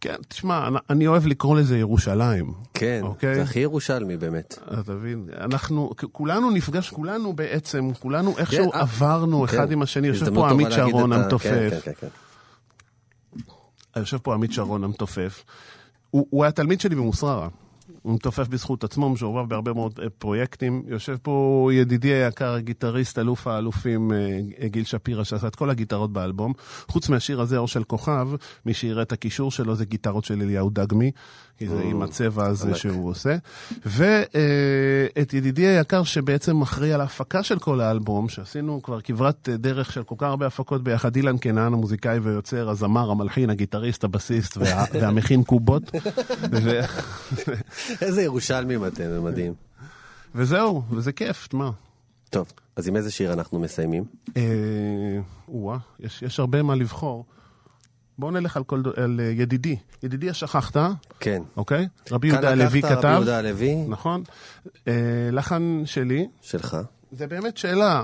כן, 0.00 0.14
תשמע, 0.28 0.68
אני- 0.90 1.06
אוהב 1.06 1.26
לקרוא 1.26 1.56
לזה 1.56 1.78
ירושלים. 1.78 2.52
כן, 2.74 3.00
אוקיי. 3.02 3.34
זה 3.34 3.42
הכי 3.42 3.58
ירושלמי 3.58 4.16
באמת. 4.16 4.58
אתה 4.80 4.92
מבין? 4.92 5.28
אנחנו, 5.40 5.90
כולנו 6.12 6.50
נפגש, 6.50 6.90
כולנו 6.90 7.32
בעצם, 7.32 7.90
כולנו 8.00 8.38
איכשהו 8.38 8.70
כן, 8.70 8.76
אה, 8.78 8.82
עברנו 8.82 9.44
אחד 9.44 9.66
כן. 9.66 9.72
עם 9.72 9.82
השני. 9.82 10.06
יושב 10.08 10.34
פה 10.34 10.50
עמית 10.50 10.68
שרון 10.70 11.12
המתופף. 11.12 11.42
כן, 11.70 11.70
כן, 11.84 11.92
כן, 12.00 12.08
כן. 13.94 14.00
יושב 14.00 14.18
פה 14.18 14.34
עמית 14.34 14.52
שרון 14.52 14.84
המתופף. 14.84 15.44
הוא, 16.10 16.26
הוא 16.30 16.44
היה 16.44 16.52
תלמיד 16.52 16.80
שלי 16.80 16.94
במוסררה. 16.94 17.48
הוא 18.04 18.14
מתופף 18.14 18.48
בזכות 18.48 18.84
עצמו, 18.84 19.10
משורבב 19.10 19.48
בהרבה 19.48 19.72
מאוד 19.72 20.00
אה, 20.02 20.10
פרויקטים. 20.10 20.82
יושב 20.86 21.16
פה 21.22 21.70
ידידי 21.72 22.12
היקר, 22.12 22.54
הגיטריסט, 22.54 23.18
אלוף 23.18 23.46
האלופים 23.46 24.12
אה, 24.12 24.68
גיל 24.68 24.84
שפירא, 24.84 25.24
שעשה 25.24 25.46
את 25.46 25.56
כל 25.56 25.70
הגיטרות 25.70 26.12
באלבום. 26.12 26.52
חוץ 26.88 27.08
מהשיר 27.08 27.40
הזה, 27.40 27.58
אור 27.58 27.68
של 27.68 27.84
כוכב, 27.84 28.28
מי 28.66 28.74
שיראה 28.74 29.02
את 29.02 29.12
הקישור 29.12 29.50
שלו 29.50 29.74
זה 29.74 29.84
גיטרות 29.84 30.24
של 30.24 30.42
אליהו 30.42 30.70
דגמי, 30.70 31.10
כי 31.58 31.68
זה 31.68 31.82
עם 31.82 32.02
הצבע 32.02 32.46
הזה. 32.46 32.74
שהוא 32.74 33.08
עושה. 33.08 33.36
ואת 33.86 35.34
ידידי 35.34 35.66
היקר, 35.66 36.04
שבעצם 36.04 36.62
אחראי 36.62 36.92
על 36.92 37.00
ההפקה 37.00 37.42
של 37.42 37.58
כל 37.58 37.80
האלבום, 37.80 38.28
שעשינו 38.28 38.82
כבר 38.82 39.00
כברת 39.00 39.48
דרך 39.48 39.92
של 39.92 40.02
כל 40.02 40.14
כך 40.18 40.26
הרבה 40.26 40.46
הפקות 40.46 40.84
ביחד, 40.84 41.16
אילן 41.16 41.38
קנן, 41.38 41.72
המוזיקאי 41.72 42.18
ויוצר, 42.18 42.70
הזמר, 42.70 43.10
המלחין, 43.10 43.50
הגיטריסט, 43.50 44.04
הבסיסט 44.04 44.56
וה, 44.56 44.84
והמכין 45.00 45.42
קובות. 45.42 45.82
איזה 48.02 48.22
ירושלמים 48.22 48.86
אתם, 48.86 49.04
זה 49.10 49.20
מדהים. 49.20 49.54
וזהו, 50.34 50.82
וזה 50.90 51.12
כיף, 51.12 51.48
מה? 51.52 51.70
טוב, 52.30 52.52
אז 52.76 52.88
עם 52.88 52.96
איזה 52.96 53.10
שיר 53.10 53.32
אנחנו 53.32 53.58
מסיימים? 53.58 54.04
אה, 54.36 54.42
יש 56.22 56.40
הרבה 56.40 56.62
מה 56.62 56.74
לבחור. 56.74 57.24
בואו 58.18 58.30
נלך 58.30 58.56
על, 58.56 58.64
כל, 58.64 58.82
על 58.96 59.20
אה, 59.20 59.24
ידידי. 59.24 59.76
ידידי 60.02 60.30
השכחת, 60.30 60.76
כן. 61.20 61.42
אוקיי? 61.56 61.88
רבי 62.10 62.30
כאן 62.30 62.34
יהודה 62.34 62.50
הלוי 62.50 62.78
לקחת, 62.78 62.90
רבי 62.90 62.96
כתב. 63.00 63.12
יהודה 63.14 63.38
הלוי, 63.38 63.76
נכון. 63.88 64.22
אה, 64.88 64.92
לחן 65.32 65.82
שלי, 65.84 66.28
שלך. 66.40 66.76
זה 67.12 67.26
באמת 67.26 67.56
שאלה. 67.56 68.02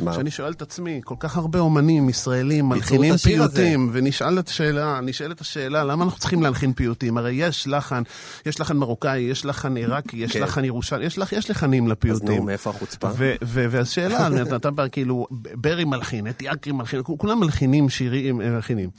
מה? 0.00 0.12
שאני 0.14 0.30
שואל 0.30 0.52
את 0.52 0.62
עצמי, 0.62 1.00
כל 1.04 1.14
כך 1.18 1.36
הרבה 1.36 1.58
אומנים 1.58 2.08
ישראלים 2.08 2.68
מלחינים. 2.68 3.16
פיוטים, 3.16 3.90
ונשאל 3.92 4.38
את 4.38 4.48
השאלה, 4.48 5.00
נשאלת 5.00 5.40
השאלה, 5.40 5.84
למה 5.84 6.04
אנחנו 6.04 6.18
צריכים 6.18 6.42
להלחין 6.42 6.72
פיוטים? 6.72 7.18
הרי 7.18 7.32
יש 7.32 7.68
לחן, 7.68 8.02
יש 8.46 8.60
לחן 8.60 8.76
מרוקאי, 8.76 9.18
יש 9.20 9.44
לחן 9.46 9.76
עיראקי, 9.76 10.16
יש 10.16 10.32
כן. 10.32 10.42
לחן 10.42 10.64
ירושלים, 10.64 11.02
יש, 11.06 11.18
לח, 11.18 11.32
יש 11.32 11.50
לחנים 11.50 11.84
אז 11.84 11.90
לפיוטים. 11.90 12.36
נו, 12.36 12.42
מאיפה 12.42 12.70
החוצפה? 12.70 13.08
והשאלה, 13.42 14.28
אתה- 14.56 14.88
כאילו, 14.92 15.26
ברי 15.54 15.84
מלחין, 15.84 16.26
אתי 16.28 16.52
אקרי 16.52 16.72
מלחין, 16.72 17.00
כולם 17.04 17.40
מלחינים 17.40 17.88
שירים, 17.88 18.36
מלחינים. 18.36 18.90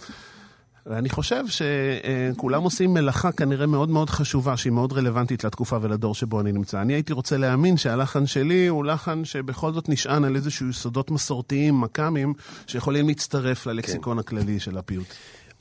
ואני 0.89 1.09
חושב 1.09 1.43
שכולם 1.47 2.63
עושים 2.63 2.93
מלאכה 2.93 3.31
כנראה 3.31 3.65
מאוד 3.65 3.89
מאוד 3.89 4.09
חשובה, 4.09 4.57
שהיא 4.57 4.73
מאוד 4.73 4.93
רלוונטית 4.93 5.43
לתקופה 5.43 5.77
ולדור 5.81 6.15
שבו 6.15 6.41
אני 6.41 6.51
נמצא. 6.51 6.81
אני 6.81 6.93
הייתי 6.93 7.13
רוצה 7.13 7.37
להאמין 7.37 7.77
שהלחן 7.77 8.25
שלי 8.25 8.67
הוא 8.67 8.85
לחן 8.85 9.25
שבכל 9.25 9.73
זאת 9.73 9.89
נשען 9.89 10.25
על 10.25 10.35
איזשהו 10.35 10.69
יסודות 10.69 11.11
מסורתיים, 11.11 11.81
מכ"מים, 11.81 12.33
שיכולים 12.67 13.07
להצטרף 13.07 13.65
ללקסיקון 13.65 14.19
הכללי 14.19 14.59
של 14.59 14.77
הפיוט. 14.77 15.07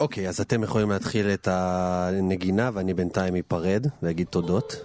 אוקיי, 0.01 0.29
אז 0.29 0.41
אתם 0.41 0.62
יכולים 0.62 0.91
להתחיל 0.91 1.27
את 1.27 1.49
הנגינה, 1.51 2.70
ואני 2.74 2.95
בינתיים 2.95 3.35
אפרד 3.37 3.87
ואגיד 4.03 4.27
תודות. 4.27 4.77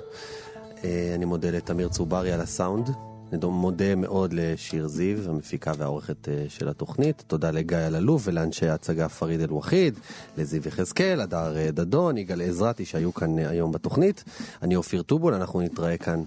אה, 0.84 1.12
אני 1.16 1.26
מודה 1.26 1.52
לתמיר 1.52 1.90
צוברי 1.90 2.32
על 2.32 2.42
הסאונד. 2.42 3.11
אני 3.32 3.40
מודה 3.44 3.96
מאוד 3.96 4.34
לשיר 4.34 4.88
זיו, 4.88 5.30
המפיקה 5.30 5.72
והעורכת 5.78 6.30
אה, 6.30 6.46
של 6.50 6.70
התוכנית. 6.70 7.24
תודה 7.28 7.52
לגיא 7.52 7.78
אלאלוף 7.78 8.22
ולאנשי 8.26 8.68
ההצגה 8.68 9.10
פריד 9.10 9.42
אל-וחיד, 9.42 10.00
לזיו 10.38 10.68
יחזקאל, 10.68 11.22
הדר 11.22 11.58
אה, 11.58 11.72
דדון, 11.72 12.18
יגאל 12.18 12.42
עזרתי 12.42 12.86
שהיו 12.86 13.14
כאן 13.14 13.40
אה, 13.40 13.50
היום 13.50 13.72
בתוכנית. 13.72 14.24
אני 14.62 14.76
אופיר 14.76 15.02
טובול, 15.02 15.34
אנחנו 15.34 15.62
נתראה 15.62 15.98
כאן 15.98 16.24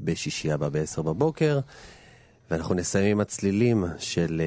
בשישי 0.00 0.52
הבא 0.52 0.68
ב-10 0.68 1.02
בבוקר. 1.02 1.60
ואנחנו 2.50 2.74
נסיים 2.74 3.10
עם 3.10 3.20
הצלילים 3.20 3.84
של 3.98 4.42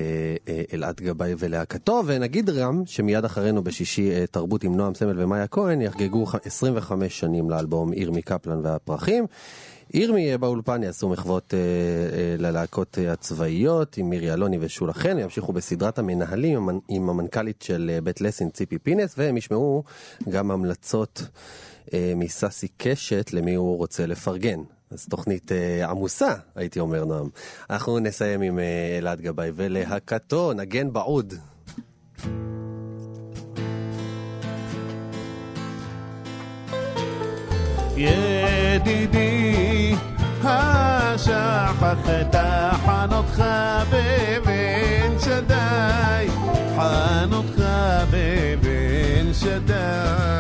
אלעד 0.74 1.01
גבאי 1.01 1.34
ולהקתו, 1.38 2.01
ונגיד 2.05 2.49
גם 2.49 2.84
שמיד 2.86 3.26
אחרינו 3.26 3.64
בשישי 3.64 4.28
תרבות 4.32 4.64
עם 4.64 4.76
נועם 4.76 4.95
סמל 4.95 5.24
ומאיה 5.24 5.47
כהן 5.47 5.82
יחגגו 5.82 6.26
ח- 6.26 6.36
25 6.45 7.20
שנים 7.20 7.49
לאלבום 7.49 7.93
ירמי 7.93 8.22
קפלן 8.22 8.60
והפרחים. 8.64 9.26
ירמי 9.94 10.22
יהיה 10.22 10.38
באולפן, 10.38 10.84
יעשו 10.84 11.10
מחוות 11.10 11.54
אה, 11.54 11.60
אה, 11.60 12.36
ללהקות 12.38 12.98
אה, 13.00 13.12
הצבאיות 13.12 13.98
עם 13.98 14.10
מירי 14.10 14.34
אלוני 14.34 14.58
ושולה 14.62 14.94
חן, 14.94 15.20
ימשיכו 15.20 15.54
בסדרת 15.54 16.00
המנהלים 16.00 16.58
עם, 16.58 16.70
המנ- 16.70 16.82
עם 16.90 17.10
המנכ"לית 17.10 17.62
של 17.62 17.92
אה, 17.94 18.02
בית 18.02 18.22
לסין 18.22 18.50
ציפי 18.50 18.78
פינס, 18.78 19.16
והם 19.18 19.38
ישמעו 19.38 19.84
גם 20.30 20.52
המלצות 20.52 21.22
אה, 21.94 22.14
מססי 22.16 22.68
קשת 22.78 23.34
למי 23.34 23.56
הוא 23.56 23.78
רוצה 23.78 24.06
לפרגן. 24.06 24.60
אז 24.92 25.06
תוכנית 25.10 25.52
אה, 25.52 25.90
עמוסה, 25.90 26.34
הייתי 26.56 26.80
אומר 26.80 27.06
נועם. 27.06 27.30
אנחנו 27.70 28.00
נסיים 28.00 28.42
עם 28.42 28.60
אה, 28.60 28.98
אלעד 28.98 29.22
גבאי 29.22 29.52
ולהקתו, 29.56 30.54
נגן 30.54 30.94
בעוד. 30.94 31.34
ידידי, 37.98 39.59
ها 40.43 41.17
شاحت 41.17 42.07
حانت 42.86 43.27
خبيب 43.38 44.47
شداي 45.25 46.27
حانت 46.77 47.47
خبيب 47.57 48.63
شداي 49.34 50.39